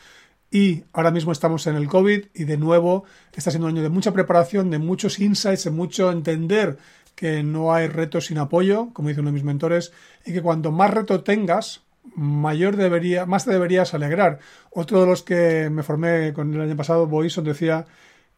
y 0.50 0.84
ahora 0.94 1.12
mismo 1.12 1.32
estamos 1.32 1.68
en 1.68 1.76
el 1.76 1.88
COVID 1.88 2.26
y 2.34 2.44
de 2.46 2.58
nuevo 2.58 3.04
está 3.34 3.52
siendo 3.52 3.68
un 3.68 3.74
año 3.74 3.84
de 3.84 3.90
mucha 3.90 4.14
preparación, 4.14 4.72
de 4.72 4.80
muchos 4.80 5.20
insights, 5.20 5.66
de 5.66 5.72
mucho 5.72 6.12
entender 6.12 6.78
que 7.16 7.44
no 7.44 7.74
hay 7.74 7.88
retos 7.88 8.28
sin 8.28 8.38
apoyo, 8.38 8.90
como 8.94 9.10
dice 9.10 9.22
uno 9.22 9.30
de 9.30 9.34
mis 9.34 9.44
mentores, 9.44 9.94
y 10.26 10.34
que 10.34 10.42
cuanto 10.42 10.72
más 10.72 10.94
reto 10.94 11.24
tengas, 11.24 11.82
mayor 12.16 12.76
debería, 12.76 13.26
más 13.26 13.46
te 13.46 13.52
deberías 13.52 13.94
alegrar. 13.94 14.40
Otro 14.72 15.02
de 15.02 15.08
los 15.08 15.24
que 15.24 15.70
me 15.70 15.84
formé 15.84 16.34
con 16.34 16.54
el 16.54 16.62
año 16.62 16.76
pasado, 16.76 17.08
Boyson, 17.08 17.44
decía, 17.46 17.86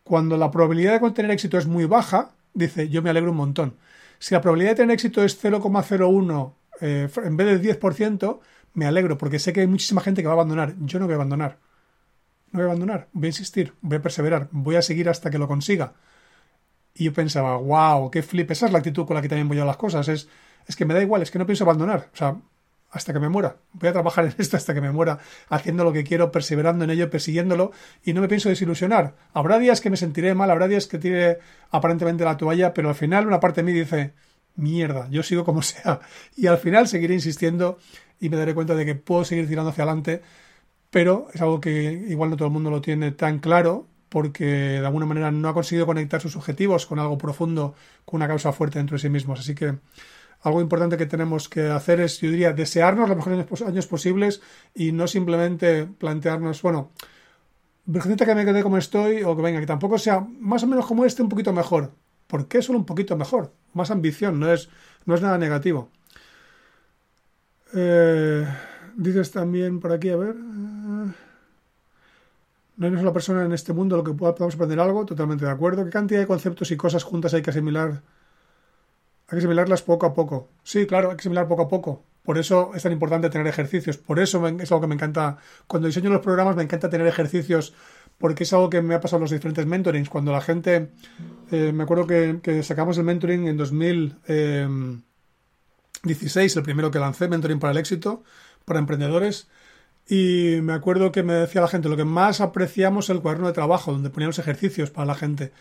cuando 0.08 0.38
la 0.38 0.50
probabilidad 0.52 1.00
de 1.00 1.12
tener 1.12 1.32
éxito 1.32 1.58
es 1.58 1.68
muy 1.68 1.86
baja, 1.86 2.32
dice, 2.54 2.90
yo 2.90 3.02
me 3.02 3.10
alegro 3.10 3.32
un 3.32 3.38
montón. 3.38 3.78
Si 4.20 4.34
la 4.34 4.42
probabilidad 4.42 4.72
de 4.72 4.76
tener 4.78 4.94
éxito 4.94 5.24
es 5.24 5.44
0,01 5.44 6.54
eh, 6.82 7.10
en 7.24 7.38
vez 7.38 7.48
del 7.48 7.80
10%, 7.80 8.40
me 8.74 8.86
alegro 8.86 9.18
porque 9.18 9.40
sé 9.40 9.54
que 9.54 9.62
hay 9.62 9.68
muchísima 9.68 10.02
gente 10.02 10.22
que 10.22 10.28
va 10.28 10.34
a 10.34 10.36
abandonar. 10.36 10.76
Yo 10.80 11.00
no 11.00 11.06
voy 11.06 11.14
a 11.14 11.16
abandonar. 11.16 11.60
No 12.52 12.60
voy 12.60 12.64
a 12.64 12.66
abandonar, 12.66 13.10
voy 13.12 13.28
a 13.28 13.30
insistir, 13.30 13.74
voy 13.82 13.98
a 13.98 14.02
perseverar, 14.02 14.48
voy 14.52 14.76
a 14.76 14.82
seguir 14.82 15.10
hasta 15.10 15.30
que 15.30 15.38
lo 15.38 15.48
consiga. 15.48 15.94
Y 16.94 17.06
yo 17.06 17.14
pensaba, 17.14 17.58
wow, 17.58 18.10
qué 18.10 18.24
flip. 18.24 18.50
Esa 18.52 18.68
es 18.68 18.72
la 18.72 18.80
actitud 18.80 19.06
con 19.06 19.16
la 19.16 19.22
que 19.22 19.30
también 19.30 19.48
voy 19.48 19.60
a 19.60 19.66
las 19.66 19.78
cosas. 19.78 20.08
Es, 20.08 20.30
es 20.66 20.76
que 20.76 20.86
me 20.86 20.94
da 20.94 21.02
igual, 21.02 21.22
es 21.22 21.32
que 21.32 21.40
no 21.40 21.46
pienso 21.46 21.64
abandonar. 21.64 22.10
O 22.14 22.18
sea, 22.18 22.38
hasta 22.92 23.14
que 23.14 23.20
me 23.20 23.30
muera. 23.30 23.58
Voy 23.74 23.90
a 23.90 23.94
trabajar 23.94 24.26
en 24.26 24.36
esto 24.38 24.58
hasta 24.58 24.74
que 24.74 24.82
me 24.82 24.92
muera, 24.92 25.20
haciendo 25.50 25.84
lo 25.84 25.94
que 25.94 26.04
quiero, 26.04 26.32
perseverando 26.32 26.84
en 26.84 26.92
ello, 26.92 27.10
persiguiéndolo, 27.10 27.72
y 28.04 28.14
no 28.14 28.22
me 28.22 28.28
pienso 28.28 28.50
desilusionar. 28.50 29.16
Habrá 29.34 29.60
días 29.60 29.82
que 29.82 29.90
me 29.90 29.98
sentiré 29.98 30.34
mal, 30.36 30.50
habrá 30.52 30.68
días 30.68 30.88
que 30.88 30.98
tire 30.98 31.40
aparentemente 31.72 32.24
la 32.24 32.38
toalla, 32.38 32.74
pero 32.74 32.90
al 32.90 32.96
final 32.96 33.28
una 33.28 33.40
parte 33.40 33.62
de 33.62 33.66
mí 33.66 33.78
dice, 33.78 34.14
mierda, 34.56 35.08
yo 35.10 35.24
sigo 35.24 35.44
como 35.44 35.62
sea. 35.64 36.00
Y 36.36 36.48
al 36.48 36.58
final 36.58 36.88
seguiré 36.88 37.14
insistiendo 37.14 37.78
y 38.20 38.30
me 38.30 38.38
daré 38.38 38.54
cuenta 38.54 38.76
de 38.76 38.86
que 38.86 38.96
puedo 38.96 39.24
seguir 39.24 39.48
tirando 39.48 39.72
hacia 39.72 39.84
adelante, 39.84 40.22
pero 40.90 41.28
es 41.34 41.42
algo 41.42 41.60
que 41.60 41.92
igual 42.08 42.30
no 42.30 42.38
todo 42.38 42.48
el 42.48 42.54
mundo 42.54 42.70
lo 42.70 42.82
tiene 42.82 43.12
tan 43.12 43.40
claro, 43.40 43.88
porque 44.10 44.46
de 44.46 44.86
alguna 44.86 45.06
manera 45.06 45.32
no 45.32 45.50
ha 45.50 45.54
conseguido 45.54 45.86
conectar 45.86 46.22
sus 46.22 46.36
objetivos 46.36 46.86
con 46.86 47.00
algo 47.00 47.18
profundo, 47.18 47.76
con 48.06 48.20
una 48.20 48.28
causa 48.28 48.54
fuerte 48.54 48.80
dentro 48.80 48.96
de 48.96 49.02
sí 49.02 49.10
mismos. 49.10 49.40
Así 49.40 49.54
que 49.54 49.76
algo 50.42 50.62
importante 50.62 50.98
que 50.98 51.06
tenemos 51.06 51.50
que 51.50 51.68
hacer 51.68 52.00
es, 52.00 52.20
yo 52.22 52.30
diría, 52.30 52.54
desearnos 52.54 53.10
los 53.10 53.18
mejores 53.18 53.62
años 53.62 53.88
posibles 53.88 54.42
y 54.74 54.92
no 54.92 55.08
simplemente 55.08 55.86
plantearnos, 55.86 56.62
bueno, 56.62 56.92
Virgencita 57.90 58.26
que 58.26 58.36
me 58.36 58.44
quede 58.44 58.64
como 58.64 58.78
estoy 58.78 59.24
o 59.24 59.34
que 59.34 59.42
venga, 59.42 59.62
que 59.62 59.66
tampoco 59.66 59.98
sea 59.98 60.20
más 60.20 60.62
o 60.64 60.68
menos 60.68 60.86
como 60.86 61.06
este, 61.06 61.22
un 61.22 61.30
poquito 61.30 61.54
mejor. 61.54 61.94
¿Por 62.28 62.50
qué 62.50 62.62
solo 62.62 62.80
un 62.80 62.86
poquito 62.86 63.16
mejor? 63.16 63.54
Más 63.74 63.92
ambición, 63.92 64.42
no 64.42 64.52
es, 64.52 64.70
no 65.06 65.16
es 65.16 65.22
nada 65.22 65.38
negativo. 65.38 65.90
Eh, 67.74 68.46
dices 68.98 69.32
también 69.32 69.80
por 69.80 69.94
aquí, 69.94 70.10
a 70.10 70.18
ver. 70.18 70.36
Eh, 70.36 71.14
no 72.76 72.86
hay 72.86 72.92
una 72.92 73.00
sola 73.00 73.14
persona 73.14 73.46
en 73.46 73.54
este 73.54 73.72
mundo 73.72 73.96
lo 73.96 74.04
que 74.04 74.12
podamos 74.12 74.56
aprender 74.56 74.82
algo, 74.82 75.06
totalmente 75.06 75.46
de 75.46 75.52
acuerdo. 75.52 75.86
¿Qué 75.86 75.90
cantidad 75.90 76.20
de 76.20 76.28
conceptos 76.28 76.70
y 76.72 76.76
cosas 76.76 77.06
juntas 77.06 77.34
hay 77.34 77.42
que 77.42 77.52
asimilar 77.52 78.04
hay 79.28 79.36
que 79.36 79.40
asimilarlas 79.40 79.82
poco 79.82 80.06
a 80.06 80.14
poco. 80.14 80.50
Sí, 80.64 80.88
claro, 80.88 81.10
hay 81.10 81.18
que 81.18 81.22
asimilar 81.22 81.48
poco 81.48 81.64
a 81.64 81.68
poco. 81.68 82.06
Por 82.24 82.38
eso 82.38 82.72
es 82.76 82.84
tan 82.84 82.92
importante 82.92 83.30
tener 83.30 83.48
ejercicios. 83.48 83.98
Por 83.98 84.20
eso 84.20 84.46
es 84.48 84.72
algo 84.72 84.82
que 84.82 84.88
me 84.88 84.96
encanta. 84.96 85.38
Cuando 85.66 85.88
diseño 85.88 86.10
los 86.10 86.22
programas 86.22 86.56
me 86.56 86.64
encanta 86.64 86.90
tener 86.90 87.08
ejercicios 87.08 87.74
porque 88.18 88.44
es 88.44 88.54
algo 88.54 88.70
que 88.70 88.82
me 88.82 88.96
ha 88.96 89.02
pasado 89.02 89.18
en 89.18 89.24
los 89.24 89.32
diferentes 89.32 89.66
mentorings. 89.66 90.10
Cuando 90.10 90.32
la 90.32 90.40
gente, 90.42 90.92
eh, 91.52 91.72
me 91.74 91.84
acuerdo 91.84 92.08
que, 92.08 92.64
sacamos 92.64 92.98
el 92.98 93.04
mentoring 93.04 93.48
en 93.48 93.58
2016, 93.58 96.56
el 96.56 96.64
primero 96.64 96.90
que 96.92 97.00
lancé, 97.00 97.28
Mentoring 97.28 97.60
para 97.60 97.72
el 97.72 97.78
Éxito, 97.78 98.24
para 98.66 98.80
emprendedores. 98.80 99.48
Y 100.10 100.60
me 100.62 100.74
acuerdo 100.74 101.12
que 101.12 101.24
me 101.24 101.34
decía 101.34 101.62
la 101.62 101.68
gente, 101.68 101.90
lo 101.90 101.98
que 101.98 102.06
más 102.06 102.42
apreciamos 102.42 103.06
es 103.06 103.10
el 103.12 103.22
cuaderno 103.22 103.48
de 103.48 103.54
trabajo, 103.54 103.92
donde 103.92 104.10
poníamos 104.10 104.40
ejercicios 104.40 104.90
para 104.90 105.06
la 105.06 105.16
gente. 105.16 105.52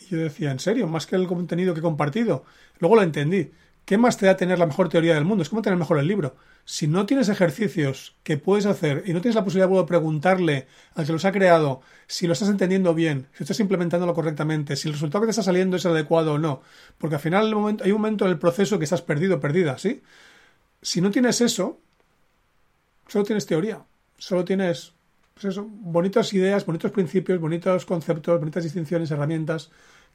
Y 0.00 0.06
yo 0.06 0.18
decía, 0.18 0.50
¿en 0.50 0.58
serio? 0.58 0.86
Más 0.88 1.06
que 1.06 1.16
el 1.16 1.26
contenido 1.26 1.74
que 1.74 1.80
he 1.80 1.82
compartido. 1.82 2.44
Luego 2.78 2.96
lo 2.96 3.02
entendí, 3.02 3.50
¿qué 3.84 3.98
más 3.98 4.16
te 4.16 4.26
da 4.26 4.36
tener 4.36 4.58
la 4.58 4.66
mejor 4.66 4.88
teoría 4.88 5.14
del 5.14 5.24
mundo? 5.24 5.42
Es 5.42 5.48
como 5.48 5.62
tener 5.62 5.78
mejor 5.78 5.98
el 5.98 6.08
libro. 6.08 6.36
Si 6.64 6.86
no 6.88 7.04
tienes 7.04 7.28
ejercicios 7.28 8.16
que 8.22 8.38
puedes 8.38 8.66
hacer 8.66 9.04
y 9.06 9.12
no 9.12 9.20
tienes 9.20 9.34
la 9.34 9.44
posibilidad 9.44 9.68
de 9.68 9.84
preguntarle 9.84 10.66
al 10.94 11.04
que 11.04 11.12
los 11.12 11.24
ha 11.24 11.32
creado 11.32 11.82
si 12.06 12.26
lo 12.26 12.32
estás 12.32 12.48
entendiendo 12.48 12.94
bien, 12.94 13.28
si 13.34 13.44
estás 13.44 13.60
implementándolo 13.60 14.14
correctamente, 14.14 14.76
si 14.76 14.88
el 14.88 14.94
resultado 14.94 15.22
que 15.22 15.26
te 15.26 15.30
está 15.32 15.42
saliendo 15.42 15.76
es 15.76 15.84
adecuado 15.84 16.34
o 16.34 16.38
no, 16.38 16.62
porque 16.96 17.16
al 17.16 17.20
final 17.20 17.46
hay 17.82 17.92
un 17.92 18.00
momento 18.00 18.24
en 18.24 18.30
el 18.30 18.38
proceso 18.38 18.78
que 18.78 18.84
estás 18.84 19.02
perdido, 19.02 19.40
perdida, 19.40 19.78
¿sí? 19.78 20.02
Si 20.80 21.00
no 21.00 21.10
tienes 21.10 21.40
eso, 21.42 21.80
solo 23.08 23.24
tienes 23.24 23.46
teoría, 23.46 23.84
solo 24.16 24.44
tienes 24.44 24.94
pues 25.34 25.46
eso, 25.46 25.66
bonitas 25.68 26.32
ideas, 26.32 26.64
bonitos 26.64 26.92
principios, 26.92 27.40
bonitos 27.40 27.84
conceptos, 27.84 28.38
bonitas 28.38 28.64
distinciones, 28.64 29.10
herramientas 29.10 29.70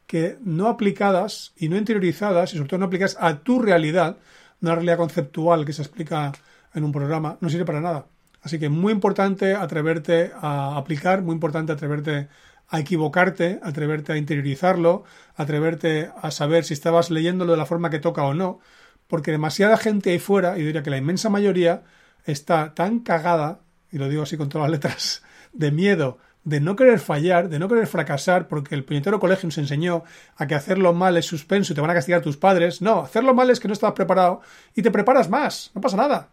que 0.08 0.38
no 0.44 0.68
aplicadas 0.68 1.54
y 1.58 1.70
no 1.70 1.78
interiorizadas 1.78 2.54
y 2.54 2.58
sobre 2.58 2.70
todo 2.70 2.80
no 2.80 2.86
aplicadas 2.88 3.18
a 3.20 3.40
tu 3.40 3.62
realidad, 3.62 4.18
una 4.62 4.76
realidad 4.76 4.98
conceptual 4.98 5.66
que 5.66 5.74
se 5.74 5.84
explica 5.84 6.32
en 6.74 6.84
un 6.84 6.92
programa, 6.92 7.38
no 7.42 7.50
sirve 7.50 7.66
para 7.66 7.82
nada. 7.82 8.08
Así 8.42 8.58
que 8.58 8.70
muy 8.70 8.94
importante 8.94 9.54
atreverte 9.54 10.32
a 10.36 10.78
aplicar, 10.78 11.22
muy 11.22 11.34
importante 11.34 11.74
atreverte 11.74 12.30
a 12.70 12.80
equivocarte, 12.80 13.60
atreverte 13.62 14.14
a 14.14 14.18
interiorizarlo, 14.18 15.04
atreverte 15.36 16.12
a 16.22 16.32
saber 16.32 16.64
si 16.64 16.74
estabas 16.74 17.10
leyéndolo 17.12 17.52
de 17.52 17.58
la 17.58 17.66
forma 17.66 17.90
que 17.90 18.00
toca 18.00 18.24
o 18.24 18.34
no, 18.34 18.60
porque 19.08 19.32
demasiada 19.32 19.78
gente 19.78 20.12
ahí 20.12 20.20
fuera, 20.20 20.58
y 20.58 20.64
diría 20.64 20.84
que 20.84 20.92
la 20.92 20.98
inmensa 20.98 21.30
mayoría, 21.30 21.84
está 22.26 22.74
tan 22.76 23.00
cagada, 23.00 23.62
y 23.92 23.98
lo 23.98 24.10
digo 24.10 24.24
así 24.24 24.38
con 24.38 24.50
todas 24.50 24.70
las 24.70 24.72
letras, 24.72 25.24
de 25.54 25.72
miedo, 25.72 26.18
de 26.44 26.60
no 26.60 26.76
querer 26.76 27.00
fallar, 27.00 27.50
de 27.50 27.60
no 27.60 27.68
querer 27.68 27.88
fracasar, 27.88 28.48
porque 28.48 28.76
el 28.76 28.84
puñetero 28.84 29.20
colegio 29.20 29.48
nos 29.48 29.58
enseñó 29.58 30.04
a 30.36 30.48
que 30.48 30.56
hacerlo 30.56 30.94
mal 30.94 31.18
es 31.18 31.26
suspenso 31.26 31.74
y 31.74 31.76
te 31.76 31.82
van 31.82 31.90
a 31.90 31.94
castigar 31.94 32.22
tus 32.22 32.38
padres. 32.38 32.82
No, 32.82 33.02
hacerlo 33.02 33.34
mal 33.34 33.50
es 33.50 33.60
que 33.60 33.68
no 33.68 33.74
estabas 33.74 33.96
preparado 33.96 34.42
y 34.76 34.82
te 34.82 34.92
preparas 34.92 35.30
más. 35.30 35.72
No 35.76 35.82
pasa 35.82 35.98
nada. 35.98 36.30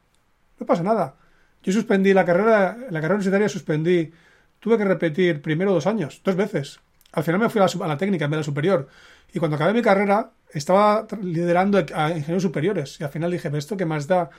No 0.58 0.66
pasa 0.66 0.82
nada. 0.82 1.16
Yo 1.62 1.72
suspendí 1.72 2.14
la 2.14 2.24
carrera, 2.24 2.76
la 2.90 3.00
carrera 3.00 3.14
universitaria 3.14 3.48
suspendí, 3.48 4.12
tuve 4.60 4.78
que 4.78 4.84
repetir 4.84 5.42
primero 5.42 5.72
dos 5.72 5.86
años, 5.86 6.20
dos 6.24 6.36
veces. 6.36 6.80
Al 7.12 7.24
final 7.24 7.40
me 7.40 7.48
fui 7.48 7.60
a 7.60 7.86
la, 7.86 7.96
técnica 7.96 8.26
en 8.26 8.30
vez 8.30 8.36
de 8.36 8.40
la 8.42 8.44
superior. 8.44 8.88
Y 9.32 9.38
cuando 9.38 9.56
acabé 9.56 9.72
mi 9.72 9.82
carrera, 9.82 10.30
estaba 10.52 11.06
liderando 11.22 11.78
a 11.94 12.10
ingenieros 12.10 12.42
superiores. 12.42 13.00
Y 13.00 13.04
al 13.04 13.10
final 13.10 13.30
dije, 13.30 13.50
¿esto 13.54 13.76
qué 13.76 13.84
más 13.84 14.06
da? 14.06 14.30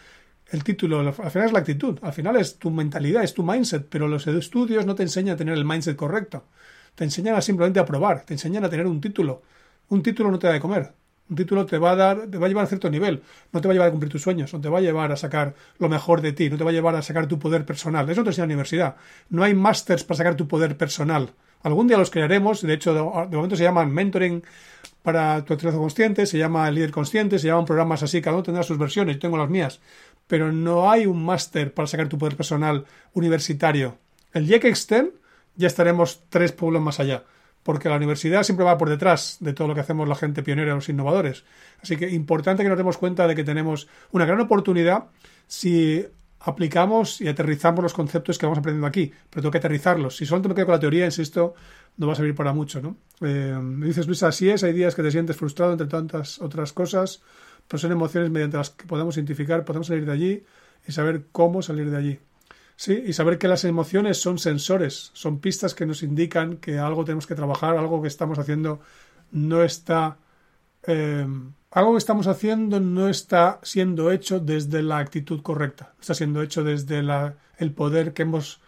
El 0.50 0.64
título, 0.64 1.00
al 1.00 1.14
final 1.14 1.48
es 1.48 1.52
la 1.52 1.60
actitud, 1.60 2.00
al 2.02 2.14
final 2.14 2.38
es 2.38 2.58
tu 2.58 2.72
mentalidad, 2.72 3.24
es 3.24 3.34
tu 3.34 3.44
mindset, 3.44 3.88
pero 3.90 4.08
los 4.08 4.26
estudios 4.28 4.86
no 4.86 4.96
te 4.96 5.04
enseñan 5.04 5.36
a 5.36 5.38
tener 5.38 5.54
el 5.54 5.66
mindset 5.66 5.98
correcto. 5.98 6.46
Te 6.96 7.04
enseñan 7.04 7.36
a 7.36 7.42
simplemente 7.42 7.80
a 7.80 7.86
probar, 7.86 8.24
te 8.24 8.34
enseñan 8.34 8.64
a 8.64 8.70
tener 8.70 8.88
un 8.88 9.02
título. 9.02 9.42
Un 9.90 10.02
título 10.02 10.32
no 10.32 10.40
te 10.40 10.48
da 10.48 10.54
de 10.54 10.60
comer. 10.62 10.94
Un 11.30 11.36
título 11.36 11.66
te 11.66 11.78
va 11.78 11.92
a 11.92 11.96
dar, 11.96 12.28
te 12.28 12.38
va 12.38 12.46
a 12.46 12.50
llevar 12.50 12.64
a 12.64 12.68
cierto 12.68 12.90
nivel, 12.90 13.22
no 13.52 13.60
te 13.60 13.68
va 13.68 13.74
a 13.74 13.76
llevar 13.76 13.90
a 13.90 13.92
cumplir 13.92 14.10
tus 14.10 14.22
sueños, 14.22 14.54
no 14.54 14.62
te 14.62 14.70
va 14.70 14.78
a 14.78 14.82
llevar 14.82 15.12
a 15.12 15.18
sacar 15.18 15.56
lo 15.78 15.90
mejor 15.90 16.22
de 16.22 16.32
ti, 16.32 16.50
no 16.50 16.58
te 16.58 16.64
va 16.64 16.70
a 16.70 16.74
llevar 16.74 16.96
a 16.96 17.02
sacar 17.02 17.28
tu 17.28 17.38
poder 17.38 17.66
personal. 17.66 18.10
Eso 18.10 18.24
te 18.24 18.30
enseña 18.30 18.46
la 18.46 18.54
universidad. 18.54 18.96
No 19.30 19.44
hay 19.44 19.54
másters 19.54 20.06
para 20.06 20.18
sacar 20.20 20.36
tu 20.36 20.48
poder 20.48 20.78
personal. 20.78 21.32
Algún 21.64 21.88
día 21.88 21.98
los 21.98 22.12
crearemos, 22.12 22.62
de 22.62 22.74
hecho, 22.74 22.94
de, 22.94 23.02
momento 23.02 23.58
se 23.58 23.64
llaman 23.64 23.92
mentoring 23.92 24.44
para 25.04 25.44
tu 25.44 25.54
actividad 25.54 25.78
consciente, 25.78 26.26
se 26.26 26.38
llama 26.38 26.70
líder 26.72 26.92
consciente, 26.92 27.40
se 27.40 27.48
llaman 27.48 27.66
programas 27.66 28.04
así, 28.04 28.22
cada 28.22 28.36
uno 28.36 28.44
tendrá 28.44 28.64
sus 28.64 28.78
versiones, 28.78 29.16
yo 29.16 29.20
tengo 29.20 29.38
las 29.38 29.50
mías. 29.50 29.80
Pero 30.28 30.52
no 30.52 30.92
hay 30.92 31.06
un 31.06 31.24
máster 31.24 31.74
para 31.74 31.88
sacar 31.88 32.10
tu 32.10 32.18
poder 32.18 32.36
personal 32.36 32.86
universitario. 33.14 33.98
El 34.34 34.46
Jack 34.46 34.66
Extend 34.66 35.12
ya 35.56 35.68
estaremos 35.68 36.24
tres 36.30 36.52
pueblos 36.52 36.82
más 36.82 37.00
allá 37.00 37.24
porque 37.68 37.90
la 37.90 37.98
universidad 37.98 38.44
siempre 38.44 38.64
va 38.64 38.78
por 38.78 38.88
detrás 38.88 39.40
de 39.42 39.52
todo 39.52 39.68
lo 39.68 39.76
que 39.76 39.82
hacemos 39.82 40.08
la 40.08 40.16
gente 40.16 40.42
pionera, 40.42 40.74
los 40.74 40.88
innovadores. 40.88 41.44
Así 41.82 41.98
que 41.98 42.10
importante 42.10 42.64
que 42.64 42.70
nos 42.70 42.78
demos 42.78 42.98
cuenta 42.98 43.28
de 43.28 43.36
que 43.36 43.44
tenemos 43.44 43.90
una 44.12 44.24
gran 44.24 44.40
oportunidad 44.40 45.08
si 45.48 46.06
aplicamos 46.40 47.20
y 47.20 47.28
aterrizamos 47.28 47.84
los 47.84 47.94
conceptos 47.94 48.38
que 48.38 48.46
vamos 48.46 48.60
aprendiendo 48.60 48.88
aquí, 48.88 49.12
pero 49.30 49.42
tengo 49.42 49.52
que 49.52 49.58
aterrizarlos. 49.58 50.16
Si 50.16 50.26
solo 50.26 50.48
me 50.48 50.56
quedo 50.56 50.68
con 50.68 50.76
la 50.76 50.80
teoría, 50.80 51.04
insisto, 51.04 51.56
no 51.98 52.08
va 52.08 52.14
a 52.14 52.16
servir 52.16 52.36
para 52.36 52.54
mucho, 52.54 52.82
¿no? 52.82 52.96
Eh, 53.20 53.60
me 53.62 53.88
dices, 53.88 54.08
Luis, 54.08 54.24
así 54.24 54.50
es, 54.50 54.64
hay 54.64 54.72
días 54.72 54.96
que 54.96 55.04
te 55.04 55.12
sientes 55.12 55.36
frustrado 55.36 55.74
entre 55.74 55.88
tantas 55.88 56.40
otras 56.40 56.72
cosas, 56.72 57.22
pero 57.68 57.80
son 57.80 57.92
emociones 57.92 58.30
mediante 58.30 58.58
las 58.58 58.70
que 58.72 58.86
podemos 58.86 59.18
identificar, 59.18 59.66
podemos 59.66 59.88
salir 59.88 60.06
de 60.06 60.12
allí 60.12 60.44
y 60.88 60.92
saber 60.92 61.26
cómo 61.32 61.62
salir 61.62 61.90
de 61.90 61.98
allí. 61.98 62.20
Sí, 62.76 63.04
y 63.08 63.14
saber 63.14 63.40
que 63.40 63.48
las 63.48 63.64
emociones 63.66 64.22
son 64.22 64.38
sensores, 64.38 65.10
son 65.14 65.40
pistas 65.40 65.74
que 65.74 65.88
nos 65.88 66.04
indican 66.04 66.58
que 66.58 66.78
algo 66.78 67.04
tenemos 67.04 67.26
que 67.26 67.34
trabajar, 67.34 67.76
algo 67.76 68.02
que 68.02 68.08
estamos 68.08 68.38
haciendo 68.38 68.82
no 69.32 69.64
está. 69.64 70.18
Eh, 70.84 71.28
algo 71.72 71.94
que 71.94 71.98
estamos 71.98 72.28
haciendo 72.28 72.80
no 72.80 73.10
está 73.10 73.60
siendo 73.64 74.12
hecho 74.12 74.40
desde 74.40 74.84
la 74.84 75.00
actitud 75.00 75.42
correcta, 75.42 75.94
está 76.00 76.14
siendo 76.14 76.42
hecho 76.42 76.64
desde 76.64 77.04
la, 77.04 77.36
el 77.58 77.74
poder 77.74 78.14
que 78.14 78.22
hemos 78.22 78.62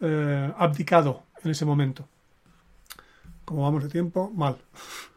eh, 0.00 0.52
abdicado 0.56 1.24
en 1.42 1.50
ese 1.50 1.64
momento. 1.64 2.08
Como 3.44 3.62
vamos 3.62 3.82
de 3.82 3.90
tiempo, 3.90 4.30
mal. 4.34 4.58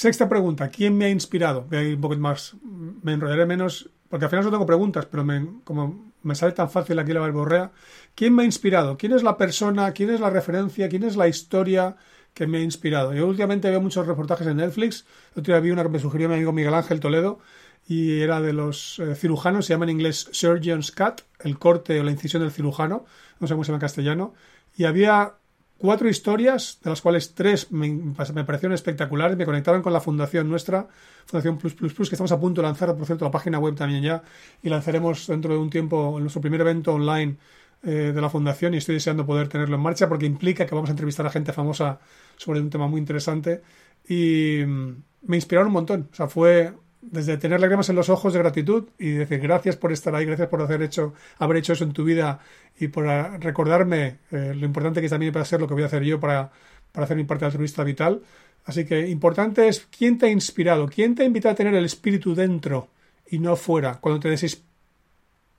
Sexta 0.00 0.30
pregunta, 0.30 0.70
¿quién 0.70 0.96
me 0.96 1.04
ha 1.04 1.10
inspirado? 1.10 1.66
Voy 1.68 1.76
a 1.76 1.82
ir 1.82 1.96
un 1.96 2.00
poco 2.00 2.16
más, 2.16 2.56
me 2.62 3.12
enrollaré 3.12 3.44
menos, 3.44 3.90
porque 4.08 4.24
al 4.24 4.30
final 4.30 4.46
no 4.46 4.50
tengo 4.50 4.64
preguntas, 4.64 5.04
pero 5.04 5.24
me, 5.24 5.46
como 5.62 6.14
me 6.22 6.34
sale 6.34 6.52
tan 6.52 6.70
fácil 6.70 6.98
aquí 6.98 7.12
la 7.12 7.20
verborrea. 7.20 7.70
¿Quién 8.14 8.34
me 8.34 8.40
ha 8.42 8.46
inspirado? 8.46 8.96
¿Quién 8.96 9.12
es 9.12 9.22
la 9.22 9.36
persona? 9.36 9.92
¿Quién 9.92 10.08
es 10.08 10.18
la 10.20 10.30
referencia? 10.30 10.88
¿Quién 10.88 11.02
es 11.02 11.16
la 11.16 11.28
historia 11.28 11.96
que 12.32 12.46
me 12.46 12.56
ha 12.56 12.62
inspirado? 12.62 13.12
Yo 13.12 13.26
últimamente 13.26 13.68
veo 13.68 13.82
muchos 13.82 14.06
reportajes 14.06 14.46
en 14.46 14.56
Netflix. 14.56 15.04
El 15.34 15.40
otro 15.40 15.52
día 15.52 15.60
vi 15.60 15.70
una 15.70 15.82
que 15.82 15.90
me 15.90 15.98
sugirió 15.98 16.30
mi 16.30 16.36
amigo 16.36 16.52
Miguel 16.52 16.72
Ángel 16.72 16.98
Toledo 16.98 17.38
y 17.86 18.20
era 18.20 18.40
de 18.40 18.54
los 18.54 19.00
eh, 19.00 19.14
cirujanos, 19.14 19.66
se 19.66 19.74
llama 19.74 19.84
en 19.84 19.90
inglés 19.90 20.30
Surgeon's 20.32 20.92
Cut, 20.92 21.24
el 21.40 21.58
corte 21.58 22.00
o 22.00 22.04
la 22.04 22.10
incisión 22.10 22.40
del 22.42 22.52
cirujano, 22.52 23.04
no 23.38 23.46
sé 23.46 23.52
cómo 23.52 23.64
se 23.64 23.68
llama 23.68 23.76
en 23.76 23.80
castellano, 23.82 24.32
y 24.74 24.84
había 24.84 25.34
cuatro 25.80 26.10
historias, 26.10 26.78
de 26.84 26.90
las 26.90 27.00
cuales 27.00 27.34
tres 27.34 27.72
me, 27.72 28.12
parecieron 28.44 28.74
espectaculares, 28.74 29.36
me 29.38 29.46
conectaban 29.46 29.80
con 29.80 29.94
la 29.94 30.00
fundación 30.00 30.48
nuestra, 30.48 30.86
Fundación 31.24 31.56
Plus 31.56 31.74
Plus 31.74 31.94
Plus, 31.94 32.10
que 32.10 32.16
estamos 32.16 32.32
a 32.32 32.38
punto 32.38 32.60
de 32.60 32.68
lanzar, 32.68 32.94
por 32.94 33.06
cierto, 33.06 33.24
la 33.24 33.30
página 33.30 33.58
web 33.58 33.74
también 33.74 34.02
ya, 34.02 34.22
y 34.62 34.68
lanzaremos 34.68 35.26
dentro 35.26 35.54
de 35.54 35.58
un 35.58 35.70
tiempo 35.70 36.18
nuestro 36.20 36.42
primer 36.42 36.60
evento 36.60 36.92
online 36.92 37.38
eh, 37.82 38.12
de 38.14 38.20
la 38.20 38.28
fundación 38.28 38.74
y 38.74 38.76
estoy 38.76 38.96
deseando 38.96 39.24
poder 39.24 39.48
tenerlo 39.48 39.76
en 39.76 39.82
marcha 39.82 40.06
porque 40.06 40.26
implica 40.26 40.66
que 40.66 40.74
vamos 40.74 40.90
a 40.90 40.92
entrevistar 40.92 41.24
a 41.24 41.30
gente 41.30 41.54
famosa 41.54 41.98
sobre 42.36 42.60
un 42.60 42.68
tema 42.68 42.86
muy 42.86 43.00
interesante 43.00 43.62
y 44.06 44.62
mm, 44.66 45.02
me 45.22 45.36
inspiraron 45.36 45.68
un 45.68 45.72
montón, 45.72 46.08
o 46.12 46.14
sea, 46.14 46.28
fue 46.28 46.74
desde 47.02 47.36
tener 47.38 47.60
lágrimas 47.60 47.88
en 47.88 47.96
los 47.96 48.08
ojos 48.08 48.32
de 48.32 48.38
gratitud 48.38 48.88
y 48.98 49.10
decir 49.10 49.40
gracias 49.40 49.76
por 49.76 49.92
estar 49.92 50.14
ahí, 50.14 50.26
gracias 50.26 50.48
por 50.48 50.60
haber 50.60 50.82
hecho, 50.82 51.14
eso 51.38 51.84
en 51.84 51.92
tu 51.92 52.04
vida 52.04 52.40
y 52.78 52.88
por 52.88 53.04
recordarme 53.04 54.18
eh, 54.30 54.52
lo 54.54 54.66
importante 54.66 55.00
que 55.00 55.06
es 55.06 55.10
también 55.10 55.32
para 55.32 55.42
hacer 55.42 55.60
lo 55.60 55.66
que 55.66 55.74
voy 55.74 55.82
a 55.82 55.86
hacer 55.86 56.02
yo 56.02 56.20
para, 56.20 56.50
para 56.92 57.04
hacer 57.04 57.16
mi 57.16 57.24
parte 57.24 57.44
altruista 57.44 57.84
vital. 57.84 58.22
Así 58.64 58.84
que 58.84 59.08
importante 59.08 59.68
es 59.68 59.86
quién 59.96 60.18
te 60.18 60.26
ha 60.26 60.30
inspirado, 60.30 60.86
quién 60.88 61.14
te 61.14 61.22
ha 61.22 61.26
invitado 61.26 61.52
a 61.52 61.56
tener 61.56 61.74
el 61.74 61.84
espíritu 61.84 62.34
dentro 62.34 62.88
y 63.26 63.38
no 63.38 63.56
fuera. 63.56 63.94
Cuando 64.00 64.20
te 64.20 64.28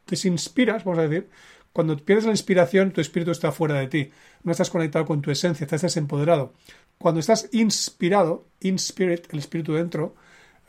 desinspiras, 0.07 0.83
vamos 0.83 0.99
a 0.99 1.07
decir, 1.07 1.29
cuando 1.73 1.97
pierdes 1.97 2.25
la 2.25 2.31
inspiración, 2.31 2.91
tu 2.91 3.01
espíritu 3.01 3.31
está 3.31 3.51
fuera 3.51 3.75
de 3.75 3.87
ti. 3.87 4.11
No 4.43 4.51
estás 4.51 4.69
conectado 4.69 5.05
con 5.05 5.21
tu 5.21 5.31
esencia, 5.31 5.63
estás 5.63 5.81
desempoderado. 5.81 6.53
Cuando 6.97 7.19
estás 7.19 7.49
inspirado, 7.53 8.45
in 8.59 8.75
spirit, 8.75 9.27
el 9.31 9.39
espíritu 9.39 9.73
dentro, 9.73 10.15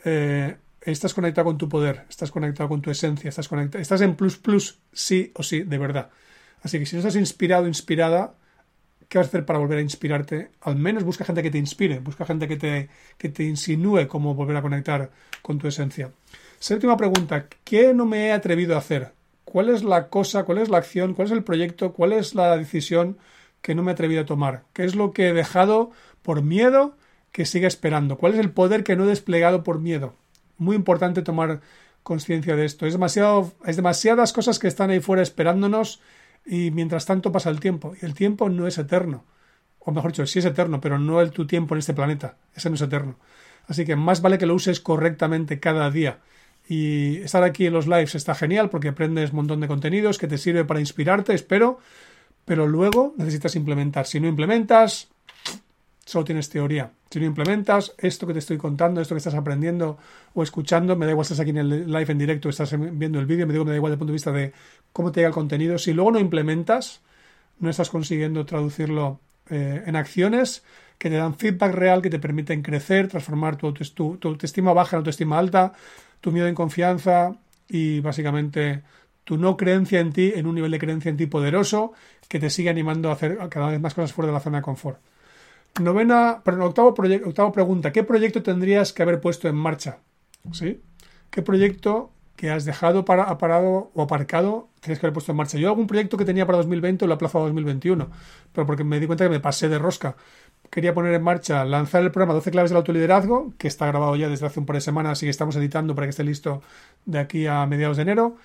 eh, 0.04 0.56
estás 0.84 1.14
conectado 1.14 1.46
con 1.46 1.58
tu 1.58 1.68
poder, 1.68 2.04
estás 2.08 2.30
conectado 2.30 2.68
con 2.68 2.82
tu 2.82 2.90
esencia, 2.90 3.28
estás 3.28 3.48
conectado, 3.48 3.80
estás 3.80 4.00
en 4.00 4.14
plus 4.14 4.36
plus 4.36 4.78
sí 4.92 5.32
o 5.34 5.42
sí, 5.42 5.62
de 5.62 5.78
verdad. 5.78 6.10
Así 6.62 6.78
que 6.78 6.86
si 6.86 6.96
no 6.96 7.00
estás 7.00 7.16
inspirado, 7.16 7.66
inspirada, 7.66 8.34
¿qué 9.08 9.18
vas 9.18 9.26
a 9.26 9.28
hacer 9.28 9.44
para 9.44 9.58
volver 9.58 9.78
a 9.78 9.82
inspirarte? 9.82 10.50
Al 10.60 10.76
menos 10.76 11.04
busca 11.04 11.24
gente 11.24 11.42
que 11.42 11.50
te 11.50 11.58
inspire, 11.58 11.98
busca 11.98 12.24
gente 12.24 12.48
que 12.48 12.56
te, 12.56 12.88
que 13.18 13.28
te 13.28 13.44
insinúe 13.44 14.06
cómo 14.08 14.34
volver 14.34 14.56
a 14.56 14.62
conectar 14.62 15.10
con 15.42 15.58
tu 15.58 15.68
esencia. 15.68 16.12
Séptima 16.58 16.96
pregunta, 16.96 17.46
¿qué 17.64 17.94
no 17.94 18.06
me 18.06 18.26
he 18.26 18.32
atrevido 18.32 18.74
a 18.74 18.78
hacer? 18.78 19.12
¿Cuál 19.44 19.68
es 19.68 19.82
la 19.82 20.08
cosa, 20.08 20.44
cuál 20.44 20.58
es 20.58 20.68
la 20.68 20.78
acción, 20.78 21.14
cuál 21.14 21.26
es 21.26 21.32
el 21.32 21.44
proyecto, 21.44 21.92
cuál 21.92 22.12
es 22.12 22.34
la 22.34 22.56
decisión 22.56 23.18
que 23.60 23.74
no 23.74 23.82
me 23.82 23.90
he 23.90 23.94
atrevido 23.94 24.22
a 24.22 24.26
tomar? 24.26 24.62
¿Qué 24.72 24.84
es 24.84 24.94
lo 24.94 25.12
que 25.12 25.28
he 25.28 25.32
dejado 25.32 25.90
por 26.22 26.42
miedo 26.42 26.96
que 27.32 27.44
sigue 27.44 27.66
esperando? 27.66 28.16
¿Cuál 28.16 28.34
es 28.34 28.38
el 28.38 28.50
poder 28.50 28.84
que 28.84 28.96
no 28.96 29.04
he 29.04 29.08
desplegado 29.08 29.64
por 29.64 29.80
miedo? 29.80 30.14
Muy 30.62 30.76
importante 30.76 31.22
tomar 31.22 31.60
conciencia 32.02 32.56
de 32.56 32.64
esto. 32.64 32.86
Es 32.86 32.92
demasiado, 32.94 33.52
es 33.66 33.76
demasiadas 33.76 34.32
cosas 34.32 34.58
que 34.58 34.68
están 34.68 34.90
ahí 34.90 35.00
fuera 35.00 35.22
esperándonos 35.22 36.00
y 36.46 36.70
mientras 36.70 37.06
tanto 37.06 37.32
pasa 37.32 37.50
el 37.50 37.60
tiempo. 37.60 37.94
Y 38.00 38.04
el 38.04 38.14
tiempo 38.14 38.48
no 38.48 38.66
es 38.66 38.78
eterno. 38.78 39.24
O 39.80 39.90
mejor 39.90 40.12
dicho, 40.12 40.26
sí 40.26 40.38
es 40.38 40.44
eterno, 40.44 40.80
pero 40.80 40.98
no 40.98 41.20
el 41.20 41.32
tu 41.32 41.46
tiempo 41.46 41.74
en 41.74 41.80
este 41.80 41.94
planeta. 41.94 42.36
Ese 42.54 42.68
no 42.70 42.76
es 42.76 42.82
eterno. 42.82 43.16
Así 43.66 43.84
que 43.84 43.96
más 43.96 44.22
vale 44.22 44.38
que 44.38 44.46
lo 44.46 44.54
uses 44.54 44.80
correctamente 44.80 45.60
cada 45.60 45.90
día. 45.90 46.20
Y 46.68 47.18
estar 47.18 47.42
aquí 47.42 47.66
en 47.66 47.72
los 47.72 47.86
lives 47.86 48.14
está 48.14 48.34
genial 48.34 48.70
porque 48.70 48.88
aprendes 48.88 49.30
un 49.30 49.36
montón 49.36 49.60
de 49.60 49.68
contenidos 49.68 50.18
que 50.18 50.28
te 50.28 50.38
sirve 50.38 50.64
para 50.64 50.80
inspirarte, 50.80 51.34
espero. 51.34 51.78
Pero 52.44 52.66
luego 52.66 53.14
necesitas 53.16 53.56
implementar. 53.56 54.06
Si 54.06 54.20
no 54.20 54.28
implementas, 54.28 55.11
solo 56.04 56.24
tienes 56.24 56.48
teoría. 56.48 56.92
Si 57.10 57.20
no 57.20 57.26
implementas 57.26 57.94
esto 57.98 58.26
que 58.26 58.32
te 58.32 58.38
estoy 58.38 58.56
contando, 58.58 59.00
esto 59.00 59.14
que 59.14 59.18
estás 59.18 59.34
aprendiendo 59.34 59.98
o 60.34 60.42
escuchando, 60.42 60.96
me 60.96 61.06
da 61.06 61.12
igual 61.12 61.26
si 61.26 61.34
estás 61.34 61.42
aquí 61.42 61.50
en 61.50 61.58
el 61.58 61.86
live 61.86 62.12
en 62.12 62.18
directo, 62.18 62.48
estás 62.48 62.74
viendo 62.78 63.18
el 63.18 63.26
vídeo, 63.26 63.46
me, 63.46 63.52
digo, 63.52 63.64
me 63.64 63.70
da 63.70 63.76
igual 63.76 63.90
desde 63.90 63.96
el 63.96 63.98
punto 63.98 64.12
de 64.12 64.14
vista 64.14 64.32
de 64.32 64.52
cómo 64.92 65.12
te 65.12 65.20
llega 65.20 65.28
el 65.28 65.34
contenido. 65.34 65.78
Si 65.78 65.92
luego 65.92 66.12
no 66.12 66.18
implementas, 66.18 67.02
no 67.58 67.70
estás 67.70 67.90
consiguiendo 67.90 68.46
traducirlo 68.46 69.20
eh, 69.50 69.82
en 69.86 69.96
acciones 69.96 70.64
que 70.98 71.10
te 71.10 71.16
dan 71.16 71.34
feedback 71.34 71.74
real, 71.74 72.00
que 72.00 72.10
te 72.10 72.18
permiten 72.18 72.62
crecer, 72.62 73.08
transformar 73.08 73.56
tu, 73.56 73.72
tu, 73.72 74.16
tu 74.16 74.28
autoestima 74.28 74.72
baja 74.72 74.96
en 74.96 74.98
autoestima 74.98 75.38
alta, 75.38 75.72
tu 76.20 76.32
miedo 76.32 76.46
en 76.46 76.54
confianza 76.54 77.36
y 77.68 78.00
básicamente 78.00 78.82
tu 79.24 79.36
no 79.36 79.56
creencia 79.56 80.00
en 80.00 80.12
ti 80.12 80.32
en 80.34 80.46
un 80.46 80.54
nivel 80.54 80.70
de 80.70 80.78
creencia 80.78 81.10
en 81.10 81.16
ti 81.16 81.26
poderoso 81.26 81.92
que 82.28 82.38
te 82.38 82.50
sigue 82.50 82.70
animando 82.70 83.10
a 83.10 83.14
hacer 83.14 83.38
cada 83.50 83.70
vez 83.70 83.80
más 83.80 83.94
cosas 83.94 84.12
fuera 84.12 84.28
de 84.28 84.34
la 84.34 84.40
zona 84.40 84.58
de 84.58 84.62
confort. 84.62 84.98
Novena, 85.80 86.42
perdón, 86.44 86.62
octavo, 86.62 86.94
octavo 87.24 87.52
pregunta. 87.52 87.92
¿Qué 87.92 88.04
proyecto 88.04 88.42
tendrías 88.42 88.92
que 88.92 89.02
haber 89.02 89.20
puesto 89.20 89.48
en 89.48 89.56
marcha? 89.56 89.98
¿Sí? 90.52 90.82
¿Qué 91.30 91.40
proyecto 91.40 92.12
que 92.36 92.50
has 92.50 92.64
dejado 92.64 93.04
para, 93.04 93.38
parado 93.38 93.90
o 93.94 94.02
aparcado 94.02 94.68
tienes 94.80 94.98
que 94.98 95.06
haber 95.06 95.14
puesto 95.14 95.32
en 95.32 95.38
marcha? 95.38 95.58
Yo 95.58 95.68
algún 95.68 95.86
proyecto 95.86 96.18
que 96.18 96.26
tenía 96.26 96.44
para 96.44 96.58
2020 96.58 97.06
lo 97.06 97.12
he 97.12 97.14
aplazado 97.14 97.44
a 97.44 97.46
2021, 97.46 98.10
pero 98.52 98.66
porque 98.66 98.84
me 98.84 99.00
di 99.00 99.06
cuenta 99.06 99.24
que 99.24 99.30
me 99.30 99.40
pasé 99.40 99.70
de 99.70 99.78
rosca. 99.78 100.16
Quería 100.70 100.92
poner 100.92 101.14
en 101.14 101.22
marcha, 101.22 101.64
lanzar 101.64 102.02
el 102.02 102.10
programa 102.10 102.34
12 102.34 102.50
claves 102.50 102.70
del 102.70 102.76
autoliderazgo, 102.78 103.54
que 103.56 103.68
está 103.68 103.86
grabado 103.86 104.14
ya 104.16 104.28
desde 104.28 104.46
hace 104.46 104.60
un 104.60 104.66
par 104.66 104.76
de 104.76 104.80
semanas 104.82 105.22
y 105.22 105.26
que 105.26 105.30
estamos 105.30 105.56
editando 105.56 105.94
para 105.94 106.06
que 106.06 106.10
esté 106.10 106.24
listo 106.24 106.62
de 107.06 107.18
aquí 107.18 107.46
a 107.46 107.64
mediados 107.66 107.96
de 107.96 108.02
enero. 108.02 108.36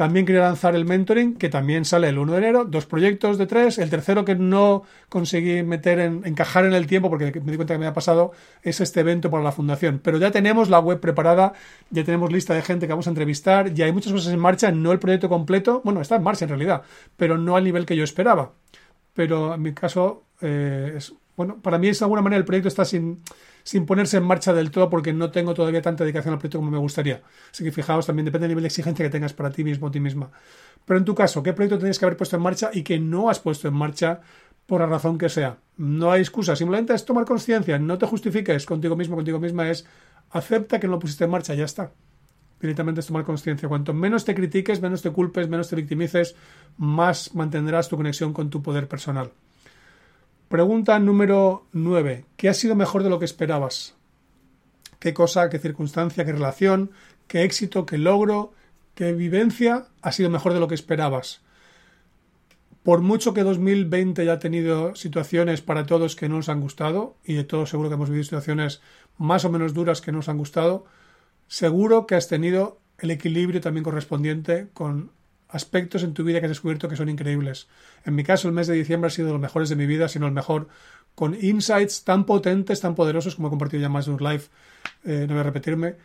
También 0.00 0.24
quería 0.24 0.40
lanzar 0.40 0.74
el 0.74 0.86
mentoring, 0.86 1.34
que 1.34 1.50
también 1.50 1.84
sale 1.84 2.08
el 2.08 2.18
1 2.18 2.32
de 2.32 2.38
enero, 2.38 2.64
dos 2.64 2.86
proyectos 2.86 3.36
de 3.36 3.46
tres. 3.46 3.76
El 3.76 3.90
tercero 3.90 4.24
que 4.24 4.34
no 4.34 4.84
conseguí 5.10 5.62
meter 5.62 5.98
en, 5.98 6.22
encajar 6.24 6.64
en 6.64 6.72
el 6.72 6.86
tiempo, 6.86 7.10
porque 7.10 7.26
me 7.44 7.50
di 7.50 7.56
cuenta 7.58 7.74
que 7.74 7.78
me 7.78 7.84
había 7.84 7.92
pasado, 7.92 8.32
es 8.62 8.80
este 8.80 9.00
evento 9.00 9.30
para 9.30 9.42
la 9.42 9.52
fundación. 9.52 10.00
Pero 10.02 10.16
ya 10.16 10.30
tenemos 10.30 10.70
la 10.70 10.78
web 10.78 11.00
preparada, 11.00 11.52
ya 11.90 12.02
tenemos 12.02 12.32
lista 12.32 12.54
de 12.54 12.62
gente 12.62 12.86
que 12.86 12.94
vamos 12.94 13.08
a 13.08 13.10
entrevistar, 13.10 13.74
ya 13.74 13.84
hay 13.84 13.92
muchas 13.92 14.14
cosas 14.14 14.32
en 14.32 14.40
marcha, 14.40 14.72
no 14.72 14.90
el 14.90 15.00
proyecto 15.00 15.28
completo, 15.28 15.82
bueno, 15.84 16.00
está 16.00 16.16
en 16.16 16.22
marcha 16.22 16.46
en 16.46 16.48
realidad, 16.48 16.80
pero 17.18 17.36
no 17.36 17.56
al 17.56 17.64
nivel 17.64 17.84
que 17.84 17.94
yo 17.94 18.02
esperaba. 18.02 18.52
Pero 19.12 19.52
en 19.52 19.60
mi 19.60 19.74
caso, 19.74 20.24
eh, 20.40 20.94
es, 20.96 21.12
bueno, 21.36 21.60
para 21.60 21.76
mí 21.76 21.90
de 21.90 21.98
alguna 22.00 22.22
manera 22.22 22.38
el 22.38 22.46
proyecto 22.46 22.68
está 22.68 22.86
sin, 22.86 23.20
sin 23.62 23.86
ponerse 23.86 24.16
en 24.16 24.24
marcha 24.24 24.52
del 24.52 24.70
todo 24.70 24.90
porque 24.90 25.12
no 25.12 25.30
tengo 25.30 25.54
todavía 25.54 25.82
tanta 25.82 26.04
dedicación 26.04 26.34
al 26.34 26.38
proyecto 26.38 26.58
como 26.58 26.70
me 26.70 26.78
gustaría. 26.78 27.22
Así 27.50 27.64
que 27.64 27.72
fijaos, 27.72 28.06
también 28.06 28.24
depende 28.24 28.44
del 28.44 28.50
nivel 28.52 28.62
de 28.62 28.68
exigencia 28.68 29.04
que 29.04 29.10
tengas 29.10 29.32
para 29.32 29.50
ti 29.50 29.64
mismo 29.64 29.86
o 29.86 29.90
ti 29.90 30.00
misma. 30.00 30.30
Pero 30.84 30.98
en 30.98 31.04
tu 31.04 31.14
caso, 31.14 31.42
¿qué 31.42 31.52
proyecto 31.52 31.78
tienes 31.78 31.98
que 31.98 32.04
haber 32.04 32.16
puesto 32.16 32.36
en 32.36 32.42
marcha 32.42 32.70
y 32.72 32.82
que 32.82 32.98
no 32.98 33.30
has 33.30 33.38
puesto 33.38 33.68
en 33.68 33.74
marcha 33.74 34.20
por 34.66 34.80
la 34.80 34.86
razón 34.86 35.18
que 35.18 35.28
sea? 35.28 35.58
No 35.76 36.10
hay 36.10 36.20
excusa, 36.20 36.56
simplemente 36.56 36.94
es 36.94 37.04
tomar 37.04 37.24
conciencia, 37.24 37.78
no 37.78 37.98
te 37.98 38.06
justifiques 38.06 38.66
contigo 38.66 38.96
mismo, 38.96 39.16
contigo 39.16 39.38
misma, 39.38 39.70
es 39.70 39.86
acepta 40.30 40.80
que 40.80 40.86
no 40.86 40.94
lo 40.94 40.98
pusiste 40.98 41.24
en 41.24 41.30
marcha, 41.30 41.54
ya 41.54 41.64
está. 41.64 41.92
Directamente 42.60 43.00
es 43.00 43.06
tomar 43.06 43.24
conciencia. 43.24 43.68
Cuanto 43.68 43.94
menos 43.94 44.24
te 44.24 44.34
critiques, 44.34 44.82
menos 44.82 45.00
te 45.00 45.10
culpes, 45.10 45.48
menos 45.48 45.68
te 45.68 45.76
victimices, 45.76 46.36
más 46.76 47.34
mantendrás 47.34 47.88
tu 47.88 47.96
conexión 47.96 48.32
con 48.32 48.50
tu 48.50 48.62
poder 48.62 48.86
personal. 48.86 49.32
Pregunta 50.50 50.98
número 50.98 51.68
9. 51.70 52.24
¿Qué 52.36 52.48
ha 52.48 52.54
sido 52.54 52.74
mejor 52.74 53.04
de 53.04 53.08
lo 53.08 53.20
que 53.20 53.24
esperabas? 53.24 53.94
¿Qué 54.98 55.14
cosa, 55.14 55.48
qué 55.48 55.60
circunstancia, 55.60 56.24
qué 56.24 56.32
relación, 56.32 56.90
qué 57.28 57.44
éxito, 57.44 57.86
qué 57.86 57.98
logro, 57.98 58.52
qué 58.96 59.12
vivencia 59.12 59.86
ha 60.02 60.10
sido 60.10 60.28
mejor 60.28 60.52
de 60.52 60.58
lo 60.58 60.66
que 60.66 60.74
esperabas? 60.74 61.40
Por 62.82 63.00
mucho 63.00 63.32
que 63.32 63.44
2020 63.44 64.22
haya 64.22 64.40
tenido 64.40 64.96
situaciones 64.96 65.62
para 65.62 65.86
todos 65.86 66.16
que 66.16 66.28
no 66.28 66.38
nos 66.38 66.48
han 66.48 66.60
gustado, 66.60 67.14
y 67.24 67.34
de 67.34 67.44
todos 67.44 67.70
seguro 67.70 67.88
que 67.88 67.94
hemos 67.94 68.08
vivido 68.08 68.24
situaciones 68.24 68.80
más 69.18 69.44
o 69.44 69.52
menos 69.52 69.72
duras 69.72 70.00
que 70.00 70.10
no 70.10 70.18
nos 70.18 70.28
han 70.28 70.38
gustado, 70.38 70.84
seguro 71.46 72.08
que 72.08 72.16
has 72.16 72.26
tenido 72.26 72.80
el 72.98 73.12
equilibrio 73.12 73.60
también 73.60 73.84
correspondiente 73.84 74.66
con 74.74 75.12
aspectos 75.52 76.02
en 76.02 76.14
tu 76.14 76.24
vida 76.24 76.40
que 76.40 76.46
has 76.46 76.50
descubierto 76.50 76.88
que 76.88 76.96
son 76.96 77.08
increíbles. 77.08 77.68
En 78.04 78.14
mi 78.14 78.24
caso, 78.24 78.48
el 78.48 78.54
mes 78.54 78.66
de 78.66 78.74
diciembre 78.74 79.08
ha 79.08 79.10
sido 79.10 79.28
de 79.28 79.32
los 79.32 79.40
mejores 79.40 79.68
de 79.68 79.76
mi 79.76 79.86
vida, 79.86 80.08
sino 80.08 80.26
el 80.26 80.32
mejor, 80.32 80.68
con 81.14 81.36
insights 81.40 82.04
tan 82.04 82.24
potentes, 82.24 82.80
tan 82.80 82.94
poderosos, 82.94 83.34
como 83.34 83.48
he 83.48 83.50
compartido 83.50 83.82
ya 83.82 83.88
más 83.88 84.06
de 84.06 84.12
un 84.12 84.22
live, 84.22 84.44
eh, 85.04 85.26
no 85.28 85.34
voy 85.34 85.40
a 85.40 85.44
repetirme, 85.44 85.96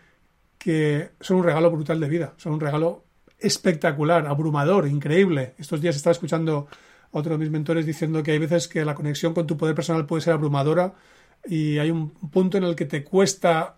que 0.57 1.11
son 1.19 1.37
un 1.37 1.43
regalo 1.43 1.71
brutal 1.71 1.99
de 1.99 2.09
vida, 2.09 2.33
son 2.37 2.53
un 2.53 2.59
regalo 2.59 3.03
espectacular, 3.39 4.25
abrumador, 4.27 4.87
increíble. 4.87 5.53
Estos 5.57 5.81
días 5.81 5.95
estaba 5.95 6.13
escuchando 6.13 6.67
a 7.11 7.17
otro 7.17 7.33
de 7.33 7.37
mis 7.37 7.51
mentores 7.51 7.85
diciendo 7.85 8.23
que 8.23 8.31
hay 8.31 8.39
veces 8.39 8.67
que 8.67 8.83
la 8.83 8.95
conexión 8.95 9.33
con 9.33 9.45
tu 9.45 9.57
poder 9.57 9.75
personal 9.75 10.05
puede 10.05 10.21
ser 10.21 10.33
abrumadora 10.33 10.93
y 11.45 11.77
hay 11.77 11.91
un 11.91 12.09
punto 12.09 12.57
en 12.57 12.63
el 12.63 12.75
que 12.75 12.85
te 12.85 13.03
cuesta 13.03 13.77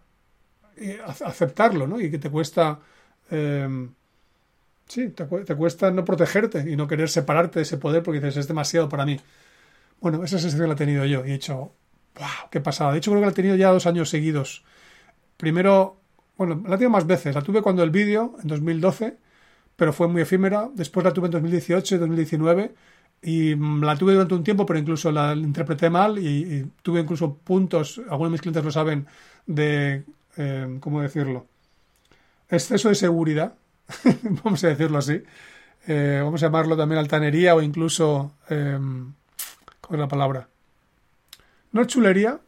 eh, 0.77 0.99
aceptarlo, 1.05 1.87
¿no? 1.87 1.99
Y 1.99 2.09
que 2.09 2.19
te 2.19 2.29
cuesta 2.29 2.79
eh, 3.29 3.89
Sí, 4.87 5.09
te, 5.09 5.25
cuesta 5.25 5.91
no 5.91 6.05
protegerte 6.05 6.69
y 6.71 6.75
no 6.77 6.87
querer 6.87 7.09
separarte 7.09 7.59
de 7.59 7.63
ese 7.63 7.77
poder 7.77 8.03
porque 8.03 8.19
dices, 8.19 8.37
es 8.37 8.47
demasiado 8.47 8.87
para 8.87 9.05
mí. 9.05 9.19
Bueno, 9.99 10.23
esa 10.23 10.39
sensación 10.39 10.67
la 10.69 10.75
he 10.75 10.77
tenido 10.77 11.05
yo 11.05 11.25
y 11.25 11.31
he 11.31 11.35
hecho, 11.35 11.73
wow, 12.15 12.49
qué 12.51 12.61
pasada. 12.61 12.93
De 12.93 12.99
hecho, 12.99 13.11
creo 13.11 13.21
que 13.21 13.25
la 13.25 13.31
he 13.31 13.35
tenido 13.35 13.55
ya 13.55 13.71
dos 13.71 13.85
años 13.85 14.09
seguidos. 14.09 14.63
Primero, 15.37 15.97
bueno, 16.37 16.63
la 16.65 16.75
he 16.75 16.77
tenido 16.77 16.91
más 16.91 17.05
veces. 17.05 17.35
La 17.35 17.41
tuve 17.41 17.61
cuando 17.61 17.83
el 17.83 17.91
vídeo, 17.91 18.35
en 18.41 18.47
2012, 18.47 19.17
pero 19.75 19.93
fue 19.93 20.07
muy 20.07 20.21
efímera. 20.21 20.69
Después 20.73 21.03
la 21.03 21.13
tuve 21.13 21.27
en 21.27 21.31
2018 21.31 21.95
y 21.95 21.97
2019 21.97 22.75
y 23.21 23.55
la 23.55 23.97
tuve 23.97 24.13
durante 24.13 24.35
un 24.35 24.43
tiempo, 24.43 24.65
pero 24.65 24.79
incluso 24.79 25.11
la 25.11 25.33
interpreté 25.33 25.89
mal 25.89 26.17
y, 26.19 26.71
tuve 26.81 27.01
incluso 27.01 27.35
puntos, 27.35 27.99
algunos 28.09 28.29
de 28.29 28.33
mis 28.33 28.41
clientes 28.41 28.63
lo 28.63 28.71
saben, 28.71 29.07
de, 29.45 30.03
eh, 30.37 30.77
¿cómo 30.79 31.01
decirlo? 31.01 31.47
Exceso 32.49 32.89
de 32.89 32.95
seguridad 32.95 33.55
vamos 34.43 34.63
a 34.63 34.67
decirlo 34.67 34.97
así. 34.97 35.23
Eh, 35.87 36.19
vamos 36.21 36.43
a 36.43 36.47
llamarlo 36.47 36.75
también 36.75 36.99
altanería 36.99 37.55
o 37.55 37.61
incluso, 37.61 38.33
eh, 38.49 38.77
¿cómo 38.77 39.95
es 39.95 39.99
la 39.99 40.07
palabra? 40.07 40.49
No 41.71 41.85
chulería, 41.85 42.39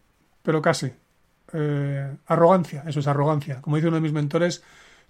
pero 0.44 0.62
casi. 0.62 0.92
Eh, 1.54 2.16
arrogancia, 2.28 2.84
eso 2.86 3.00
es 3.00 3.08
arrogancia. 3.08 3.62
Como 3.62 3.78
dice 3.78 3.88
uno 3.88 3.98
de 3.98 4.02
mis 4.02 4.12
mentores, 4.12 4.62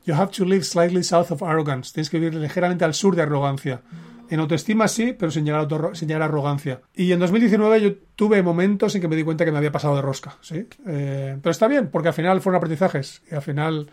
you 0.05 0.13
have 0.13 0.31
to 0.31 0.45
live 0.45 0.63
slightly 0.63 1.03
south 1.03 1.31
of 1.31 1.41
arrogance. 1.41 1.91
Tienes 1.91 2.09
que 2.09 2.19
vivir 2.19 2.35
ligeramente 2.35 2.85
al 2.85 2.93
sur 2.93 3.15
de 3.15 3.23
arrogancia. 3.23 3.81
En 4.29 4.39
autoestima 4.39 4.87
sí, 4.87 5.15
pero 5.17 5.31
sin 5.31 5.43
llegar, 5.43 5.67
a 5.67 5.95
sin 5.95 6.11
a 6.11 6.23
arrogancia. 6.23 6.81
Y 6.93 7.11
en 7.11 7.19
2019 7.19 7.81
yo 7.81 7.95
tuve 8.15 8.43
momentos 8.43 8.93
en 8.93 9.01
que 9.01 9.07
me 9.07 9.15
di 9.15 9.23
cuenta 9.23 9.43
que 9.43 9.51
me 9.51 9.57
había 9.57 9.71
pasado 9.71 9.95
de 9.95 10.03
rosca, 10.03 10.37
¿sí? 10.41 10.67
pero 10.85 11.49
está 11.49 11.67
bien, 11.67 11.89
porque 11.89 12.09
al 12.09 12.13
final 12.13 12.39
fueron 12.39 12.57
aprendizajes. 12.57 13.23
Y 13.31 13.33
al 13.33 13.41
final 13.41 13.89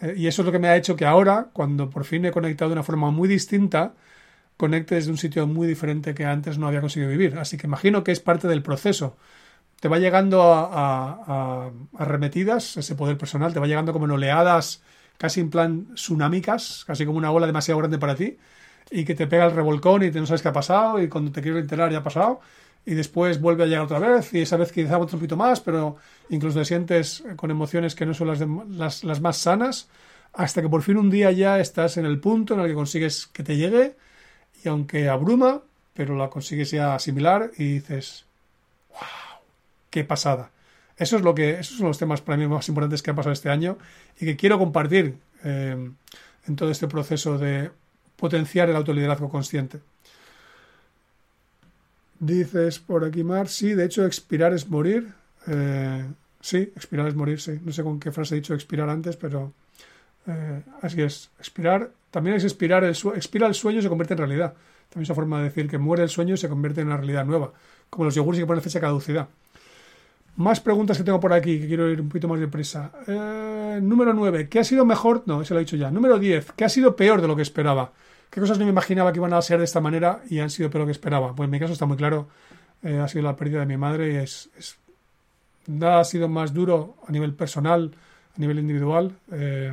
eh, 0.00 0.14
y 0.16 0.26
eso 0.26 0.42
es 0.42 0.46
lo 0.46 0.52
que 0.52 0.58
me 0.58 0.68
ha 0.68 0.76
hecho 0.76 0.96
que 0.96 1.06
ahora, 1.06 1.48
cuando 1.52 1.90
por 1.90 2.04
fin 2.04 2.24
he 2.24 2.30
conectado 2.30 2.70
de 2.70 2.74
una 2.74 2.82
forma 2.82 3.10
muy 3.10 3.28
distinta, 3.28 3.94
conecte 4.56 4.96
desde 4.96 5.10
un 5.10 5.18
sitio 5.18 5.46
muy 5.46 5.66
diferente 5.68 6.14
que 6.14 6.24
antes 6.26 6.58
no 6.58 6.68
había 6.68 6.80
conseguido 6.80 7.10
vivir. 7.10 7.38
Así 7.38 7.56
que 7.56 7.66
imagino 7.66 8.04
que 8.04 8.12
es 8.12 8.20
parte 8.20 8.48
del 8.48 8.62
proceso. 8.62 9.16
Te 9.80 9.88
va 9.88 9.98
llegando 9.98 10.52
a, 10.52 11.70
arremetidas 11.96 12.76
ese 12.76 12.94
poder 12.96 13.16
personal, 13.16 13.52
te 13.52 13.60
va 13.60 13.66
llegando 13.66 13.92
como 13.92 14.06
en 14.06 14.12
oleadas 14.12 14.82
casi 15.18 15.40
en 15.40 15.50
plan 15.50 15.94
tsunámicas, 15.94 16.84
casi 16.86 17.04
como 17.06 17.18
una 17.18 17.30
ola 17.30 17.46
demasiado 17.46 17.78
grande 17.78 17.98
para 17.98 18.14
ti, 18.14 18.38
y 18.90 19.04
que 19.04 19.14
te 19.14 19.26
pega 19.26 19.46
el 19.46 19.52
revolcón 19.52 20.02
y 20.04 20.10
te 20.10 20.20
no 20.20 20.26
sabes 20.26 20.42
qué 20.42 20.48
ha 20.48 20.52
pasado, 20.52 21.02
y 21.02 21.08
cuando 21.08 21.32
te 21.32 21.42
quieres 21.42 21.62
enterar 21.62 21.92
ya 21.92 21.98
ha 21.98 22.02
pasado, 22.02 22.40
y 22.86 22.94
después 22.94 23.40
vuelve 23.40 23.64
a 23.64 23.66
llegar 23.66 23.84
otra 23.84 23.98
vez 23.98 24.32
y 24.32 24.40
esa 24.40 24.56
vez 24.56 24.72
quizá 24.72 24.98
otro 24.98 25.18
poquito 25.18 25.36
más, 25.36 25.60
pero 25.60 25.96
incluso 26.30 26.58
te 26.58 26.64
sientes 26.64 27.24
con 27.36 27.50
emociones 27.50 27.94
que 27.94 28.06
no 28.06 28.14
son 28.14 28.28
las, 28.78 29.04
las, 29.04 29.20
más 29.20 29.38
sanas, 29.38 29.88
hasta 30.32 30.62
que 30.62 30.68
por 30.68 30.82
fin 30.82 30.96
un 30.96 31.10
día 31.10 31.30
ya 31.32 31.58
estás 31.58 31.96
en 31.96 32.06
el 32.06 32.20
punto 32.20 32.54
en 32.54 32.60
el 32.60 32.68
que 32.68 32.74
consigues 32.74 33.26
que 33.26 33.42
te 33.42 33.56
llegue 33.56 33.96
y 34.64 34.68
aunque 34.68 35.08
abruma, 35.08 35.62
pero 35.94 36.16
la 36.16 36.30
consigues 36.30 36.70
ya 36.70 36.94
asimilar 36.94 37.50
y 37.56 37.74
dices, 37.74 38.24
wow, 38.90 39.40
qué 39.90 40.04
pasada. 40.04 40.50
Eso 40.96 41.16
es 41.16 41.22
lo 41.22 41.34
que, 41.34 41.60
esos 41.60 41.78
son 41.78 41.86
los 41.86 41.98
temas 41.98 42.20
para 42.20 42.36
mí 42.36 42.46
más 42.46 42.68
importantes 42.68 43.02
que 43.02 43.10
han 43.10 43.16
pasado 43.16 43.32
este 43.32 43.50
año 43.50 43.78
y 44.20 44.26
que 44.26 44.36
quiero 44.36 44.58
compartir 44.58 45.16
eh, 45.44 45.90
en 46.46 46.56
todo 46.56 46.70
este 46.70 46.88
proceso 46.88 47.38
de 47.38 47.70
potenciar 48.16 48.68
el 48.68 48.76
autoliderazgo 48.76 49.28
consciente. 49.28 49.78
Dices 52.18 52.80
por 52.80 53.04
aquí, 53.04 53.22
Mar, 53.22 53.48
sí, 53.48 53.74
de 53.74 53.84
hecho, 53.84 54.04
expirar 54.04 54.52
es 54.52 54.68
morir. 54.68 55.12
Eh, 55.46 56.04
sí, 56.40 56.58
expirar 56.58 57.08
es 57.08 57.14
morir, 57.14 57.40
sí. 57.40 57.58
No 57.64 57.72
sé 57.72 57.82
con 57.82 58.00
qué 58.00 58.12
frase 58.12 58.34
he 58.34 58.38
dicho 58.38 58.54
expirar 58.54 58.88
antes, 58.88 59.16
pero 59.16 59.52
eh, 60.26 60.62
así 60.82 61.02
es. 61.02 61.30
Expirar, 61.38 61.90
también 62.10 62.36
es 62.36 62.44
expirar 62.44 62.84
el, 62.84 62.96
expira 63.14 63.46
el 63.46 63.54
sueño 63.54 63.78
y 63.78 63.82
se 63.82 63.88
convierte 63.88 64.14
en 64.14 64.18
realidad. 64.18 64.54
También 64.88 65.02
es 65.02 65.08
una 65.10 65.16
forma 65.16 65.38
de 65.38 65.44
decir 65.44 65.68
que 65.68 65.78
muere 65.78 66.02
el 66.02 66.08
sueño 66.08 66.34
y 66.34 66.38
se 66.38 66.48
convierte 66.48 66.80
en 66.80 66.88
una 66.88 66.96
realidad 66.96 67.24
nueva. 67.24 67.52
Como 67.90 68.04
los 68.04 68.14
yogures 68.14 68.40
que 68.40 68.46
ponen 68.46 68.62
fecha 68.62 68.78
de 68.78 68.86
caducidad. 68.86 69.28
Más 70.36 70.60
preguntas 70.60 70.96
que 70.96 71.04
tengo 71.04 71.18
por 71.18 71.32
aquí, 71.32 71.60
que 71.60 71.66
quiero 71.66 71.90
ir 71.90 72.00
un 72.00 72.08
poquito 72.08 72.28
más 72.28 72.38
deprisa. 72.38 72.92
Eh, 73.06 73.80
número 73.82 74.14
9. 74.14 74.48
¿Qué 74.48 74.60
ha 74.60 74.64
sido 74.64 74.84
mejor? 74.84 75.24
No, 75.26 75.42
eso 75.42 75.54
lo 75.54 75.60
he 75.60 75.64
dicho 75.64 75.76
ya. 75.76 75.90
Número 75.90 76.18
10. 76.18 76.52
¿Qué 76.52 76.64
ha 76.64 76.68
sido 76.68 76.94
peor 76.94 77.20
de 77.20 77.28
lo 77.28 77.34
que 77.34 77.42
esperaba? 77.42 77.92
qué 78.30 78.40
cosas 78.40 78.58
no 78.58 78.64
me 78.64 78.70
imaginaba 78.70 79.12
que 79.12 79.18
iban 79.18 79.32
a 79.32 79.42
ser 79.42 79.58
de 79.58 79.64
esta 79.64 79.80
manera 79.80 80.22
y 80.28 80.40
han 80.40 80.50
sido 80.50 80.70
peor 80.70 80.82
lo 80.82 80.86
que 80.86 80.92
esperaba. 80.92 81.34
Pues 81.34 81.46
en 81.46 81.50
mi 81.50 81.58
caso 81.58 81.72
está 81.72 81.86
muy 81.86 81.96
claro, 81.96 82.28
eh, 82.82 82.98
ha 82.98 83.08
sido 83.08 83.24
la 83.24 83.36
pérdida 83.36 83.60
de 83.60 83.66
mi 83.66 83.76
madre 83.76 84.12
y 84.12 84.16
es, 84.16 84.50
nada 85.68 86.00
ha 86.00 86.04
sido 86.04 86.28
más 86.28 86.52
duro 86.52 86.96
a 87.06 87.12
nivel 87.12 87.34
personal, 87.34 87.92
a 88.36 88.40
nivel 88.40 88.58
individual. 88.58 89.16
Eh, 89.30 89.72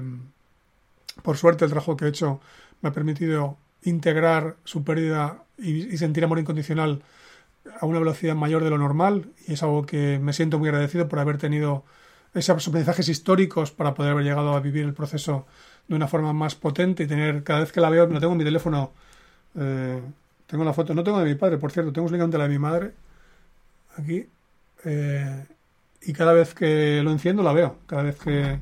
por 1.24 1.38
suerte 1.38 1.66
el 1.66 1.72
trabajo 1.72 1.98
que 1.98 2.06
he 2.06 2.10
hecho 2.10 2.42
me 2.82 2.90
ha 2.90 2.92
permitido 2.92 3.58
integrar 3.84 4.58
su 4.64 4.84
pérdida 4.84 5.44
y, 5.58 5.98
sentir 5.98 6.24
amor 6.24 6.40
incondicional 6.40 7.02
a 7.80 7.86
una 7.86 8.00
velocidad 8.00 8.36
mayor 8.36 8.64
de 8.64 8.70
lo 8.70 8.78
normal 8.78 9.30
y 9.48 9.54
es 9.54 9.64
algo 9.64 9.86
que 9.86 10.20
me 10.20 10.34
siento 10.34 10.60
muy 10.60 10.70
agradecido 10.70 11.08
por 11.08 11.20
haber 11.20 11.38
tenido 11.38 11.84
esos 12.34 12.68
aprendizajes 12.68 13.08
históricos 13.08 13.72
para 13.72 13.94
poder 13.94 14.12
haber 14.12 14.26
llegado 14.26 14.56
a 14.56 14.60
vivir 14.60 14.84
el 14.84 14.94
proceso 14.94 15.48
de 15.88 15.96
una 15.96 16.08
forma 16.08 16.34
más 16.34 16.56
potente 16.56 17.04
y 17.04 17.08
tener 17.08 17.44
cada 17.44 17.62
vez 17.62 17.72
que 17.72 17.80
la 17.80 17.90
veo, 17.90 18.06
lo 18.08 18.20
tengo 18.20 18.34
en 18.34 18.38
mi 18.38 18.44
teléfono, 18.44 18.92
eh, 19.58 20.02
tengo 20.48 20.64
la 20.66 20.74
foto, 20.74 20.94
no 20.94 21.04
tengo 21.04 21.20
de 21.20 21.26
mi 21.26 21.36
padre, 21.36 21.58
por 21.58 21.72
cierto, 21.72 21.94
tengo 21.94 22.08
únicamente 22.08 22.38
la 22.38 22.44
de 22.44 22.50
mi 22.50 22.60
madre 22.60 22.92
aquí 23.98 24.28
eh, 24.84 25.46
y 26.06 26.14
cada 26.14 26.34
vez 26.34 26.54
que 26.54 27.02
lo 27.04 27.12
enciendo 27.12 27.44
la 27.44 27.54
veo, 27.54 27.78
cada 27.88 28.04
vez 28.04 28.18
que, 28.18 28.60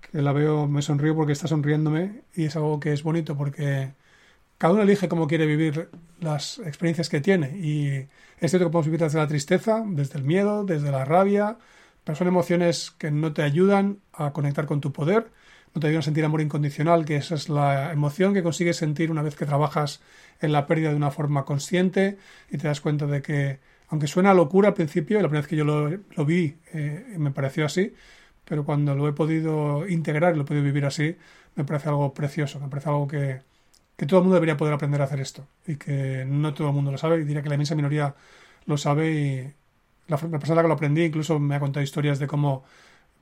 que 0.00 0.22
la 0.22 0.32
veo 0.32 0.66
me 0.66 0.82
sonrío 0.82 1.14
porque 1.14 1.32
está 1.32 1.46
sonriéndome 1.46 2.22
y 2.34 2.46
es 2.46 2.56
algo 2.56 2.80
que 2.80 2.92
es 2.92 3.02
bonito 3.02 3.36
porque 3.36 3.92
cada 4.58 4.74
uno 4.74 4.82
elige 4.82 5.08
cómo 5.08 5.28
quiere 5.28 5.46
vivir 5.46 5.88
las 6.20 6.58
experiencias 6.58 7.08
que 7.08 7.20
tiene. 7.20 7.56
Y 7.58 8.08
es 8.40 8.50
cierto 8.50 8.66
que 8.66 8.72
podemos 8.72 8.86
vivir 8.86 9.00
desde 9.00 9.18
la 9.18 9.28
tristeza, 9.28 9.84
desde 9.86 10.18
el 10.18 10.24
miedo, 10.24 10.64
desde 10.64 10.90
la 10.90 11.04
rabia, 11.04 11.58
pero 12.04 12.16
son 12.16 12.28
emociones 12.28 12.90
que 12.98 13.10
no 13.10 13.32
te 13.32 13.42
ayudan 13.42 13.98
a 14.12 14.32
conectar 14.32 14.66
con 14.66 14.80
tu 14.80 14.92
poder, 14.92 15.30
no 15.74 15.80
te 15.80 15.86
ayudan 15.86 16.00
a 16.00 16.04
sentir 16.04 16.24
amor 16.24 16.40
incondicional, 16.40 17.04
que 17.04 17.16
esa 17.16 17.34
es 17.34 17.48
la 17.48 17.92
emoción 17.92 18.34
que 18.34 18.42
consigues 18.42 18.76
sentir 18.76 19.10
una 19.10 19.22
vez 19.22 19.36
que 19.36 19.46
trabajas 19.46 20.00
en 20.40 20.52
la 20.52 20.66
pérdida 20.66 20.90
de 20.90 20.96
una 20.96 21.10
forma 21.10 21.44
consciente 21.44 22.18
y 22.50 22.58
te 22.58 22.66
das 22.68 22.80
cuenta 22.80 23.06
de 23.06 23.22
que, 23.22 23.60
aunque 23.88 24.06
suena 24.06 24.34
locura 24.34 24.68
al 24.68 24.74
principio, 24.74 25.18
y 25.18 25.22
la 25.22 25.28
primera 25.28 25.42
vez 25.42 25.48
que 25.48 25.56
yo 25.56 25.64
lo, 25.64 25.90
lo 25.90 26.24
vi 26.24 26.56
eh, 26.72 27.14
me 27.18 27.30
pareció 27.30 27.64
así, 27.66 27.94
pero 28.44 28.64
cuando 28.64 28.94
lo 28.94 29.08
he 29.08 29.12
podido 29.12 29.86
integrar 29.88 30.34
y 30.34 30.36
lo 30.36 30.42
he 30.42 30.46
podido 30.46 30.64
vivir 30.64 30.84
así, 30.86 31.16
me 31.54 31.64
parece 31.64 31.88
algo 31.88 32.14
precioso, 32.14 32.60
me 32.60 32.68
parece 32.68 32.88
algo 32.88 33.08
que, 33.08 33.42
que 33.96 34.06
todo 34.06 34.20
el 34.20 34.24
mundo 34.24 34.34
debería 34.36 34.56
poder 34.56 34.74
aprender 34.74 35.00
a 35.02 35.04
hacer 35.04 35.20
esto 35.20 35.46
y 35.66 35.76
que 35.76 36.24
no 36.26 36.54
todo 36.54 36.68
el 36.68 36.74
mundo 36.74 36.92
lo 36.92 36.98
sabe 36.98 37.20
y 37.20 37.24
diría 37.24 37.42
que 37.42 37.48
la 37.48 37.56
inmensa 37.56 37.74
minoría 37.74 38.14
lo 38.66 38.76
sabe 38.78 39.10
y 39.12 39.52
la, 40.06 40.18
la 40.30 40.38
persona 40.38 40.62
que 40.62 40.68
lo 40.68 40.74
aprendí 40.74 41.04
incluso 41.04 41.38
me 41.38 41.56
ha 41.56 41.60
contado 41.60 41.82
historias 41.84 42.18
de 42.18 42.26
cómo 42.26 42.64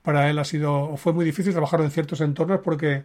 para 0.03 0.31
él 0.31 0.39
ha 0.39 0.45
sido 0.45 0.75
o 0.91 0.97
fue 0.97 1.13
muy 1.13 1.25
difícil 1.25 1.53
trabajar 1.53 1.81
en 1.81 1.91
ciertos 1.91 2.21
entornos 2.21 2.61
porque 2.61 3.05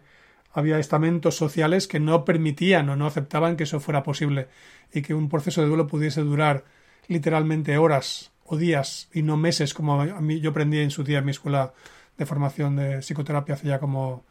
había 0.52 0.78
estamentos 0.78 1.36
sociales 1.36 1.88
que 1.88 1.98
no 2.00 2.24
permitían 2.24 2.88
o 2.90 2.96
no 2.96 3.06
aceptaban 3.06 3.56
que 3.56 3.64
eso 3.64 3.80
fuera 3.80 4.02
posible 4.02 4.48
y 4.92 5.02
que 5.02 5.14
un 5.14 5.28
proceso 5.28 5.62
de 5.62 5.68
duelo 5.68 5.86
pudiese 5.86 6.20
durar 6.22 6.64
literalmente 7.08 7.78
horas 7.78 8.32
o 8.44 8.56
días 8.56 9.08
y 9.12 9.22
no 9.22 9.36
meses 9.36 9.74
como 9.74 10.00
a 10.00 10.20
mí 10.20 10.40
yo 10.40 10.50
aprendí 10.50 10.78
en 10.78 10.90
su 10.90 11.04
día 11.04 11.18
en 11.18 11.24
mi 11.24 11.30
escuela 11.30 11.72
de 12.18 12.26
formación 12.26 12.76
de 12.76 12.98
psicoterapia 12.98 13.54
hace 13.54 13.68
ya 13.68 13.78
como 13.78 14.24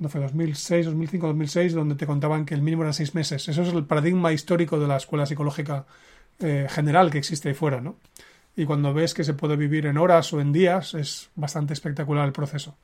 cuando 0.00 0.08
fue 0.08 0.20
2006, 0.22 0.86
2005, 0.86 1.26
2006, 1.26 1.74
donde 1.74 1.94
te 1.94 2.06
contaban 2.06 2.46
que 2.46 2.54
el 2.54 2.62
mínimo 2.62 2.84
eran 2.84 2.94
seis 2.94 3.14
meses. 3.14 3.46
Eso 3.48 3.62
es 3.62 3.72
el 3.74 3.84
paradigma 3.84 4.32
histórico 4.32 4.78
de 4.78 4.86
la 4.86 4.96
escuela 4.96 5.26
psicológica 5.26 5.84
eh, 6.38 6.68
general 6.70 7.10
que 7.10 7.18
existe 7.18 7.50
ahí 7.50 7.54
fuera, 7.54 7.82
¿no? 7.82 7.96
Y 8.56 8.64
cuando 8.64 8.94
ves 8.94 9.12
que 9.12 9.24
se 9.24 9.34
puede 9.34 9.56
vivir 9.56 9.84
en 9.84 9.98
horas 9.98 10.32
o 10.32 10.40
en 10.40 10.52
días, 10.52 10.94
es 10.94 11.28
bastante 11.34 11.74
espectacular 11.74 12.26
el 12.26 12.32
proceso. 12.32 12.78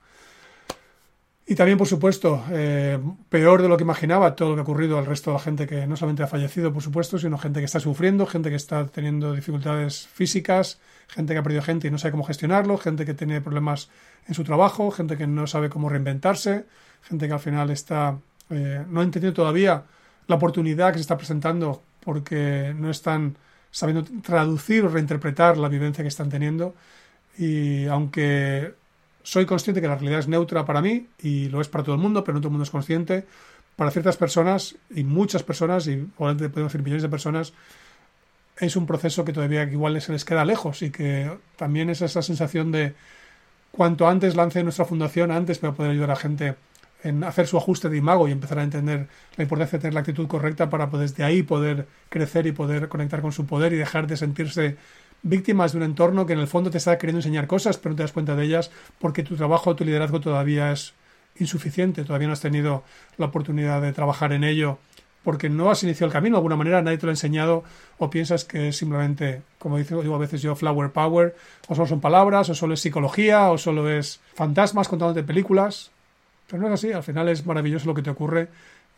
Y 1.49 1.55
también, 1.55 1.79
por 1.79 1.87
supuesto, 1.87 2.45
eh, 2.51 2.99
peor 3.29 3.63
de 3.63 3.69
lo 3.69 3.77
que 3.77 3.85
imaginaba 3.85 4.35
todo 4.35 4.51
lo 4.51 4.55
que 4.57 4.61
ha 4.61 4.65
ocurrido 4.65 4.99
al 4.99 5.07
resto 5.07 5.31
de 5.31 5.35
la 5.37 5.43
gente 5.43 5.67
que 5.69 5.87
no 5.87 5.97
solamente 5.97 6.25
ha 6.25 6.27
fallecido, 6.27 6.73
por 6.73 6.83
supuesto, 6.83 7.19
sino 7.19 7.39
gente 7.39 7.61
que 7.61 7.67
está 7.67 7.79
sufriendo, 7.79 8.27
gente 8.27 8.51
que 8.51 8.57
está 8.57 8.87
teniendo 8.89 9.33
dificultades 9.33 10.09
físicas, 10.09 10.81
gente 11.07 11.35
que 11.35 11.39
ha 11.39 11.43
perdido 11.45 11.63
gente 11.63 11.87
y 11.87 11.91
no 11.93 11.99
sabe 11.99 12.11
cómo 12.11 12.25
gestionarlo, 12.25 12.77
gente 12.79 13.07
que 13.07 13.15
tiene 13.15 13.41
problemas 13.41 13.91
en 14.27 14.35
su 14.35 14.43
trabajo, 14.43 14.91
gente 14.91 15.17
que 15.17 15.29
no 15.29 15.47
sabe 15.47 15.71
cómo 15.71 15.89
reinventarse, 15.89 16.67
gente 17.03 17.29
que 17.29 17.33
al 17.33 17.41
final 17.41 17.71
está 17.71 18.19
eh, 18.51 18.85
no 18.89 19.01
ha 19.01 19.05
entendido 19.05 19.33
todavía 19.33 19.85
la 20.27 20.37
oportunidad 20.37 20.91
que 20.91 20.99
se 20.99 21.03
está 21.03 21.17
presentando 21.17 21.83
porque 22.01 22.75
no 22.77 22.91
están 22.91 23.37
sabiendo 23.71 24.05
traducir 24.23 24.85
o 24.85 24.89
reinterpretar 24.89 25.57
la 25.59 25.69
vivencia 25.69 26.03
que 26.03 26.09
están 26.09 26.29
teniendo. 26.29 26.75
Y 27.39 27.87
aunque 27.87 28.75
soy 29.27 29.45
consciente 29.45 29.81
que 29.81 29.89
la 29.89 29.97
realidad 29.97 30.21
es 30.21 30.29
neutra 30.29 30.65
para 30.65 30.81
mí 30.81 31.09
y 31.21 31.49
lo 31.49 31.61
es 31.61 31.67
para 31.67 31.83
todo 31.83 31.97
el 31.97 32.01
mundo, 32.01 32.23
pero 32.23 32.35
no 32.35 32.41
todo 32.41 32.49
el 32.49 32.53
mundo 32.53 32.63
es 32.63 32.71
consciente, 32.71 33.27
para 33.75 33.91
ciertas 33.91 34.17
personas 34.17 34.77
y 34.89 35.03
muchas 35.03 35.43
personas, 35.43 35.89
y 35.89 35.97
probablemente 35.97 36.49
podemos 36.49 36.73
decir 36.73 36.85
millones 36.85 37.03
de 37.03 37.09
personas, 37.09 37.53
es 38.61 38.77
un 38.77 38.87
proceso 38.87 39.25
que 39.25 39.33
todavía 39.33 39.65
igual 39.65 40.01
se 40.01 40.13
les 40.13 40.25
queda 40.25 40.45
lejos 40.45 40.81
y 40.83 40.91
que 40.91 41.29
también 41.57 41.91
es 41.91 42.03
esa 42.03 42.23
sensación 42.23 42.71
de 42.71 42.95
cuanto 43.73 44.07
antes 44.07 44.37
lance 44.37 44.63
nuestra 44.63 44.85
fundación, 44.85 45.33
antes 45.33 45.59
para 45.59 45.75
poder 45.75 45.91
ayudar 45.91 46.13
a 46.13 46.17
gente 46.17 46.55
en 47.03 47.25
hacer 47.25 47.49
su 47.49 47.57
ajuste 47.57 47.89
de 47.89 47.97
imago 47.97 48.29
y 48.29 48.33
empezar 48.33 48.61
a 48.61 48.63
entender 48.63 49.09
la 49.37 49.43
importancia 49.43 49.79
de 49.79 49.83
tener 49.83 49.95
la 49.95 50.01
actitud 50.01 50.29
correcta 50.29 50.71
para 50.71 50.89
pues, 50.89 51.11
desde 51.11 51.25
ahí 51.25 51.43
poder 51.43 51.89
crecer 52.11 52.47
y 52.47 52.53
poder 52.53 52.89
conectar 52.89 53.23
con 53.23 53.33
su 53.33 53.45
poder 53.45 53.73
y 53.73 53.77
dejar 53.77 54.07
de 54.07 54.17
sentirse 54.17 54.77
víctimas 55.29 55.73
de 55.73 55.79
un 55.79 55.85
entorno 55.85 56.25
que 56.25 56.33
en 56.33 56.39
el 56.39 56.47
fondo 56.47 56.71
te 56.71 56.79
está 56.79 56.97
queriendo 56.99 57.19
enseñar 57.19 57.47
cosas, 57.47 57.79
pero 57.79 57.93
no 57.93 57.97
te 57.97 58.03
das 58.05 58.13
cuenta 58.13 58.37
de 58.37 58.45
ellas 58.45 58.71
porque 58.99 59.23
tu 59.23 59.37
trabajo, 59.37 59.75
tu 59.75 59.85
liderazgo 59.85 60.21
todavía 60.21 60.73
es 60.73 60.95
insuficiente, 61.39 62.05
todavía 62.05 62.29
no 62.29 62.33
has 62.33 62.41
tenido 62.41 62.85
la 63.19 63.27
oportunidad 63.27 63.83
de 63.83 63.93
trabajar 63.93 64.33
en 64.33 64.45
ello 64.45 64.79
porque 65.25 65.49
no 65.51 65.71
has 65.71 65.83
iniciado 65.83 66.07
el 66.07 66.13
camino 66.13 66.37
de 66.37 66.39
alguna 66.39 66.55
manera, 66.55 66.83
nadie 66.83 66.99
te 66.99 67.07
lo 67.07 67.11
ha 67.11 67.13
enseñado 67.13 67.65
o 67.99 68.09
piensas 68.09 68.45
que 68.45 68.69
es 68.69 68.77
simplemente, 68.77 69.43
como 69.59 69.77
digo 69.77 70.15
a 70.15 70.19
veces 70.19 70.41
yo, 70.41 70.55
flower 70.55 70.93
power, 70.93 71.35
o 71.67 71.75
solo 71.75 71.89
son 71.89 72.01
palabras, 72.01 72.49
o 72.49 72.55
solo 72.55 72.75
es 72.75 72.81
psicología, 72.81 73.51
o 73.51 73.59
solo 73.59 73.91
es 73.91 74.21
fantasmas 74.35 74.87
contándote 74.87 75.25
películas. 75.25 75.91
Pero 76.47 76.63
no 76.63 76.69
es 76.69 76.75
así, 76.75 76.93
al 76.93 77.03
final 77.03 77.29
es 77.29 77.45
maravilloso 77.45 77.87
lo 77.87 77.95
que 77.95 78.03
te 78.03 78.11
ocurre 78.11 78.49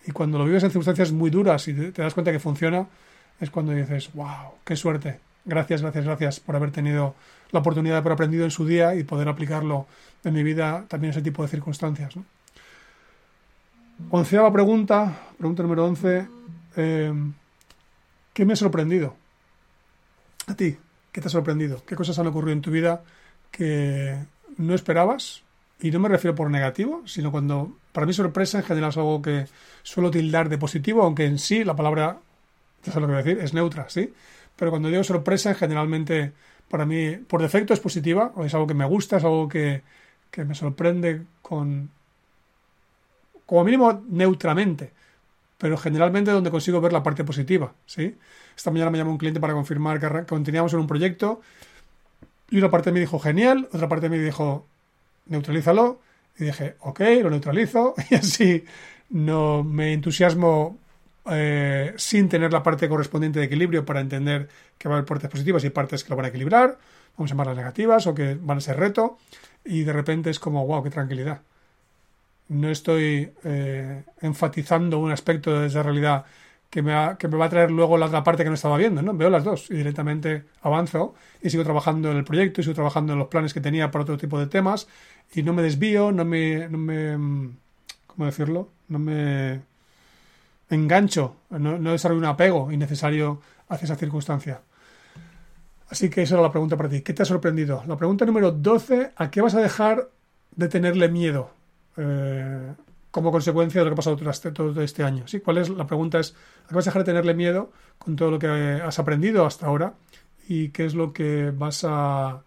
y 0.07 0.11
cuando 0.11 0.37
lo 0.39 0.45
vives 0.45 0.63
en 0.63 0.71
circunstancias 0.71 1.13
muy 1.13 1.31
duras 1.31 1.67
y 1.69 1.75
te 1.75 2.03
das 2.03 2.13
cuenta 2.13 2.31
que 2.31 2.39
funciona, 2.39 2.87
es 3.41 3.51
cuando 3.51 3.73
dices, 3.73 4.11
wow, 4.13 4.53
qué 4.65 4.77
suerte, 4.77 5.21
Gracias, 5.45 5.83
gracias, 5.83 6.05
gracias 6.05 6.41
por 6.41 6.57
haber 6.57 6.71
tenido 6.71 7.15
la 7.51 7.61
oportunidad 7.61 7.95
de 7.95 7.99
haber 7.99 8.13
aprendido 8.13 8.45
en 8.45 8.51
su 8.51 8.67
día 8.67 8.95
y 8.95 9.05
poder 9.05 9.29
aplicarlo 9.29 9.87
en 10.25 10.35
mi 10.35 10.43
vida 10.43 10.85
también 10.89 11.13
ese 11.13 11.23
tipo 11.23 11.43
de 11.43 11.49
circunstancias. 11.49 12.17
¿no? 12.17 12.25
Onceava 14.11 14.53
pregunta, 14.53 15.29
pregunta 15.37 15.63
número 15.63 15.85
once. 15.85 16.29
Eh, 16.77 17.13
¿Qué 18.33 18.45
me 18.45 18.53
ha 18.53 18.57
sorprendido? 18.57 19.17
A 20.47 20.55
ti, 20.55 20.79
¿qué 21.13 21.21
te 21.21 21.27
ha 21.27 21.31
sorprendido? 21.31 21.83
¿Qué 21.85 21.97
cosas 21.97 22.19
han 22.19 22.27
ocurrido 22.29 22.53
en 22.53 22.63
tu 22.63 22.71
vida 22.71 23.03
que 23.51 24.17
no 24.57 24.75
esperabas? 24.75 25.43
Y 25.81 25.91
no 25.91 26.01
me 26.01 26.09
refiero 26.09 26.35
por 26.35 26.51
negativo, 26.51 27.03
sino 27.07 27.31
cuando, 27.31 27.77
para 27.93 28.07
mí 28.07 28.13
sorpresa 28.13 28.59
en 28.59 28.65
general 28.65 28.91
es 28.91 28.97
algo 28.97 29.23
que 29.23 29.47
suelo 29.83 30.11
tildar 30.11 30.49
de 30.49 30.59
positivo, 30.59 31.03
aunque 31.03 31.25
en 31.25 31.39
sí 31.39 31.65
la 31.65 31.77
palabra, 31.77 32.19
ya 32.85 32.93
sabes 32.93 33.03
lo 33.03 33.07
que 33.09 33.13
voy 33.13 33.21
a 33.21 33.25
decir, 33.25 33.45
es 33.45 33.55
neutra, 33.55 33.89
¿sí? 33.89 34.13
Pero 34.59 34.73
cuando 34.73 34.89
digo 34.89 35.05
sorpresa, 35.05 35.55
generalmente 35.55 36.33
para 36.69 36.85
mí 36.85 37.13
por 37.17 37.41
defecto 37.41 37.73
es 37.73 37.81
positiva, 37.81 38.33
o 38.35 38.45
es 38.45 38.53
algo 38.53 38.67
que 38.67 38.75
me 38.75 38.85
gusta, 38.85 39.17
es 39.17 39.25
algo 39.25 39.49
que, 39.49 39.83
me 40.37 40.55
sorprende 40.55 41.23
con, 41.41 41.91
como 43.47 43.65
mínimo 43.65 44.03
neutramente, 44.09 44.93
pero 45.57 45.79
generalmente 45.79 46.33
donde 46.33 46.51
consigo 46.51 46.81
ver 46.81 46.93
la 46.93 47.03
parte 47.03 47.25
positiva, 47.25 47.73
¿sí? 47.87 48.17
Esta 48.57 48.71
mañana 48.73 48.91
me 48.91 48.99
llamó 48.99 49.13
un 49.13 49.19
cliente 49.19 49.41
para 49.41 49.55
confirmar 49.55 50.01
que 50.01 50.27
continuamos 50.27 50.73
en 50.73 50.81
un 50.81 50.87
proyecto 50.89 51.41
y 52.51 52.59
una 52.59 52.71
parte 52.71 52.91
me 52.91 53.01
dijo 53.01 53.21
genial, 53.21 53.69
otra 53.73 53.89
parte 53.89 54.09
me 54.09 54.19
dijo 54.19 54.67
neutralízalo 55.27 56.01
y 56.37 56.45
dije 56.45 56.77
ok, 56.81 57.01
lo 57.23 57.31
neutralizo 57.31 57.95
y 58.11 58.17
así 58.17 58.65
no 59.11 59.63
me 59.63 59.93
entusiasmo 59.93 60.77
eh, 61.31 61.95
sin 61.97 62.29
tener 62.29 62.53
la 62.53 62.63
parte 62.63 62.89
correspondiente 62.89 63.39
de 63.39 63.47
equilibrio 63.47 63.85
para 63.85 64.01
entender 64.01 64.49
que 64.77 64.89
va 64.89 64.95
a 64.95 64.99
haber 64.99 65.09
partes 65.09 65.31
positivas 65.31 65.65
y 65.65 65.71
partes 65.71 66.05
que 66.05 66.11
lo 66.11 66.17
van 66.17 66.27
a 66.27 66.29
equilibrar, 66.29 66.79
vamos 67.17 67.31
a 67.31 67.35
llamarlas 67.35 67.57
negativas 67.57 68.07
o 68.07 68.15
que 68.15 68.37
van 68.41 68.59
a 68.59 68.61
ser 68.61 68.77
reto, 68.79 69.19
y 69.65 69.83
de 69.83 69.93
repente 69.93 70.31
es 70.31 70.39
como, 70.39 70.67
wow, 70.67 70.83
qué 70.83 70.91
tranquilidad. 70.91 71.41
No 72.49 72.71
estoy 72.71 73.31
eh, 73.45 74.05
enfatizando 74.23 74.99
un 74.99 75.11
aspecto 75.11 75.61
de 75.61 75.67
esa 75.67 75.83
realidad 75.83 76.25
que 76.71 76.83
me, 76.83 76.95
que 77.19 77.29
me 77.29 77.37
va 77.37 77.47
a 77.47 77.51
traer 77.51 77.71
luego 77.71 77.97
la 77.99 78.07
otra 78.07 78.25
parte 78.25 78.43
que 78.43 78.51
no 78.51 78.55
estaba 78.55 78.77
viendo, 78.77 79.03
¿no? 79.03 79.15
Veo 79.15 79.31
las 79.31 79.45
dos 79.45 79.71
y 79.71 79.75
directamente 79.75 80.45
avanzo 80.63 81.15
y 81.43 81.51
sigo 81.51 81.65
trabajando 81.65 82.11
en 82.11 82.19
el 82.19 82.25
proyecto 82.25 82.61
y 82.61 82.65
sigo 82.65 82.75
trabajando 82.75 83.13
en 83.13 83.19
los 83.19 83.29
planes 83.29 83.55
que 83.55 83.61
tenía 83.61 83.91
para 83.91 84.03
otro 84.03 84.19
tipo 84.19 84.39
de 84.39 84.47
temas 84.47 84.89
y 85.35 85.43
no 85.43 85.53
me 85.53 85.63
desvío, 85.63 86.13
no 86.13 86.25
me, 86.25 86.69
no 86.69 86.79
me 86.79 87.51
¿cómo 88.07 88.27
decirlo? 88.27 88.69
No 88.89 88.99
me 88.99 89.61
engancho, 90.71 91.37
no, 91.51 91.79
no 91.79 91.93
desarrollo 91.93 92.21
un 92.21 92.27
apego 92.27 92.71
innecesario 92.73 93.41
hacia 93.69 93.87
esa 93.87 93.97
circunstancia. 93.97 94.61
Así 95.89 96.11
que 96.11 96.23
esa 96.23 96.35
era 96.35 96.43
la 96.43 96.51
pregunta 96.51 96.77
para 96.77 96.89
ti. 96.89 97.01
¿Qué 97.01 97.15
te 97.15 97.23
ha 97.23 97.27
sorprendido? 97.27 97.83
La 97.87 97.97
pregunta 97.97 98.27
número 98.27 98.53
12, 98.53 99.13
¿a 99.17 99.31
qué 99.31 99.41
vas 99.41 99.55
a 99.55 99.61
dejar 99.61 100.11
de 100.55 100.69
tenerle 100.69 101.09
miedo 101.09 101.51
eh, 101.97 102.75
como 103.11 103.33
consecuencia 103.33 103.81
de 103.81 103.85
lo 103.87 103.91
que 103.91 103.95
ha 103.95 103.97
pasado 103.97 104.17
durante 104.17 104.53
todo 104.53 104.83
este 104.83 105.03
año? 105.03 105.27
¿Sí? 105.27 105.41
¿Cuál 105.41 105.59
es? 105.59 105.71
La 105.71 105.87
pregunta 105.87 106.19
es, 106.19 106.35
¿a 106.67 106.69
qué 106.69 106.75
vas 106.75 106.87
a 106.87 106.91
dejar 106.91 107.03
de 107.03 107.13
tenerle 107.13 107.35
miedo 107.35 107.73
con 107.99 108.17
todo 108.17 108.31
lo 108.31 108.39
que 108.39 108.49
has 108.49 108.99
aprendido 108.99 109.47
hasta 109.47 109.67
ahora? 109.67 109.95
¿Y 110.47 110.69
qué 110.71 110.85
es 110.85 110.95
lo 110.95 111.13
que 111.13 111.53
vas 111.55 111.85
a 111.87 112.43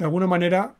de 0.00 0.04
alguna 0.04 0.26
manera, 0.26 0.76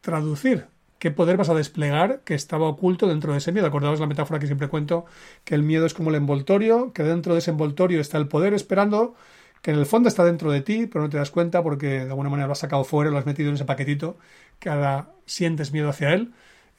traducir 0.00 0.66
qué 1.04 1.10
poder 1.10 1.36
vas 1.36 1.50
a 1.50 1.54
desplegar 1.54 2.22
que 2.24 2.32
estaba 2.32 2.66
oculto 2.66 3.06
dentro 3.06 3.32
de 3.32 3.38
ese 3.38 3.52
miedo. 3.52 3.66
Acordaos 3.66 4.00
la 4.00 4.06
metáfora 4.06 4.40
que 4.40 4.46
siempre 4.46 4.68
cuento, 4.68 5.04
que 5.44 5.54
el 5.54 5.62
miedo 5.62 5.84
es 5.84 5.92
como 5.92 6.08
el 6.08 6.16
envoltorio, 6.16 6.94
que 6.94 7.02
dentro 7.02 7.34
de 7.34 7.40
ese 7.40 7.50
envoltorio 7.50 8.00
está 8.00 8.16
el 8.16 8.26
poder 8.26 8.54
esperando, 8.54 9.14
que 9.60 9.72
en 9.72 9.78
el 9.78 9.84
fondo 9.84 10.08
está 10.08 10.24
dentro 10.24 10.50
de 10.50 10.62
ti, 10.62 10.86
pero 10.86 11.04
no 11.04 11.10
te 11.10 11.18
das 11.18 11.30
cuenta 11.30 11.62
porque 11.62 12.06
de 12.06 12.08
alguna 12.08 12.30
manera 12.30 12.46
lo 12.46 12.52
has 12.52 12.60
sacado 12.60 12.84
fuera, 12.84 13.10
lo 13.10 13.18
has 13.18 13.26
metido 13.26 13.50
en 13.50 13.56
ese 13.56 13.66
paquetito, 13.66 14.16
que 14.58 14.70
ahora 14.70 15.10
sientes 15.26 15.72
miedo 15.72 15.90
hacia 15.90 16.14
él 16.14 16.32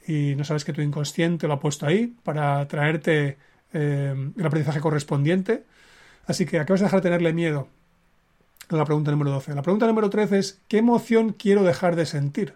y 0.08 0.34
no 0.34 0.42
sabes 0.42 0.64
que 0.64 0.72
tu 0.72 0.80
inconsciente 0.80 1.46
lo 1.46 1.54
ha 1.54 1.60
puesto 1.60 1.86
ahí 1.86 2.16
para 2.24 2.66
traerte 2.66 3.38
eh, 3.72 4.32
el 4.36 4.44
aprendizaje 4.44 4.80
correspondiente. 4.80 5.62
Así 6.26 6.46
que 6.46 6.58
acabas 6.58 6.80
de 6.80 6.86
dejar 6.86 7.00
de 7.00 7.10
tenerle 7.10 7.32
miedo. 7.32 7.68
La 8.70 8.84
pregunta 8.84 9.12
número 9.12 9.30
12. 9.30 9.54
La 9.54 9.62
pregunta 9.62 9.86
número 9.86 10.10
13 10.10 10.36
es 10.36 10.60
¿qué 10.66 10.78
emoción 10.78 11.32
quiero 11.32 11.62
dejar 11.62 11.94
de 11.94 12.06
sentir? 12.06 12.54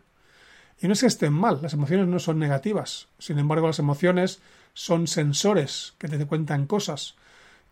Y 0.81 0.87
no 0.87 0.95
es 0.95 1.01
que 1.01 1.07
estén 1.07 1.35
mal, 1.35 1.61
las 1.61 1.74
emociones 1.74 2.09
no 2.09 2.18
son 2.18 2.39
negativas. 2.39 3.09
Sin 3.18 3.39
embargo, 3.39 3.66
las 3.66 3.78
emociones 3.78 4.41
son 4.72 5.07
sensores 5.07 5.95
que 5.99 6.09
te 6.09 6.24
cuentan 6.26 6.66
cosas. 6.66 7.16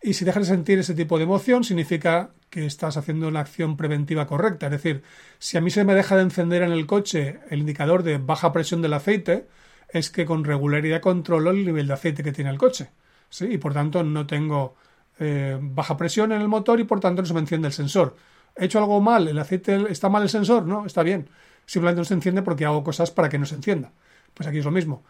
Y 0.01 0.13
si 0.13 0.25
dejas 0.25 0.47
de 0.47 0.55
sentir 0.55 0.79
ese 0.79 0.93
tipo 0.93 1.17
de 1.17 1.23
emoción, 1.23 1.63
significa 1.63 2.29
que 2.51 2.65
estás 2.65 2.97
haciendo 2.97 3.27
una 3.27 3.41
acción 3.41 3.77
preventiva 3.77 4.27
correcta. 4.27 4.67
Es 4.67 4.71
decir, 4.71 5.03
si 5.39 5.57
a 5.57 5.61
mí 5.61 5.71
se 5.71 5.83
me 5.83 5.95
deja 5.95 6.15
de 6.15 6.21
encender 6.21 6.61
en 6.61 6.71
el 6.71 6.85
coche 6.85 7.39
el 7.49 7.59
indicador 7.59 8.03
de 8.03 8.19
baja 8.19 8.53
presión 8.53 8.81
del 8.81 8.93
aceite, 8.93 9.47
es 9.89 10.11
que 10.11 10.25
con 10.25 10.43
regularidad 10.43 11.01
controlo 11.01 11.49
el 11.49 11.65
nivel 11.65 11.87
de 11.87 11.93
aceite 11.93 12.23
que 12.23 12.31
tiene 12.31 12.51
el 12.51 12.59
coche. 12.59 12.91
¿sí? 13.29 13.47
Y 13.51 13.57
por 13.57 13.73
tanto 13.73 14.03
no 14.03 14.27
tengo 14.27 14.75
eh, 15.19 15.57
baja 15.59 15.97
presión 15.97 16.31
en 16.31 16.41
el 16.41 16.47
motor 16.47 16.79
y 16.79 16.83
por 16.83 16.99
tanto 16.99 17.23
no 17.23 17.27
se 17.27 17.33
me 17.33 17.39
enciende 17.39 17.67
el 17.67 17.73
sensor. 17.73 18.15
¿He 18.55 18.65
hecho 18.65 18.77
algo 18.77 19.01
mal? 19.01 19.27
¿El 19.27 19.39
aceite 19.39 19.85
está 19.89 20.09
mal 20.09 20.21
el 20.21 20.29
sensor? 20.29 20.65
No, 20.65 20.85
está 20.85 21.01
bien 21.01 21.27
simplemente 21.69 22.01
no 22.01 22.05
se 22.05 22.15
enciende 22.15 22.41
porque 22.41 22.65
hago 22.65 22.83
cosas 22.83 23.11
para 23.11 23.29
que 23.29 23.37
no 23.37 23.45
se 23.45 23.53
encienda. 23.53 23.91
Pues 24.33 24.47
aquí 24.49 24.57
es 24.57 24.65
lo 24.65 24.71
mismo. 24.71 25.03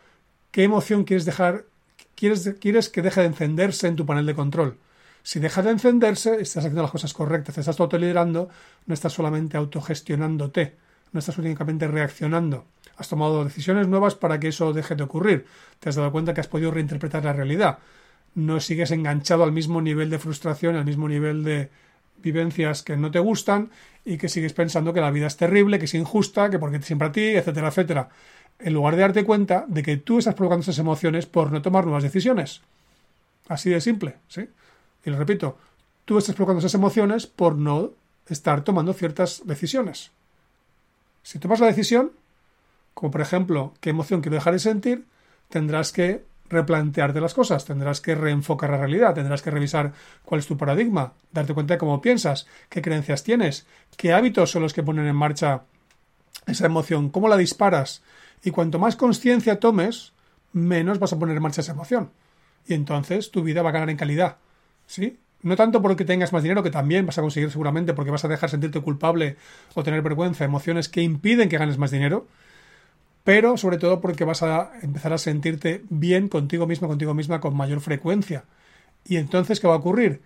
¿Qué 0.51 0.64
emoción 0.66 1.05
quieres 1.05 1.24
dejar? 1.24 1.64
Quieres, 2.16 2.53
quieres 2.60 2.89
que 2.89 3.01
deje 3.01 3.22
de 3.22 3.28
encenderse 3.28 3.88
en 3.88 3.95
tu 3.95 4.05
panel 4.05 4.26
de 4.26 4.36
control? 4.36 4.78
Si 5.24 5.39
deja 5.39 5.62
de 5.62 5.72
encenderse, 5.72 6.41
estás 6.41 6.66
haciendo 6.66 6.82
las 6.82 6.91
cosas 6.91 7.14
correctas, 7.14 7.55
te 7.55 7.62
estás 7.62 7.80
autoliderando, 7.80 8.49
no 8.88 8.93
estás 8.93 9.14
solamente 9.14 9.55
autogestionándote, 9.55 10.76
no 11.14 11.20
estás 11.20 11.38
únicamente 11.38 11.88
reaccionando. 11.88 12.66
Has 12.97 13.07
tomado 13.07 13.45
decisiones 13.45 13.88
nuevas 13.88 14.16
para 14.16 14.38
que 14.41 14.49
eso 14.49 14.74
deje 14.74 14.95
de 14.95 15.03
ocurrir. 15.03 15.45
Te 15.80 15.88
has 15.88 15.95
dado 15.95 16.12
cuenta 16.12 16.34
que 16.34 16.41
has 16.41 16.49
podido 16.49 16.72
reinterpretar 16.72 17.24
la 17.24 17.32
realidad. 17.32 17.80
No 18.36 18.60
sigues 18.60 18.91
enganchado 18.91 19.45
al 19.45 19.53
mismo 19.53 19.82
nivel 19.82 20.10
de 20.10 20.20
frustración, 20.20 20.76
al 20.76 20.84
mismo 20.84 21.07
nivel 21.07 21.45
de 21.45 21.70
vivencias 22.22 22.84
que 22.84 22.98
no 22.98 23.12
te 23.12 23.20
gustan 23.20 23.72
y 24.06 24.18
que 24.18 24.30
sigues 24.30 24.54
pensando 24.54 24.94
que 24.94 25.02
la 25.02 25.12
vida 25.12 25.28
es 25.28 25.38
terrible, 25.38 25.80
que 25.80 25.86
es 25.86 25.94
injusta, 25.94 26.50
que 26.50 26.60
porque 26.60 26.82
siempre 26.82 27.08
a 27.08 27.12
ti, 27.12 27.28
etcétera, 27.28 27.70
etcétera. 27.70 28.10
En 28.60 28.74
lugar 28.74 28.96
de 28.96 29.02
darte 29.02 29.24
cuenta 29.24 29.66
de 29.68 29.84
que 29.84 29.98
tú 29.98 30.20
estás 30.20 30.36
provocando 30.36 30.64
esas 30.64 30.80
emociones 30.80 31.26
por 31.26 31.52
no 31.52 31.62
tomar 31.62 31.86
nuevas 31.86 32.04
decisiones. 32.04 32.62
Así 33.48 33.70
de 33.70 33.82
simple, 33.82 34.16
¿sí? 34.28 34.48
Y 35.06 35.10
lo 35.10 35.18
repito, 35.18 35.58
tú 36.06 36.18
estás 36.18 36.36
provocando 36.36 36.60
esas 36.60 36.74
emociones 36.74 37.28
por 37.28 37.56
no 37.56 37.92
estar 38.28 38.64
tomando 38.64 38.94
ciertas 38.94 39.42
decisiones. 39.46 40.12
Si 41.24 41.40
tomas 41.40 41.60
la 41.60 41.68
decisión, 41.68 42.12
como 42.94 43.12
por 43.12 43.22
ejemplo, 43.22 43.74
qué 43.80 43.92
emoción 43.92 44.22
quiero 44.22 44.36
dejar 44.36 44.54
de 44.54 44.60
sentir, 44.60 45.06
tendrás 45.50 45.92
que 45.92 46.24
replantearte 46.50 47.22
las 47.22 47.34
cosas, 47.34 47.66
tendrás 47.66 48.02
que 48.02 48.16
reenfocar 48.16 48.72
la 48.72 48.78
realidad, 48.78 49.14
tendrás 49.14 49.41
que 49.41 49.52
revisar 49.52 49.93
cuál 50.26 50.39
es 50.39 50.47
tu 50.47 50.58
paradigma, 50.58 51.14
darte 51.32 51.54
cuenta 51.54 51.76
de 51.76 51.78
cómo 51.78 52.02
piensas, 52.02 52.47
qué 52.70 52.82
creencias 52.82 53.24
tienes, 53.24 53.66
qué 53.97 54.14
hábitos 54.14 54.52
son 54.52 54.64
los 54.64 54.74
que 54.74 54.84
ponen 54.84 55.08
en 55.08 55.16
marcha 55.16 55.64
esa 56.47 56.66
emoción, 56.66 57.10
cómo 57.10 57.28
la 57.28 57.38
disparas. 57.38 58.02
Y 58.43 58.52
cuanto 58.52 58.80
más 58.80 58.95
conciencia 58.95 59.60
tomes, 59.60 60.14
menos 60.54 61.00
vas 61.00 61.14
a 61.14 61.20
poner 61.20 61.36
en 61.36 61.43
marcha 61.43 61.62
esa 61.62 61.74
emoción. 61.74 62.12
Y 62.68 62.74
entonces 62.74 63.32
tu 63.32 63.43
vida 63.43 63.62
va 63.62 63.70
a 63.70 63.74
ganar 63.74 63.89
en 63.89 63.97
calidad. 63.97 64.38
¿Sí? 64.88 65.20
No 65.41 65.56
tanto 65.56 65.82
porque 65.82 66.04
tengas 66.04 66.34
más 66.34 66.43
dinero, 66.43 66.64
que 66.64 66.72
también 66.72 67.06
vas 67.06 67.18
a 67.18 67.22
conseguir 67.22 67.50
seguramente 67.52 67.93
porque 67.93 68.12
vas 68.12 68.26
a 68.26 68.28
dejar 68.28 68.50
sentirte 68.50 68.82
culpable 68.82 69.38
o 69.74 69.84
tener 69.84 70.02
vergüenza, 70.02 70.43
emociones 70.43 70.89
que 70.89 71.02
impiden 71.02 71.47
que 71.47 71.58
ganes 71.58 71.78
más 71.78 71.91
dinero, 71.91 72.28
pero 73.30 73.58
sobre 73.58 73.78
todo 73.78 74.02
porque 74.02 74.24
vas 74.24 74.42
a 74.42 74.72
empezar 74.82 75.14
a 75.14 75.20
sentirte 75.20 75.84
bien 75.92 76.30
contigo 76.30 76.66
mismo, 76.66 76.88
contigo 76.88 77.14
misma 77.14 77.40
con 77.40 77.56
mayor 77.56 77.80
frecuencia. 77.80 78.46
Y 79.06 79.18
entonces, 79.18 79.60
¿qué 79.60 79.68
va 79.68 79.76
a 79.76 79.78
ocurrir? 79.78 80.24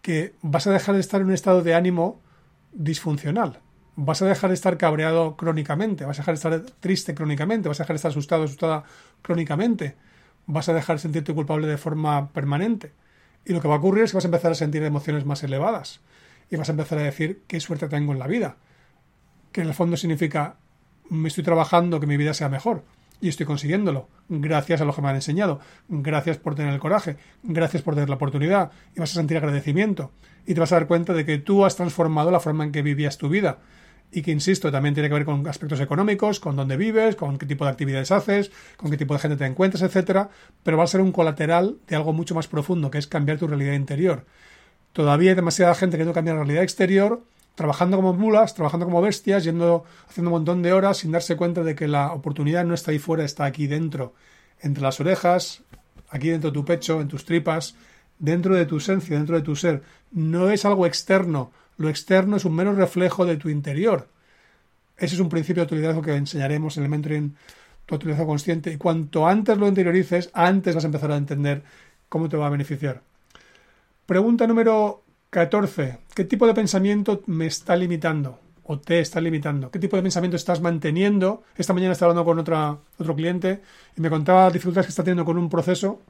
Que 0.00 0.32
vas 0.40 0.66
a 0.66 0.72
dejar 0.72 0.94
de 0.94 1.02
estar 1.02 1.20
en 1.20 1.26
un 1.26 1.34
estado 1.34 1.60
de 1.60 1.74
ánimo 1.74 2.22
disfuncional. 2.72 3.60
Vas 3.96 4.22
a 4.22 4.26
dejar 4.26 4.48
de 4.48 4.54
estar 4.54 4.78
cabreado 4.78 5.36
crónicamente, 5.36 6.06
vas 6.06 6.18
a 6.18 6.22
dejar 6.22 6.32
de 6.32 6.56
estar 6.56 6.78
triste 6.80 7.14
crónicamente, 7.14 7.68
vas 7.68 7.78
a 7.78 7.82
dejar 7.82 7.92
de 7.92 7.98
estar 7.98 8.10
asustado, 8.12 8.44
asustada 8.44 8.84
crónicamente, 9.20 9.96
vas 10.46 10.70
a 10.70 10.72
dejar 10.72 10.96
de 10.96 11.02
sentirte 11.02 11.34
culpable 11.34 11.66
de 11.66 11.76
forma 11.76 12.32
permanente. 12.32 12.94
Y 13.44 13.52
lo 13.52 13.60
que 13.60 13.68
va 13.68 13.74
a 13.74 13.78
ocurrir 13.80 14.04
es 14.04 14.12
que 14.12 14.16
vas 14.16 14.24
a 14.24 14.28
empezar 14.28 14.52
a 14.52 14.54
sentir 14.54 14.82
emociones 14.82 15.26
más 15.26 15.42
elevadas. 15.42 16.00
Y 16.48 16.56
vas 16.56 16.70
a 16.70 16.72
empezar 16.72 16.96
a 17.00 17.02
decir 17.02 17.42
qué 17.48 17.60
suerte 17.60 17.86
tengo 17.88 18.14
en 18.14 18.18
la 18.18 18.26
vida. 18.26 18.56
Que 19.52 19.60
en 19.60 19.66
el 19.66 19.74
fondo 19.74 19.98
significa 19.98 20.56
estoy 21.24 21.44
trabajando 21.44 22.00
que 22.00 22.06
mi 22.06 22.16
vida 22.16 22.34
sea 22.34 22.48
mejor 22.48 22.82
y 23.20 23.28
estoy 23.28 23.46
consiguiéndolo. 23.46 24.08
Gracias 24.28 24.80
a 24.80 24.84
lo 24.84 24.94
que 24.94 25.02
me 25.02 25.08
han 25.08 25.14
enseñado, 25.16 25.60
gracias 25.88 26.36
por 26.36 26.54
tener 26.54 26.72
el 26.72 26.80
coraje, 26.80 27.16
gracias 27.42 27.82
por 27.82 27.94
tener 27.94 28.08
la 28.08 28.16
oportunidad. 28.16 28.70
Y 28.94 29.00
vas 29.00 29.12
a 29.12 29.14
sentir 29.14 29.36
agradecimiento. 29.36 30.10
Y 30.46 30.54
te 30.54 30.60
vas 30.60 30.72
a 30.72 30.76
dar 30.76 30.86
cuenta 30.86 31.12
de 31.12 31.24
que 31.24 31.38
tú 31.38 31.64
has 31.64 31.76
transformado 31.76 32.30
la 32.30 32.40
forma 32.40 32.64
en 32.64 32.72
que 32.72 32.82
vivías 32.82 33.18
tu 33.18 33.28
vida. 33.28 33.58
Y 34.12 34.22
que, 34.22 34.30
insisto, 34.30 34.70
también 34.70 34.94
tiene 34.94 35.08
que 35.08 35.14
ver 35.14 35.24
con 35.24 35.46
aspectos 35.48 35.80
económicos, 35.80 36.38
con 36.38 36.54
dónde 36.54 36.76
vives, 36.76 37.16
con 37.16 37.38
qué 37.38 37.46
tipo 37.46 37.64
de 37.64 37.72
actividades 37.72 38.12
haces, 38.12 38.52
con 38.76 38.90
qué 38.90 38.96
tipo 38.96 39.14
de 39.14 39.20
gente 39.20 39.36
te 39.36 39.46
encuentras, 39.46 39.82
etcétera, 39.82 40.30
pero 40.62 40.76
va 40.76 40.84
a 40.84 40.86
ser 40.86 41.00
un 41.00 41.10
colateral 41.10 41.78
de 41.88 41.96
algo 41.96 42.12
mucho 42.12 42.34
más 42.34 42.46
profundo, 42.46 42.90
que 42.90 42.98
es 42.98 43.08
cambiar 43.08 43.38
tu 43.38 43.48
realidad 43.48 43.72
interior. 43.72 44.24
Todavía 44.92 45.30
hay 45.30 45.36
demasiada 45.36 45.74
gente 45.74 45.98
que 45.98 46.04
no 46.04 46.12
cambia 46.12 46.34
la 46.34 46.40
realidad 46.40 46.62
exterior 46.62 47.24
trabajando 47.56 47.96
como 47.96 48.12
mulas, 48.12 48.54
trabajando 48.54 48.86
como 48.86 49.02
bestias, 49.02 49.42
yendo, 49.42 49.84
haciendo 50.08 50.30
un 50.30 50.36
montón 50.36 50.62
de 50.62 50.72
horas 50.72 50.98
sin 50.98 51.10
darse 51.10 51.36
cuenta 51.36 51.64
de 51.64 51.74
que 51.74 51.88
la 51.88 52.12
oportunidad 52.12 52.64
no 52.64 52.74
está 52.74 52.92
ahí 52.92 53.00
fuera, 53.00 53.24
está 53.24 53.46
aquí 53.46 53.66
dentro, 53.66 54.14
entre 54.60 54.82
las 54.82 55.00
orejas, 55.00 55.62
aquí 56.10 56.28
dentro 56.28 56.50
de 56.50 56.54
tu 56.54 56.64
pecho, 56.64 57.00
en 57.00 57.08
tus 57.08 57.24
tripas, 57.24 57.74
dentro 58.18 58.54
de 58.54 58.66
tu 58.66 58.76
esencia, 58.76 59.16
dentro 59.16 59.36
de 59.36 59.42
tu 59.42 59.56
ser. 59.56 59.82
No 60.12 60.50
es 60.50 60.64
algo 60.66 60.86
externo, 60.86 61.50
lo 61.78 61.88
externo 61.88 62.36
es 62.36 62.44
un 62.44 62.54
mero 62.54 62.74
reflejo 62.74 63.24
de 63.24 63.38
tu 63.38 63.48
interior. 63.48 64.06
Ese 64.98 65.14
es 65.14 65.20
un 65.20 65.30
principio 65.30 65.62
de 65.62 65.64
autoliderazgo 65.64 66.02
que 66.02 66.14
enseñaremos 66.14 66.76
en 66.76 66.84
el 66.84 66.90
mentoring 66.90 67.34
tu 67.86 67.94
autoliderazgo 67.94 68.26
consciente 68.26 68.70
y 68.70 68.76
cuanto 68.76 69.26
antes 69.26 69.56
lo 69.56 69.66
interiorices, 69.66 70.30
antes 70.34 70.74
vas 70.74 70.84
a 70.84 70.88
empezar 70.88 71.10
a 71.10 71.16
entender 71.16 71.62
cómo 72.08 72.28
te 72.28 72.36
va 72.36 72.48
a 72.48 72.50
beneficiar. 72.50 73.00
Pregunta 74.04 74.46
número 74.46 75.05
14. 75.30 75.98
¿Qué 76.14 76.24
tipo 76.24 76.46
de 76.46 76.54
pensamiento 76.54 77.22
me 77.26 77.46
está 77.46 77.76
limitando? 77.76 78.40
o 78.68 78.78
te 78.78 79.00
está 79.00 79.20
limitando? 79.20 79.70
¿Qué 79.70 79.78
tipo 79.78 79.96
de 79.96 80.02
pensamiento 80.02 80.36
estás 80.36 80.60
manteniendo? 80.60 81.44
Esta 81.56 81.72
mañana 81.72 81.92
estaba 81.92 82.10
hablando 82.10 82.24
con 82.24 82.38
otra, 82.38 82.76
otro 82.98 83.14
cliente 83.14 83.62
y 83.96 84.00
me 84.00 84.10
contaba 84.10 84.50
dificultades 84.50 84.86
que 84.86 84.90
está 84.90 85.04
teniendo 85.04 85.24
con 85.24 85.38
un 85.38 85.48
proceso. 85.48 86.00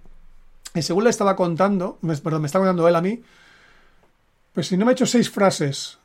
Y 0.74 0.82
según 0.82 1.04
le 1.04 1.10
estaba 1.10 1.36
contando, 1.36 1.98
perdón, 2.22 2.42
me 2.42 2.46
estaba 2.46 2.64
contando 2.64 2.88
él 2.88 2.96
a 2.96 3.02
mí, 3.02 3.22
pues 4.52 4.68
si 4.68 4.76
no 4.76 4.84
me 4.84 4.90
ha 4.90 4.94
hecho 4.94 5.06
seis 5.06 5.30
frases, 5.30 5.98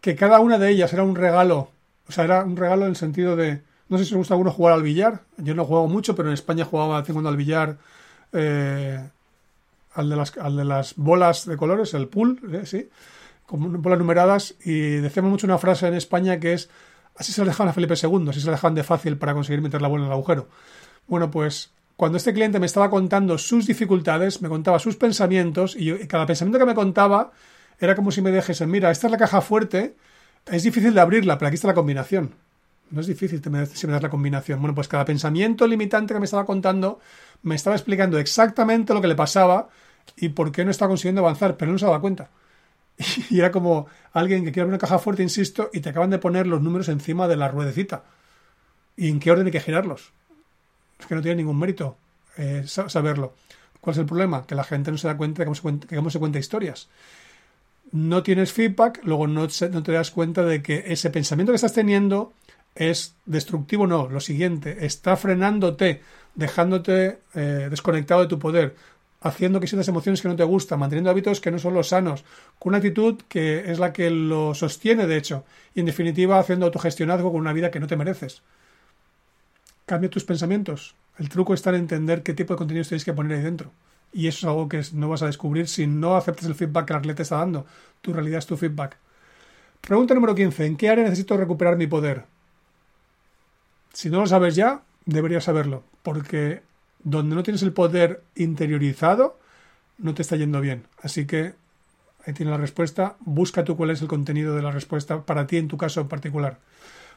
que 0.00 0.14
cada 0.14 0.40
una 0.40 0.58
de 0.58 0.70
ellas 0.70 0.92
era 0.92 1.02
un 1.02 1.16
regalo, 1.16 1.70
o 2.06 2.12
sea, 2.12 2.24
era 2.24 2.44
un 2.44 2.56
regalo 2.56 2.82
en 2.82 2.90
el 2.90 2.96
sentido 2.96 3.36
de, 3.36 3.62
no 3.88 3.98
sé 3.98 4.04
si 4.04 4.12
os 4.12 4.18
gusta 4.18 4.34
a 4.34 4.36
alguno 4.36 4.50
jugar 4.50 4.74
al 4.74 4.82
billar, 4.82 5.22
yo 5.38 5.54
no 5.54 5.64
juego 5.64 5.88
mucho, 5.88 6.14
pero 6.14 6.28
en 6.28 6.34
España 6.34 6.64
jugaba 6.64 7.02
de 7.02 7.12
cuando 7.12 7.30
al 7.30 7.36
billar 7.36 7.78
eh, 8.32 9.08
al 9.94 10.10
de 10.10 10.16
las, 10.16 10.36
al 10.36 10.56
de 10.56 10.64
las 10.64 10.96
bolas 10.96 11.46
de 11.46 11.56
colores, 11.56 11.94
el 11.94 12.08
pool, 12.08 12.40
¿eh? 12.52 12.66
sí, 12.66 12.88
como 13.46 13.68
bolas 13.78 13.98
numeradas, 13.98 14.54
y 14.64 14.96
decíamos 14.96 15.30
mucho 15.30 15.46
una 15.46 15.58
frase 15.58 15.86
en 15.86 15.94
España 15.94 16.40
que 16.40 16.54
es 16.54 16.70
así 17.16 17.32
se 17.32 17.40
lo 17.40 17.46
dejaban 17.46 17.70
a 17.70 17.72
Felipe 17.72 17.94
II, 17.94 18.28
así 18.28 18.40
se 18.40 18.46
lo 18.46 18.52
dejaban 18.52 18.74
de 18.74 18.82
fácil 18.82 19.16
para 19.16 19.34
conseguir 19.34 19.62
meter 19.62 19.80
la 19.80 19.88
bola 19.88 20.02
en 20.02 20.06
el 20.08 20.12
agujero. 20.12 20.48
Bueno, 21.06 21.30
pues 21.30 21.70
cuando 21.96 22.18
este 22.18 22.32
cliente 22.32 22.58
me 22.58 22.66
estaba 22.66 22.90
contando 22.90 23.38
sus 23.38 23.66
dificultades, 23.66 24.42
me 24.42 24.48
contaba 24.48 24.78
sus 24.78 24.96
pensamientos, 24.96 25.76
y, 25.76 26.06
cada 26.06 26.26
pensamiento 26.26 26.58
que 26.58 26.66
me 26.66 26.74
contaba 26.74 27.32
era 27.78 27.94
como 27.94 28.10
si 28.10 28.22
me 28.22 28.32
dijesen, 28.32 28.70
mira, 28.70 28.90
esta 28.90 29.06
es 29.06 29.10
la 29.10 29.18
caja 29.18 29.40
fuerte, 29.40 29.96
es 30.46 30.62
difícil 30.62 30.94
de 30.94 31.00
abrirla, 31.00 31.38
pero 31.38 31.48
aquí 31.48 31.54
está 31.54 31.68
la 31.68 31.74
combinación. 31.74 32.34
No 32.90 33.00
es 33.00 33.06
difícil 33.06 33.42
si 33.42 33.86
me 33.86 33.92
das 33.92 34.02
la 34.02 34.10
combinación. 34.10 34.60
Bueno, 34.60 34.74
pues 34.74 34.88
cada 34.88 35.04
pensamiento 35.04 35.66
limitante 35.66 36.12
que 36.12 36.20
me 36.20 36.26
estaba 36.26 36.44
contando 36.44 37.00
me 37.42 37.54
estaba 37.54 37.74
explicando 37.74 38.18
exactamente 38.18 38.92
lo 38.92 39.00
que 39.00 39.08
le 39.08 39.14
pasaba 39.14 39.68
y 40.16 40.30
por 40.30 40.52
qué 40.52 40.64
no 40.64 40.70
estaba 40.70 40.90
consiguiendo 40.90 41.20
avanzar, 41.20 41.56
pero 41.56 41.72
no 41.72 41.78
se 41.78 41.86
daba 41.86 42.00
cuenta. 42.00 42.30
Y 43.30 43.40
era 43.40 43.50
como 43.50 43.86
alguien 44.12 44.44
que 44.44 44.52
quiere 44.52 44.62
abrir 44.62 44.74
una 44.74 44.78
caja 44.78 44.98
fuerte, 44.98 45.22
insisto, 45.22 45.70
y 45.72 45.80
te 45.80 45.90
acaban 45.90 46.10
de 46.10 46.18
poner 46.18 46.46
los 46.46 46.62
números 46.62 46.88
encima 46.88 47.28
de 47.28 47.36
la 47.36 47.48
ruedecita. 47.48 48.04
¿Y 48.96 49.08
en 49.08 49.18
qué 49.18 49.30
orden 49.30 49.46
hay 49.46 49.52
que 49.52 49.60
girarlos? 49.60 50.12
Es 50.98 51.06
que 51.06 51.14
no 51.14 51.22
tiene 51.22 51.36
ningún 51.36 51.58
mérito 51.58 51.96
eh, 52.36 52.64
saberlo. 52.66 53.34
¿Cuál 53.80 53.94
es 53.94 53.98
el 53.98 54.06
problema? 54.06 54.46
Que 54.46 54.54
la 54.54 54.64
gente 54.64 54.90
no 54.90 54.98
se 54.98 55.08
da 55.08 55.16
cuenta 55.16 55.42
de 55.42 55.46
cómo 55.46 55.54
se 55.54 55.62
cuenta, 55.62 55.94
cómo 55.94 56.10
se 56.10 56.18
cuenta 56.18 56.38
historias. 56.38 56.88
No 57.92 58.22
tienes 58.22 58.52
feedback, 58.52 59.00
luego 59.04 59.26
no, 59.26 59.46
no 59.46 59.82
te 59.82 59.92
das 59.92 60.10
cuenta 60.10 60.42
de 60.44 60.62
que 60.62 60.84
ese 60.86 61.10
pensamiento 61.10 61.52
que 61.52 61.56
estás 61.56 61.74
teniendo 61.74 62.32
es 62.74 63.14
destructivo, 63.26 63.86
no. 63.86 64.08
Lo 64.08 64.20
siguiente, 64.20 64.86
está 64.86 65.16
frenándote, 65.16 66.02
dejándote 66.34 67.20
eh, 67.34 67.68
desconectado 67.70 68.22
de 68.22 68.26
tu 68.26 68.38
poder, 68.38 68.74
haciendo 69.24 69.58
que 69.58 69.66
sientas 69.66 69.88
emociones 69.88 70.20
que 70.20 70.28
no 70.28 70.36
te 70.36 70.44
gustan, 70.44 70.78
manteniendo 70.78 71.10
hábitos 71.10 71.40
que 71.40 71.50
no 71.50 71.58
son 71.58 71.72
los 71.72 71.88
sanos, 71.88 72.24
con 72.58 72.70
una 72.70 72.76
actitud 72.76 73.22
que 73.26 73.70
es 73.72 73.78
la 73.78 73.90
que 73.90 74.10
lo 74.10 74.54
sostiene, 74.54 75.06
de 75.06 75.16
hecho, 75.16 75.44
y 75.74 75.80
en 75.80 75.86
definitiva 75.86 76.38
haciendo 76.38 76.66
autogestionazgo 76.66 77.32
con 77.32 77.40
una 77.40 77.54
vida 77.54 77.70
que 77.70 77.80
no 77.80 77.86
te 77.86 77.96
mereces. 77.96 78.42
Cambia 79.86 80.10
tus 80.10 80.24
pensamientos. 80.24 80.94
El 81.18 81.30
truco 81.30 81.54
está 81.54 81.70
en 81.70 81.76
entender 81.76 82.22
qué 82.22 82.34
tipo 82.34 82.52
de 82.52 82.58
contenidos 82.58 82.88
tenéis 82.88 83.06
que 83.06 83.14
poner 83.14 83.38
ahí 83.38 83.44
dentro. 83.44 83.72
Y 84.12 84.28
eso 84.28 84.40
es 84.40 84.44
algo 84.44 84.68
que 84.68 84.82
no 84.92 85.08
vas 85.08 85.22
a 85.22 85.26
descubrir 85.26 85.68
si 85.68 85.86
no 85.86 86.16
aceptas 86.16 86.44
el 86.44 86.54
feedback 86.54 86.86
que 86.86 86.92
la 86.92 86.98
atleta 86.98 87.22
está 87.22 87.38
dando. 87.38 87.64
Tu 88.02 88.12
realidad 88.12 88.40
es 88.40 88.46
tu 88.46 88.58
feedback. 88.58 88.98
Pregunta 89.80 90.14
número 90.14 90.34
15. 90.34 90.66
¿En 90.66 90.76
qué 90.76 90.90
área 90.90 91.04
necesito 91.04 91.36
recuperar 91.38 91.76
mi 91.76 91.86
poder? 91.86 92.24
Si 93.94 94.10
no 94.10 94.20
lo 94.20 94.26
sabes 94.26 94.54
ya, 94.54 94.82
deberías 95.06 95.44
saberlo. 95.44 95.82
Porque 96.02 96.62
donde 97.04 97.36
no 97.36 97.42
tienes 97.42 97.62
el 97.62 97.72
poder 97.72 98.22
interiorizado, 98.34 99.38
no 99.98 100.14
te 100.14 100.22
está 100.22 100.36
yendo 100.36 100.60
bien. 100.60 100.84
Así 101.00 101.26
que 101.26 101.54
ahí 102.26 102.32
tienes 102.32 102.50
la 102.52 102.58
respuesta. 102.58 103.16
Busca 103.20 103.64
tú 103.64 103.76
cuál 103.76 103.90
es 103.90 104.02
el 104.02 104.08
contenido 104.08 104.56
de 104.56 104.62
la 104.62 104.70
respuesta 104.70 105.22
para 105.22 105.46
ti 105.46 105.58
en 105.58 105.68
tu 105.68 105.76
caso 105.76 106.00
en 106.00 106.08
particular. 106.08 106.58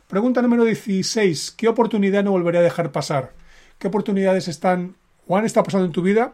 Pregunta 0.08 0.42
número 0.42 0.64
16. 0.64 1.52
¿Qué 1.52 1.68
oportunidad 1.68 2.24
no 2.24 2.32
volveré 2.32 2.60
a 2.60 2.62
dejar 2.62 2.92
pasar? 2.92 3.34
¿Qué 3.80 3.88
oportunidades 3.88 4.48
están 4.48 4.96
o 5.28 5.38
han 5.38 5.46
estado 5.46 5.66
pasando 5.66 5.86
en 5.86 5.92
tu 5.92 6.02
vida 6.02 6.34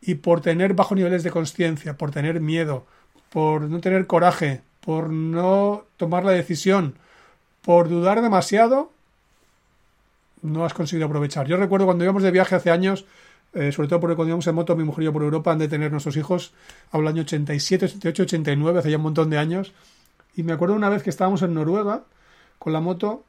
y 0.00 0.16
por 0.16 0.40
tener 0.40 0.74
bajos 0.74 0.96
niveles 0.96 1.22
de 1.22 1.30
conciencia, 1.30 1.96
por 1.96 2.10
tener 2.10 2.40
miedo, 2.40 2.86
por 3.30 3.62
no 3.62 3.80
tener 3.80 4.06
coraje, 4.06 4.60
por 4.80 5.10
no 5.10 5.84
tomar 5.96 6.24
la 6.24 6.32
decisión, 6.32 6.96
por 7.62 7.88
dudar 7.88 8.20
demasiado, 8.20 8.92
no 10.44 10.64
has 10.64 10.74
conseguido 10.74 11.06
aprovechar. 11.06 11.46
Yo 11.46 11.56
recuerdo 11.56 11.86
cuando 11.86 12.04
íbamos 12.04 12.22
de 12.22 12.30
viaje 12.30 12.54
hace 12.54 12.70
años, 12.70 13.06
eh, 13.54 13.72
sobre 13.72 13.88
todo 13.88 14.00
porque 14.00 14.14
cuando 14.14 14.30
íbamos 14.30 14.46
en 14.46 14.54
moto, 14.54 14.76
mi 14.76 14.84
mujer 14.84 15.02
y 15.02 15.04
yo 15.06 15.12
por 15.12 15.22
Europa 15.22 15.50
han 15.50 15.58
de 15.58 15.68
tener 15.68 15.90
nuestros 15.90 16.16
hijos, 16.16 16.52
hablo 16.92 17.08
año 17.08 17.22
87, 17.22 17.86
88, 17.86 18.22
89, 18.24 18.78
hace 18.78 18.90
ya 18.90 18.98
un 18.98 19.04
montón 19.04 19.30
de 19.30 19.38
años, 19.38 19.72
y 20.36 20.42
me 20.42 20.52
acuerdo 20.52 20.74
una 20.74 20.90
vez 20.90 21.02
que 21.02 21.10
estábamos 21.10 21.42
en 21.42 21.54
Noruega 21.54 22.02
con 22.58 22.72
la 22.72 22.80
moto 22.80 23.24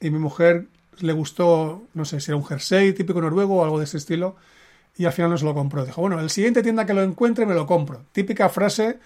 y 0.00 0.10
mi 0.10 0.18
mujer 0.18 0.66
le 1.00 1.12
gustó, 1.12 1.82
no 1.94 2.04
sé 2.04 2.20
si 2.20 2.30
era 2.30 2.36
un 2.36 2.44
jersey 2.44 2.92
típico 2.92 3.20
noruego 3.20 3.56
o 3.56 3.64
algo 3.64 3.78
de 3.78 3.84
ese 3.84 3.96
estilo, 3.96 4.36
y 4.96 5.06
al 5.06 5.12
final 5.12 5.30
no 5.30 5.38
se 5.38 5.44
lo 5.44 5.54
compró. 5.54 5.86
Dijo, 5.86 6.00
bueno, 6.00 6.20
el 6.20 6.28
siguiente 6.28 6.62
tienda 6.62 6.84
que 6.84 6.92
lo 6.92 7.02
encuentre 7.02 7.46
me 7.46 7.54
lo 7.54 7.66
compro. 7.66 8.02
Típica 8.12 8.48
frase 8.48 8.98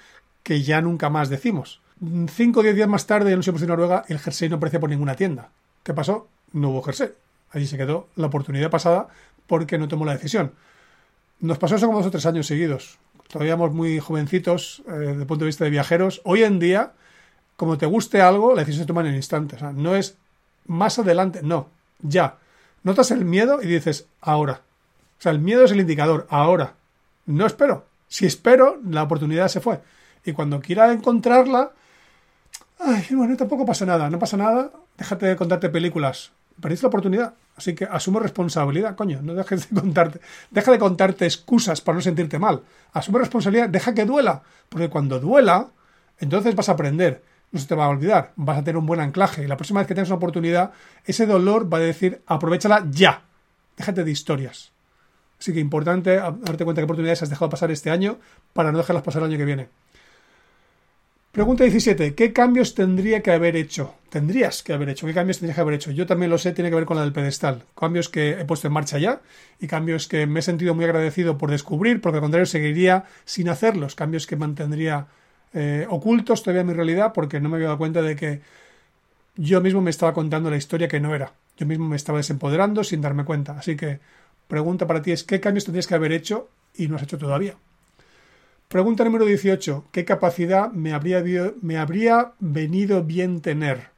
que 0.42 0.62
ya 0.62 0.80
nunca 0.80 1.10
más 1.10 1.28
decimos. 1.28 1.82
Cinco 2.30 2.60
o 2.60 2.62
diez 2.62 2.74
días 2.74 2.88
más 2.88 3.06
tarde, 3.06 3.30
en 3.30 3.38
un 3.38 3.60
de 3.60 3.66
Noruega, 3.66 4.04
el 4.08 4.18
jersey 4.18 4.48
no 4.48 4.56
aparecía 4.56 4.80
por 4.80 4.90
ninguna 4.90 5.14
tienda. 5.14 5.50
¿Qué 5.84 5.92
pasó? 5.92 6.28
No 6.52 6.70
hubo 6.70 6.82
jersey. 6.82 7.10
Allí 7.50 7.66
se 7.66 7.76
quedó 7.76 8.08
la 8.16 8.28
oportunidad 8.28 8.70
pasada 8.70 9.08
porque 9.46 9.78
no 9.78 9.88
tomó 9.88 10.04
la 10.04 10.12
decisión. 10.12 10.52
Nos 11.40 11.58
pasó 11.58 11.76
eso 11.76 11.86
como 11.86 11.98
dos 11.98 12.06
o 12.06 12.10
tres 12.10 12.26
años 12.26 12.46
seguidos. 12.46 12.98
Todavía 13.28 13.54
éramos 13.54 13.72
muy 13.72 13.98
jovencitos 13.98 14.82
eh, 14.86 14.92
desde 14.92 15.20
el 15.22 15.26
punto 15.26 15.44
de 15.44 15.48
vista 15.48 15.64
de 15.64 15.70
viajeros. 15.70 16.20
Hoy 16.24 16.44
en 16.44 16.58
día, 16.58 16.92
como 17.56 17.78
te 17.78 17.86
guste 17.86 18.20
algo, 18.20 18.54
la 18.54 18.60
decisión 18.60 18.84
se 18.84 18.86
toma 18.86 19.00
en 19.00 19.08
el 19.08 19.16
instante. 19.16 19.56
No 19.74 19.96
es 19.96 20.16
más 20.66 20.98
adelante, 20.98 21.40
no, 21.42 21.68
ya. 22.00 22.38
Notas 22.82 23.10
el 23.10 23.24
miedo 23.24 23.62
y 23.62 23.66
dices, 23.66 24.06
ahora. 24.20 24.62
O 25.18 25.22
sea, 25.22 25.32
el 25.32 25.38
miedo 25.38 25.64
es 25.64 25.72
el 25.72 25.80
indicador. 25.80 26.26
Ahora. 26.30 26.74
No 27.26 27.46
espero. 27.46 27.86
Si 28.08 28.26
espero, 28.26 28.80
la 28.88 29.04
oportunidad 29.04 29.48
se 29.48 29.60
fue. 29.60 29.80
Y 30.24 30.32
cuando 30.32 30.60
quiera 30.60 30.92
encontrarla, 30.92 31.72
ay, 32.78 33.06
bueno, 33.12 33.36
tampoco 33.36 33.64
pasa 33.64 33.86
nada. 33.86 34.10
No 34.10 34.18
pasa 34.18 34.36
nada. 34.36 34.70
Déjate 34.98 35.26
de 35.26 35.36
contarte 35.36 35.68
películas. 35.68 36.32
Perdiste 36.60 36.84
la 36.84 36.88
oportunidad. 36.88 37.34
Así 37.56 37.74
que 37.74 37.84
asume 37.84 38.20
responsabilidad, 38.20 38.96
coño. 38.96 39.20
No 39.22 39.34
dejes 39.34 39.68
de 39.68 39.80
contarte. 39.80 40.20
Deja 40.50 40.72
de 40.72 40.78
contarte 40.78 41.26
excusas 41.26 41.80
para 41.80 41.96
no 41.96 42.02
sentirte 42.02 42.38
mal. 42.38 42.62
Asume 42.92 43.18
responsabilidad. 43.18 43.68
Deja 43.68 43.94
que 43.94 44.04
duela. 44.04 44.42
Porque 44.68 44.88
cuando 44.88 45.20
duela, 45.20 45.68
entonces 46.18 46.54
vas 46.54 46.68
a 46.68 46.72
aprender. 46.72 47.22
No 47.50 47.60
se 47.60 47.66
te 47.66 47.74
va 47.74 47.84
a 47.84 47.88
olvidar. 47.88 48.32
Vas 48.36 48.58
a 48.58 48.64
tener 48.64 48.78
un 48.78 48.86
buen 48.86 49.00
anclaje. 49.00 49.44
Y 49.44 49.46
la 49.46 49.56
próxima 49.56 49.80
vez 49.80 49.86
que 49.86 49.94
tengas 49.94 50.08
una 50.08 50.16
oportunidad, 50.16 50.72
ese 51.04 51.26
dolor 51.26 51.72
va 51.72 51.78
a 51.78 51.80
decir, 51.80 52.22
aprovechala 52.26 52.86
ya. 52.90 53.22
Déjate 53.76 54.04
de 54.04 54.10
historias. 54.10 54.72
Así 55.38 55.52
que 55.52 55.60
importante 55.60 56.16
darte 56.16 56.64
cuenta 56.64 56.80
qué 56.80 56.84
oportunidades 56.84 57.22
has 57.22 57.30
dejado 57.30 57.50
pasar 57.50 57.70
este 57.70 57.90
año 57.90 58.18
para 58.52 58.70
no 58.70 58.78
dejarlas 58.78 59.02
pasar 59.02 59.22
el 59.22 59.30
año 59.30 59.38
que 59.38 59.44
viene. 59.44 59.68
Pregunta 61.32 61.64
17. 61.64 62.14
¿Qué 62.14 62.34
cambios 62.34 62.74
tendría 62.74 63.22
que 63.22 63.30
haber 63.30 63.56
hecho? 63.56 63.94
Tendrías 64.10 64.62
que 64.62 64.74
haber 64.74 64.90
hecho. 64.90 65.06
¿Qué 65.06 65.14
cambios 65.14 65.38
tendrías 65.38 65.54
que 65.54 65.62
haber 65.62 65.74
hecho? 65.76 65.90
Yo 65.90 66.06
también 66.06 66.30
lo 66.30 66.36
sé, 66.36 66.52
tiene 66.52 66.68
que 66.68 66.76
ver 66.76 66.84
con 66.84 66.98
la 66.98 67.04
del 67.04 67.14
pedestal. 67.14 67.64
Cambios 67.74 68.10
que 68.10 68.32
he 68.32 68.44
puesto 68.44 68.66
en 68.66 68.74
marcha 68.74 68.98
ya 68.98 69.22
y 69.58 69.66
cambios 69.66 70.08
que 70.08 70.26
me 70.26 70.40
he 70.40 70.42
sentido 70.42 70.74
muy 70.74 70.84
agradecido 70.84 71.38
por 71.38 71.50
descubrir, 71.50 72.02
porque 72.02 72.18
al 72.18 72.20
contrario 72.20 72.44
seguiría 72.44 73.04
sin 73.24 73.48
hacerlos. 73.48 73.94
Cambios 73.94 74.26
que 74.26 74.36
mantendría 74.36 75.06
eh, 75.54 75.86
ocultos 75.88 76.42
todavía 76.42 76.60
en 76.60 76.66
mi 76.66 76.74
realidad 76.74 77.14
porque 77.14 77.40
no 77.40 77.48
me 77.48 77.56
había 77.56 77.68
dado 77.68 77.78
cuenta 77.78 78.02
de 78.02 78.14
que 78.14 78.42
yo 79.34 79.62
mismo 79.62 79.80
me 79.80 79.88
estaba 79.88 80.12
contando 80.12 80.50
la 80.50 80.58
historia 80.58 80.86
que 80.86 81.00
no 81.00 81.14
era. 81.14 81.32
Yo 81.56 81.64
mismo 81.64 81.88
me 81.88 81.96
estaba 81.96 82.18
desempoderando 82.18 82.84
sin 82.84 83.00
darme 83.00 83.24
cuenta. 83.24 83.58
Así 83.58 83.74
que 83.74 84.00
pregunta 84.48 84.86
para 84.86 85.00
ti 85.00 85.12
es 85.12 85.24
¿qué 85.24 85.40
cambios 85.40 85.64
tendrías 85.64 85.86
que 85.86 85.94
haber 85.94 86.12
hecho 86.12 86.50
y 86.76 86.88
no 86.88 86.96
has 86.96 87.04
hecho 87.04 87.16
todavía? 87.16 87.56
Pregunta 88.72 89.04
número 89.04 89.26
18. 89.26 89.84
¿Qué 89.92 90.06
capacidad 90.06 90.72
me 90.72 90.94
habría, 90.94 91.22
me 91.60 91.76
habría 91.76 92.32
venido 92.40 93.04
bien 93.04 93.42
tener? 93.42 93.90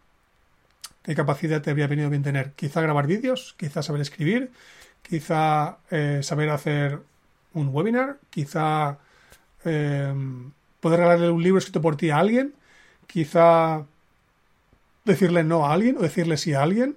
¿Qué 1.05 1.15
capacidad 1.15 1.63
te 1.63 1.71
habría 1.71 1.87
venido 1.87 2.11
bien 2.11 2.25
tener? 2.25 2.55
Quizá 2.55 2.81
grabar 2.81 3.07
vídeos, 3.07 3.55
quizá 3.57 3.85
saber 3.85 4.03
escribir, 4.03 4.51
quizá 5.09 5.79
eh, 5.93 6.25
saber 6.25 6.51
hacer 6.51 6.99
un 7.53 7.69
webinar, 7.69 8.19
quizá 8.31 8.99
eh, 9.65 10.13
poder 10.81 10.99
regalarle 10.99 11.31
un 11.31 11.45
libro 11.45 11.61
escrito 11.61 11.81
por 11.81 11.95
ti 11.97 12.11
a 12.11 12.19
alguien, 12.19 12.53
quizá 13.07 13.87
decirle 15.05 15.45
no 15.45 15.67
a 15.67 15.73
alguien 15.73 15.99
o 15.99 16.01
decirle 16.01 16.37
sí 16.37 16.53
a 16.53 16.63
alguien. 16.63 16.97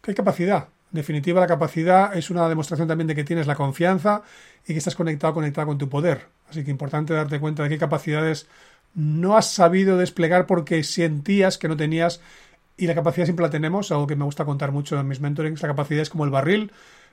¿Qué 0.00 0.14
capacidad? 0.14 0.68
definitiva, 0.90 1.40
la 1.40 1.48
capacidad 1.48 2.16
es 2.16 2.30
una 2.30 2.48
demostración 2.48 2.88
también 2.88 3.08
de 3.08 3.14
que 3.16 3.24
tienes 3.24 3.46
la 3.46 3.56
confianza 3.56 4.22
y 4.66 4.72
que 4.72 4.78
estás 4.78 4.94
conectado, 4.94 5.34
conectado 5.34 5.66
con 5.66 5.76
tu 5.76 5.88
poder. 5.88 6.28
Así 6.48 6.64
que 6.64 6.70
importante 6.70 7.14
darte 7.14 7.40
cuenta 7.40 7.62
de 7.62 7.68
qué 7.68 7.78
capacidades 7.78 8.46
no 8.94 9.36
has 9.36 9.50
sabido 9.50 9.96
desplegar 9.98 10.46
porque 10.46 10.82
sentías 10.84 11.58
que 11.58 11.68
no 11.68 11.76
tenías 11.76 12.20
y 12.76 12.86
la 12.86 12.94
capacidad 12.94 13.26
siempre 13.26 13.44
la 13.44 13.50
tenemos, 13.50 13.90
algo 13.92 14.06
que 14.06 14.16
me 14.16 14.24
gusta 14.24 14.44
contar 14.44 14.72
mucho 14.72 14.98
en 14.98 15.06
mis 15.06 15.20
mentorings, 15.20 15.62
la 15.62 15.68
capacidad 15.68 16.02
es 16.02 16.10
como 16.10 16.24
el 16.24 16.30
barril, 16.30 16.72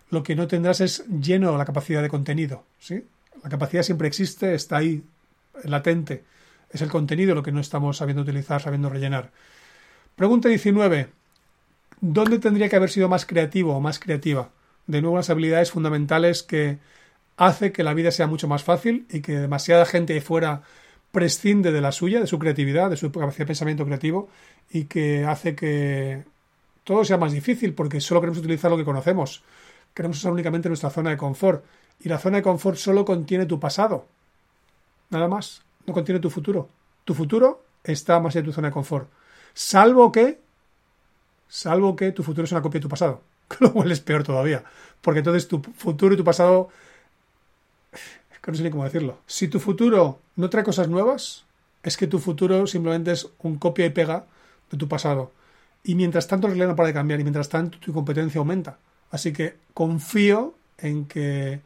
lo 0.09 0.23
que 0.23 0.35
no 0.35 0.47
tendrás 0.47 0.81
es 0.81 1.05
lleno 1.07 1.57
la 1.57 1.65
capacidad 1.65 2.01
de 2.01 2.09
contenido, 2.09 2.63
¿sí? 2.79 3.05
La 3.43 3.49
capacidad 3.49 3.83
siempre 3.83 4.07
existe, 4.07 4.53
está 4.53 4.77
ahí, 4.77 5.03
latente. 5.63 6.23
Es 6.69 6.81
el 6.81 6.89
contenido 6.89 7.35
lo 7.35 7.43
que 7.43 7.51
no 7.51 7.59
estamos 7.59 7.97
sabiendo 7.97 8.23
utilizar, 8.23 8.61
sabiendo 8.61 8.89
rellenar. 8.89 9.31
Pregunta 10.15 10.49
19. 10.49 11.09
¿Dónde 12.01 12.39
tendría 12.39 12.69
que 12.69 12.75
haber 12.75 12.89
sido 12.89 13.09
más 13.09 13.25
creativo 13.25 13.75
o 13.75 13.79
más 13.79 13.99
creativa? 13.99 14.49
De 14.87 15.01
nuevo, 15.01 15.17
las 15.17 15.29
habilidades 15.29 15.71
fundamentales 15.71 16.43
que 16.43 16.79
hace 17.41 17.71
que 17.71 17.83
la 17.83 17.93
vida 17.93 18.11
sea 18.11 18.27
mucho 18.27 18.47
más 18.47 18.63
fácil 18.63 19.07
y 19.09 19.21
que 19.21 19.33
demasiada 19.33 19.85
gente 19.85 20.19
fuera 20.21 20.61
prescinde 21.11 21.71
de 21.71 21.81
la 21.81 21.91
suya, 21.91 22.19
de 22.19 22.27
su 22.27 22.37
creatividad, 22.37 22.89
de 22.91 22.97
su 22.97 23.11
capacidad 23.11 23.39
de 23.39 23.47
pensamiento 23.47 23.85
creativo 23.85 24.29
y 24.69 24.85
que 24.85 25.25
hace 25.25 25.55
que 25.55 26.23
todo 26.83 27.03
sea 27.03 27.17
más 27.17 27.31
difícil 27.31 27.73
porque 27.73 27.99
solo 27.99 28.21
queremos 28.21 28.37
utilizar 28.37 28.69
lo 28.69 28.77
que 28.77 28.85
conocemos. 28.85 29.43
Queremos 29.95 30.19
usar 30.19 30.31
únicamente 30.31 30.69
nuestra 30.69 30.91
zona 30.91 31.09
de 31.09 31.17
confort. 31.17 31.65
Y 31.99 32.09
la 32.09 32.19
zona 32.19 32.37
de 32.37 32.43
confort 32.43 32.77
solo 32.77 33.03
contiene 33.03 33.47
tu 33.47 33.59
pasado. 33.59 34.05
Nada 35.09 35.27
más. 35.27 35.63
No 35.87 35.93
contiene 35.95 36.19
tu 36.19 36.29
futuro. 36.29 36.69
Tu 37.05 37.15
futuro 37.15 37.63
está 37.83 38.19
más 38.19 38.35
en 38.35 38.45
tu 38.45 38.53
zona 38.53 38.67
de 38.67 38.73
confort. 38.73 39.09
Salvo 39.53 40.11
que 40.11 40.39
salvo 41.51 41.95
que 41.95 42.11
tu 42.13 42.23
futuro 42.23 42.45
es 42.45 42.51
una 42.51 42.61
copia 42.61 42.79
de 42.79 42.83
tu 42.83 42.89
pasado, 42.89 43.21
lo 43.59 43.73
cual 43.73 43.91
es 43.91 43.99
peor 43.99 44.23
todavía, 44.23 44.63
porque 45.01 45.19
entonces 45.19 45.47
tu 45.49 45.61
futuro 45.61 46.13
y 46.13 46.17
tu 46.17 46.23
pasado, 46.23 46.69
que 48.41 48.51
no 48.51 48.57
sé 48.57 48.63
ni 48.63 48.71
cómo 48.71 48.83
decirlo, 48.83 49.19
si 49.27 49.47
tu 49.47 49.59
futuro 49.59 50.19
no 50.35 50.49
trae 50.49 50.63
cosas 50.63 50.87
nuevas, 50.87 51.45
es 51.83 51.97
que 51.97 52.07
tu 52.07 52.19
futuro 52.19 52.67
simplemente 52.67 53.11
es 53.11 53.27
un 53.39 53.57
copia 53.57 53.85
y 53.85 53.89
pega 53.91 54.25
de 54.69 54.77
tu 54.77 54.87
pasado. 54.87 55.31
Y 55.83 55.95
mientras 55.95 56.27
tanto 56.27 56.47
el 56.47 56.53
realidad 56.53 56.75
para 56.75 56.87
de 56.87 56.93
cambiar 56.93 57.19
y 57.19 57.23
mientras 57.23 57.49
tanto 57.49 57.79
tu 57.79 57.93
competencia 57.93 58.39
aumenta. 58.39 58.77
Así 59.09 59.33
que 59.33 59.55
confío 59.73 60.53
en 60.77 61.05
que 61.05 61.61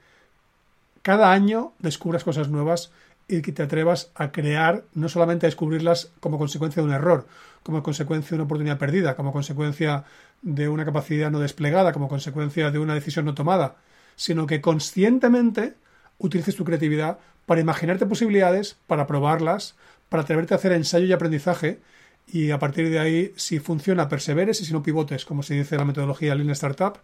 cada 1.01 1.31
año 1.31 1.73
descubras 1.79 2.23
cosas 2.23 2.49
nuevas 2.49 2.91
y 3.27 3.41
que 3.41 3.51
te 3.51 3.63
atrevas 3.63 4.11
a 4.15 4.31
crear, 4.31 4.83
no 4.93 5.09
solamente 5.09 5.45
a 5.45 5.49
descubrirlas 5.49 6.11
como 6.19 6.37
consecuencia 6.37 6.81
de 6.81 6.87
un 6.87 6.93
error, 6.93 7.27
como 7.63 7.83
consecuencia 7.83 8.29
de 8.29 8.35
una 8.35 8.43
oportunidad 8.45 8.77
perdida, 8.77 9.15
como 9.15 9.31
consecuencia 9.31 10.05
de 10.41 10.69
una 10.69 10.85
capacidad 10.85 11.31
no 11.31 11.39
desplegada, 11.39 11.91
como 11.91 12.07
consecuencia 12.07 12.71
de 12.71 12.79
una 12.79 12.93
decisión 12.93 13.25
no 13.25 13.33
tomada, 13.33 13.75
sino 14.15 14.45
que 14.45 14.61
conscientemente 14.61 15.73
utilices 16.17 16.55
tu 16.55 16.65
creatividad 16.65 17.19
para 17.45 17.61
imaginarte 17.61 18.05
posibilidades, 18.05 18.77
para 18.87 19.07
probarlas, 19.07 19.75
para 20.09 20.23
atreverte 20.23 20.53
a 20.53 20.57
hacer 20.57 20.71
ensayo 20.71 21.05
y 21.05 21.13
aprendizaje. 21.13 21.79
Y 22.27 22.51
a 22.51 22.59
partir 22.59 22.89
de 22.89 22.99
ahí, 22.99 23.33
si 23.35 23.59
funciona, 23.59 24.09
perseveres. 24.09 24.61
Y 24.61 24.65
si 24.65 24.73
no 24.73 24.81
pivotes, 24.81 25.25
como 25.25 25.43
se 25.43 25.53
dice 25.53 25.75
en 25.75 25.79
la 25.79 25.85
metodología 25.85 26.35
Lean 26.35 26.49
Startup, 26.51 26.97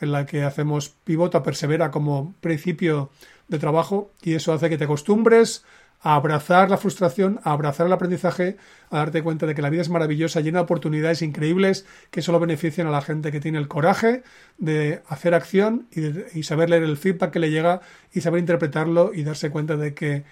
en 0.00 0.12
la 0.12 0.24
que 0.24 0.44
hacemos 0.44 0.88
pivota, 0.88 1.42
persevera 1.42 1.90
como 1.90 2.34
principio 2.40 3.10
de 3.48 3.58
trabajo. 3.58 4.10
Y 4.22 4.34
eso 4.34 4.52
hace 4.52 4.70
que 4.70 4.78
te 4.78 4.84
acostumbres 4.84 5.64
abrazar 6.02 6.68
la 6.68 6.76
frustración, 6.76 7.40
a 7.44 7.52
abrazar 7.52 7.86
el 7.86 7.92
aprendizaje, 7.92 8.56
a 8.90 8.98
darte 8.98 9.22
cuenta 9.22 9.46
de 9.46 9.54
que 9.54 9.62
la 9.62 9.70
vida 9.70 9.82
es 9.82 9.88
maravillosa, 9.88 10.40
llena 10.40 10.58
de 10.58 10.64
oportunidades 10.64 11.22
increíbles 11.22 11.86
que 12.10 12.22
solo 12.22 12.40
benefician 12.40 12.86
a 12.88 12.90
la 12.90 13.02
gente 13.02 13.30
que 13.30 13.40
tiene 13.40 13.58
el 13.58 13.68
coraje 13.68 14.22
de 14.58 15.02
hacer 15.08 15.34
acción 15.34 15.86
y, 15.92 16.38
y 16.38 16.42
saber 16.42 16.70
leer 16.70 16.82
el 16.82 16.96
feedback 16.96 17.30
que 17.30 17.38
le 17.38 17.50
llega 17.50 17.80
y 18.12 18.20
saber 18.20 18.40
interpretarlo 18.40 19.12
y 19.14 19.22
darse 19.22 19.50
cuenta 19.50 19.76
de 19.76 19.94
que 19.94 20.24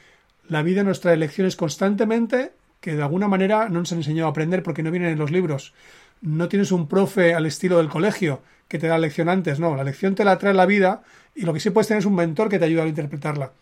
la 0.48 0.62
vida 0.62 0.82
nos 0.82 1.00
trae 1.00 1.16
lecciones 1.16 1.54
constantemente 1.54 2.52
que 2.80 2.96
de 2.96 3.02
alguna 3.02 3.28
manera 3.28 3.68
no 3.68 3.80
nos 3.80 3.92
han 3.92 3.98
enseñado 3.98 4.26
a 4.26 4.30
aprender 4.30 4.62
porque 4.62 4.82
no 4.82 4.90
vienen 4.90 5.10
en 5.10 5.18
los 5.18 5.30
libros. 5.30 5.74
No 6.20 6.48
tienes 6.48 6.72
un 6.72 6.88
profe 6.88 7.34
al 7.34 7.46
estilo 7.46 7.78
del 7.78 7.88
colegio 7.88 8.42
que 8.68 8.78
te 8.78 8.88
da 8.88 8.98
lección 8.98 9.28
antes, 9.28 9.60
no, 9.60 9.76
la 9.76 9.84
lección 9.84 10.14
te 10.14 10.24
la 10.24 10.38
trae 10.38 10.54
la 10.54 10.66
vida 10.66 11.02
y 11.34 11.42
lo 11.42 11.52
que 11.52 11.60
sí 11.60 11.70
puedes 11.70 11.88
tener 11.88 12.00
es 12.00 12.06
un 12.06 12.14
mentor 12.14 12.48
que 12.48 12.58
te 12.58 12.64
ayuda 12.64 12.84
a 12.84 12.88
interpretarla. 12.88 13.52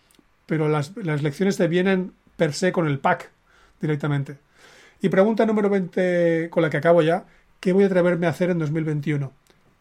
Pero 0.49 0.69
las, 0.69 0.97
las 0.97 1.23
lecciones 1.23 1.59
te 1.59 1.69
vienen 1.69 2.15
per 2.37 2.55
se 2.55 2.73
con 2.73 2.89
el 2.89 2.99
pack 2.99 3.31
directamente. 3.81 4.39
Y 5.01 5.11
pregunta 5.11 5.47
número 5.47 5.69
20 5.69 6.49
con 6.51 6.63
la 6.63 6.71
que 6.71 6.79
acabo 6.79 7.03
ya, 7.03 7.27
¿qué 7.61 7.73
voy 7.73 7.85
a 7.85 7.87
atreverme 7.87 8.27
a 8.27 8.31
hacer 8.31 8.51
en 8.51 8.59
2021? 8.59 9.31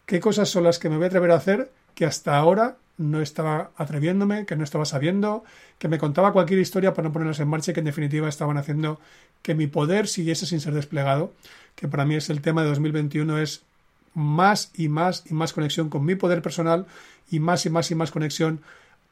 ¿Qué 0.06 0.20
cosas 0.20 0.48
son 0.48 0.64
las 0.64 0.78
que 0.78 0.88
me 0.88 0.96
voy 0.96 1.04
a 1.04 1.08
atrever 1.08 1.30
a 1.30 1.36
hacer 1.36 1.72
que 1.94 2.04
hasta 2.04 2.36
ahora 2.36 2.76
no 2.98 3.22
estaba 3.22 3.70
atreviéndome, 3.76 4.44
que 4.44 4.56
no 4.56 4.64
estaba 4.64 4.84
sabiendo, 4.84 5.44
que 5.78 5.88
me 5.88 5.98
contaba 5.98 6.32
cualquier 6.32 6.60
historia 6.60 6.92
para 6.92 7.08
no 7.08 7.12
ponerlas 7.12 7.40
en 7.40 7.48
marcha 7.48 7.70
y 7.70 7.74
que 7.74 7.80
en 7.80 7.86
definitiva 7.86 8.28
estaban 8.28 8.58
haciendo 8.58 9.00
que 9.42 9.54
mi 9.54 9.68
poder 9.68 10.06
siguiese 10.06 10.46
sin 10.46 10.60
ser 10.60 10.74
desplegado, 10.74 11.32
que 11.76 11.88
para 11.88 12.04
mí 12.04 12.16
es 12.16 12.28
el 12.28 12.42
tema 12.42 12.62
de 12.62 12.68
2021, 12.68 13.38
es 13.38 13.62
más 14.14 14.72
y 14.74 14.88
más 14.88 15.24
y 15.26 15.34
más 15.34 15.52
conexión 15.52 15.88
con 15.88 16.04
mi 16.04 16.16
poder 16.16 16.42
personal 16.42 16.86
y 17.30 17.38
más 17.38 17.64
y 17.66 17.70
más 17.70 17.90
y 17.90 17.94
más 17.94 18.10
conexión 18.10 18.60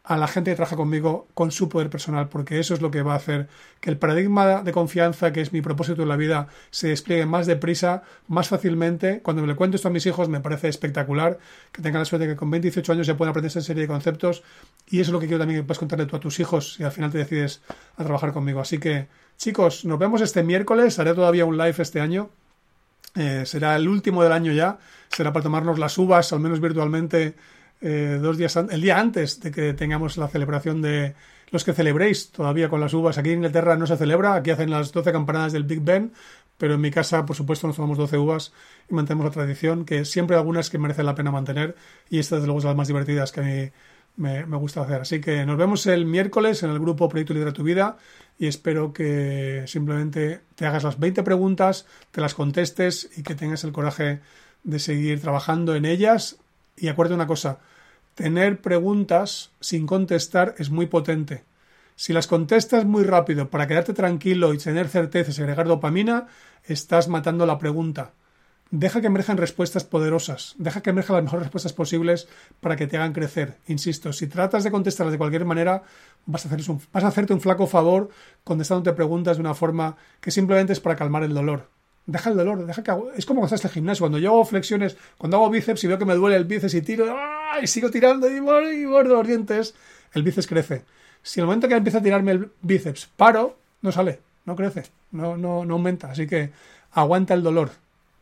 a 0.06 0.16
la 0.16 0.28
gente 0.28 0.52
que 0.52 0.54
trabaja 0.54 0.76
conmigo 0.76 1.26
con 1.34 1.50
su 1.50 1.68
poder 1.68 1.90
personal, 1.90 2.28
porque 2.28 2.60
eso 2.60 2.74
es 2.74 2.80
lo 2.80 2.92
que 2.92 3.02
va 3.02 3.14
a 3.14 3.16
hacer 3.16 3.48
que 3.80 3.90
el 3.90 3.98
paradigma 3.98 4.62
de 4.62 4.70
confianza, 4.70 5.32
que 5.32 5.40
es 5.40 5.52
mi 5.52 5.62
propósito 5.62 6.02
en 6.02 6.08
la 6.08 6.16
vida, 6.16 6.46
se 6.70 6.88
despliegue 6.88 7.26
más 7.26 7.46
deprisa, 7.46 8.04
más 8.28 8.48
fácilmente. 8.48 9.20
Cuando 9.20 9.44
me 9.44 9.56
cuento 9.56 9.74
esto 9.76 9.88
a 9.88 9.90
mis 9.90 10.06
hijos 10.06 10.28
me 10.28 10.38
parece 10.38 10.68
espectacular, 10.68 11.38
que 11.72 11.82
tengan 11.82 12.02
la 12.02 12.04
suerte 12.04 12.28
de 12.28 12.34
que 12.34 12.38
con 12.38 12.48
28 12.50 12.92
años 12.92 13.06
ya 13.08 13.16
puedan 13.16 13.30
aprender 13.30 13.48
esa 13.48 13.60
serie 13.60 13.82
de 13.82 13.88
conceptos 13.88 14.44
y 14.88 15.00
eso 15.00 15.10
es 15.10 15.12
lo 15.12 15.18
que 15.18 15.26
quiero 15.26 15.40
también 15.40 15.60
que 15.60 15.66
puedas 15.66 15.80
contarle 15.80 16.06
tú 16.06 16.14
a 16.14 16.20
tus 16.20 16.38
hijos 16.38 16.78
y 16.78 16.84
al 16.84 16.92
final 16.92 17.10
te 17.10 17.18
decides 17.18 17.62
a 17.96 18.04
trabajar 18.04 18.32
conmigo. 18.32 18.60
Así 18.60 18.78
que, 18.78 19.08
chicos, 19.36 19.84
nos 19.84 19.98
vemos 19.98 20.20
este 20.20 20.44
miércoles, 20.44 21.00
haré 21.00 21.14
todavía 21.14 21.44
un 21.44 21.58
live 21.58 21.74
este 21.78 22.00
año. 22.00 22.30
Eh, 23.16 23.42
será 23.44 23.74
el 23.74 23.88
último 23.88 24.22
del 24.22 24.32
año 24.32 24.52
ya, 24.52 24.78
será 25.08 25.32
para 25.32 25.42
tomarnos 25.42 25.80
las 25.80 25.98
uvas, 25.98 26.32
al 26.32 26.40
menos 26.40 26.60
virtualmente, 26.60 27.34
eh, 27.80 28.18
dos 28.20 28.38
días 28.38 28.56
el 28.56 28.80
día 28.80 28.98
antes 28.98 29.40
de 29.40 29.50
que 29.50 29.72
tengamos 29.74 30.16
la 30.16 30.28
celebración 30.28 30.82
de 30.82 31.14
los 31.50 31.64
que 31.64 31.72
celebréis 31.72 32.30
todavía 32.30 32.68
con 32.68 32.80
las 32.80 32.94
uvas. 32.94 33.18
Aquí 33.18 33.30
en 33.30 33.36
Inglaterra 33.36 33.76
no 33.76 33.86
se 33.86 33.96
celebra, 33.96 34.34
aquí 34.34 34.50
hacen 34.50 34.70
las 34.70 34.92
12 34.92 35.12
campanadas 35.12 35.52
del 35.52 35.64
Big 35.64 35.80
Ben, 35.80 36.12
pero 36.58 36.74
en 36.74 36.80
mi 36.80 36.90
casa, 36.90 37.24
por 37.26 37.36
supuesto, 37.36 37.66
nos 37.66 37.76
tomamos 37.76 37.98
12 37.98 38.18
uvas 38.18 38.52
y 38.90 38.94
mantenemos 38.94 39.26
la 39.26 39.32
tradición, 39.32 39.84
que 39.84 40.04
siempre 40.04 40.36
hay 40.36 40.40
algunas 40.40 40.70
que 40.70 40.78
merecen 40.78 41.06
la 41.06 41.14
pena 41.14 41.30
mantener 41.30 41.76
y 42.08 42.18
estas, 42.18 42.38
desde 42.38 42.46
luego, 42.46 42.60
son 42.60 42.70
las 42.70 42.76
más 42.76 42.88
divertidas 42.88 43.32
que 43.32 43.40
a 43.40 43.44
mí 43.44 43.70
me, 44.16 44.42
gusta 44.56 44.82
hacer. 44.82 45.02
Así 45.02 45.20
que 45.20 45.44
nos 45.44 45.58
vemos 45.58 45.86
el 45.86 46.06
miércoles 46.06 46.62
en 46.62 46.70
el 46.70 46.78
grupo 46.78 47.08
Proyecto 47.08 47.34
Lidera 47.34 47.52
tu 47.52 47.62
Vida 47.62 47.98
y 48.38 48.46
espero 48.46 48.92
que 48.92 49.64
simplemente 49.66 50.40
te 50.54 50.66
hagas 50.66 50.84
las 50.84 50.98
20 50.98 51.22
preguntas, 51.22 51.86
te 52.10 52.20
las 52.20 52.34
contestes 52.34 53.10
y 53.16 53.22
que 53.22 53.34
tengas 53.34 53.64
el 53.64 53.72
coraje 53.72 54.20
de 54.64 54.78
seguir 54.78 55.20
trabajando 55.20 55.74
en 55.74 55.84
ellas 55.84 56.38
y 56.76 56.88
acuérdate 56.88 57.14
una 57.14 57.26
cosa, 57.26 57.58
tener 58.14 58.60
preguntas 58.60 59.50
sin 59.60 59.86
contestar 59.86 60.54
es 60.58 60.70
muy 60.70 60.86
potente. 60.86 61.44
Si 61.96 62.12
las 62.12 62.26
contestas 62.26 62.84
muy 62.84 63.04
rápido 63.04 63.48
para 63.48 63.66
quedarte 63.66 63.94
tranquilo 63.94 64.52
y 64.52 64.58
tener 64.58 64.88
certeza 64.88 65.30
y 65.30 65.34
segregar 65.34 65.66
dopamina, 65.66 66.26
estás 66.64 67.08
matando 67.08 67.46
la 67.46 67.58
pregunta. 67.58 68.12
Deja 68.70 69.00
que 69.00 69.06
emerjan 69.06 69.36
respuestas 69.36 69.84
poderosas, 69.84 70.56
deja 70.58 70.82
que 70.82 70.90
emerjan 70.90 71.16
las 71.16 71.24
mejores 71.24 71.44
respuestas 71.44 71.72
posibles 71.72 72.28
para 72.60 72.74
que 72.74 72.86
te 72.86 72.96
hagan 72.96 73.12
crecer. 73.12 73.58
Insisto, 73.68 74.12
si 74.12 74.26
tratas 74.26 74.64
de 74.64 74.72
contestarlas 74.72 75.12
de 75.12 75.18
cualquier 75.18 75.44
manera, 75.44 75.84
vas 76.26 76.46
a, 76.46 76.54
un, 76.54 76.82
vas 76.92 77.04
a 77.04 77.08
hacerte 77.08 77.32
un 77.32 77.40
flaco 77.40 77.66
favor 77.66 78.10
contestándote 78.42 78.92
preguntas 78.92 79.36
de 79.36 79.42
una 79.42 79.54
forma 79.54 79.96
que 80.20 80.32
simplemente 80.32 80.72
es 80.72 80.80
para 80.80 80.96
calmar 80.96 81.22
el 81.22 81.32
dolor 81.32 81.75
deja 82.06 82.30
el 82.30 82.36
dolor, 82.36 82.64
deja 82.64 82.82
que 82.82 82.90
hago... 82.90 83.12
Es 83.12 83.26
como 83.26 83.40
cuando 83.40 83.54
estás 83.54 83.64
en 83.64 83.68
el 83.70 83.74
gimnasio, 83.74 84.02
cuando 84.02 84.18
yo 84.18 84.30
hago 84.30 84.44
flexiones, 84.44 84.96
cuando 85.18 85.36
hago 85.36 85.50
bíceps 85.50 85.84
y 85.84 85.86
veo 85.88 85.98
que 85.98 86.04
me 86.04 86.14
duele 86.14 86.36
el 86.36 86.44
bíceps 86.44 86.74
y 86.74 86.82
tiro, 86.82 87.16
y 87.60 87.66
sigo 87.66 87.90
tirando 87.90 88.30
y, 88.30 88.40
muerdo 88.40 89.14
los 89.14 89.26
dientes, 89.26 89.74
el 90.14 90.22
bíceps 90.22 90.46
crece. 90.46 90.84
Si 91.22 91.40
en 91.40 91.44
el 91.44 91.46
momento 91.46 91.68
que 91.68 91.74
empieza 91.74 91.98
a 91.98 92.02
tirarme 92.02 92.32
el 92.32 92.50
bíceps 92.62 93.08
paro, 93.16 93.58
no 93.82 93.90
sale, 93.90 94.20
no 94.44 94.54
crece, 94.54 94.84
no, 95.10 95.36
no, 95.36 95.64
no 95.64 95.74
aumenta. 95.74 96.10
Así 96.10 96.26
que 96.26 96.50
aguanta 96.92 97.34
el 97.34 97.42
dolor. 97.42 97.70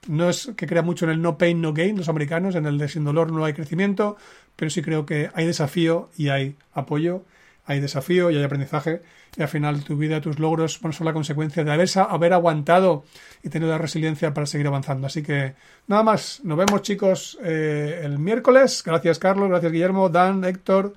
No 0.08 0.28
es 0.28 0.50
que 0.56 0.66
crea 0.66 0.82
mucho 0.82 1.04
en 1.04 1.12
el 1.12 1.22
no 1.22 1.38
pain, 1.38 1.60
no 1.60 1.72
gain, 1.72 1.96
los 1.96 2.08
americanos, 2.08 2.54
en 2.54 2.66
el 2.66 2.78
de 2.78 2.88
sin 2.88 3.04
dolor 3.04 3.32
no 3.32 3.44
hay 3.44 3.54
crecimiento, 3.54 4.16
pero 4.56 4.70
sí 4.70 4.82
creo 4.82 5.06
que 5.06 5.30
hay 5.34 5.46
desafío 5.46 6.10
y 6.16 6.28
hay 6.28 6.56
apoyo 6.74 7.22
hay 7.66 7.80
desafío 7.80 8.30
y 8.30 8.36
hay 8.36 8.44
aprendizaje 8.44 9.02
y 9.36 9.42
al 9.42 9.48
final 9.48 9.84
tu 9.84 9.96
vida, 9.96 10.20
tus 10.20 10.38
logros 10.38 10.80
bueno, 10.80 10.92
son 10.92 11.06
la 11.06 11.12
consecuencia 11.12 11.64
de 11.64 11.72
haber, 11.72 11.88
haber 11.96 12.32
aguantado 12.32 13.04
y 13.42 13.48
tener 13.48 13.68
la 13.68 13.78
resiliencia 13.78 14.34
para 14.34 14.46
seguir 14.46 14.66
avanzando. 14.66 15.06
Así 15.06 15.22
que 15.22 15.54
nada 15.86 16.02
más, 16.02 16.40
nos 16.44 16.58
vemos 16.58 16.82
chicos 16.82 17.38
eh, 17.42 18.00
el 18.04 18.18
miércoles. 18.18 18.82
Gracias 18.84 19.18
Carlos, 19.18 19.48
gracias 19.48 19.72
Guillermo, 19.72 20.08
Dan, 20.08 20.44
Héctor, 20.44 20.94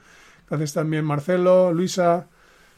gracias 0.49 0.73
también 0.73 1.05
Marcelo, 1.05 1.73
Luisa, 1.73 2.27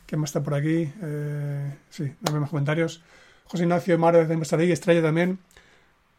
que 0.06 0.18
más 0.18 0.30
está 0.30 0.42
por 0.42 0.54
aquí? 0.54 0.92
Eh, 1.02 1.74
sí, 1.90 2.14
dame 2.22 2.40
más 2.40 2.50
comentarios. 2.50 3.02
José 3.46 3.64
Ignacio, 3.64 3.98
Mara, 3.98 4.24
de 4.26 4.58
ahí, 4.58 4.72
Estrella 4.72 5.02
también. 5.02 5.40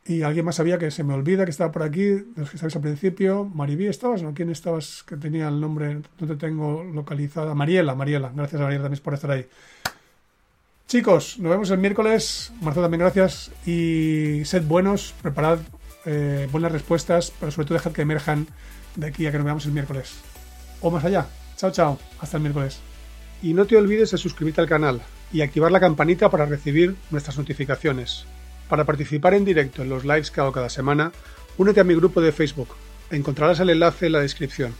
Y 0.06 0.22
alguien 0.22 0.44
más 0.44 0.56
sabía 0.56 0.78
que 0.78 0.90
se 0.90 1.04
me 1.04 1.14
olvida 1.14 1.44
que 1.44 1.50
estaba 1.50 1.70
por 1.70 1.82
aquí, 1.82 2.04
de 2.04 2.24
los 2.36 2.50
que 2.50 2.56
estabais 2.56 2.74
al 2.74 2.82
principio. 2.82 3.44
Maribí, 3.44 3.86
¿estabas? 3.86 4.22
¿No? 4.22 4.32
¿Quién 4.32 4.50
estabas 4.50 5.04
que 5.06 5.16
tenía 5.16 5.48
el 5.48 5.60
nombre? 5.60 6.00
No 6.18 6.26
te 6.26 6.36
tengo 6.36 6.82
localizada. 6.84 7.54
Mariela, 7.54 7.94
Mariela. 7.94 8.32
Gracias 8.34 8.60
a 8.60 8.64
Mariela 8.64 8.84
también 8.84 9.02
por 9.02 9.14
estar 9.14 9.30
ahí. 9.30 9.46
Chicos, 10.88 11.38
nos 11.38 11.50
vemos 11.50 11.70
el 11.70 11.78
miércoles. 11.78 12.52
Marcelo 12.60 12.86
también 12.86 13.00
gracias. 13.00 13.52
Y 13.66 14.42
sed 14.44 14.64
buenos, 14.64 15.14
preparad 15.22 15.60
eh, 16.06 16.48
buenas 16.50 16.72
respuestas, 16.72 17.32
pero 17.38 17.52
sobre 17.52 17.68
todo 17.68 17.78
dejad 17.78 17.92
que 17.92 18.02
emerjan 18.02 18.48
de 18.96 19.06
aquí 19.06 19.26
a 19.26 19.30
que 19.30 19.36
nos 19.36 19.44
veamos 19.44 19.66
el 19.66 19.72
miércoles. 19.72 20.14
O 20.80 20.90
más 20.90 21.04
allá. 21.04 21.26
Chao, 21.56 21.70
chao. 21.70 21.98
Hasta 22.20 22.38
el 22.38 22.42
miércoles. 22.42 22.80
Y 23.42 23.54
no 23.54 23.66
te 23.66 23.76
olvides 23.76 24.10
de 24.10 24.18
suscribirte 24.18 24.60
al 24.60 24.66
canal 24.66 25.00
y 25.32 25.42
activar 25.42 25.70
la 25.70 25.78
campanita 25.78 26.30
para 26.30 26.46
recibir 26.46 26.96
nuestras 27.10 27.38
notificaciones. 27.38 28.26
Para 28.70 28.84
participar 28.84 29.34
en 29.34 29.44
directo 29.44 29.82
en 29.82 29.88
los 29.88 30.04
lives 30.04 30.30
que 30.30 30.40
hago 30.40 30.52
cada 30.52 30.68
semana, 30.68 31.10
únete 31.58 31.80
a 31.80 31.84
mi 31.84 31.96
grupo 31.96 32.20
de 32.20 32.30
Facebook. 32.30 32.68
Encontrarás 33.10 33.58
el 33.58 33.70
enlace 33.70 34.06
en 34.06 34.12
la 34.12 34.20
descripción. 34.20 34.72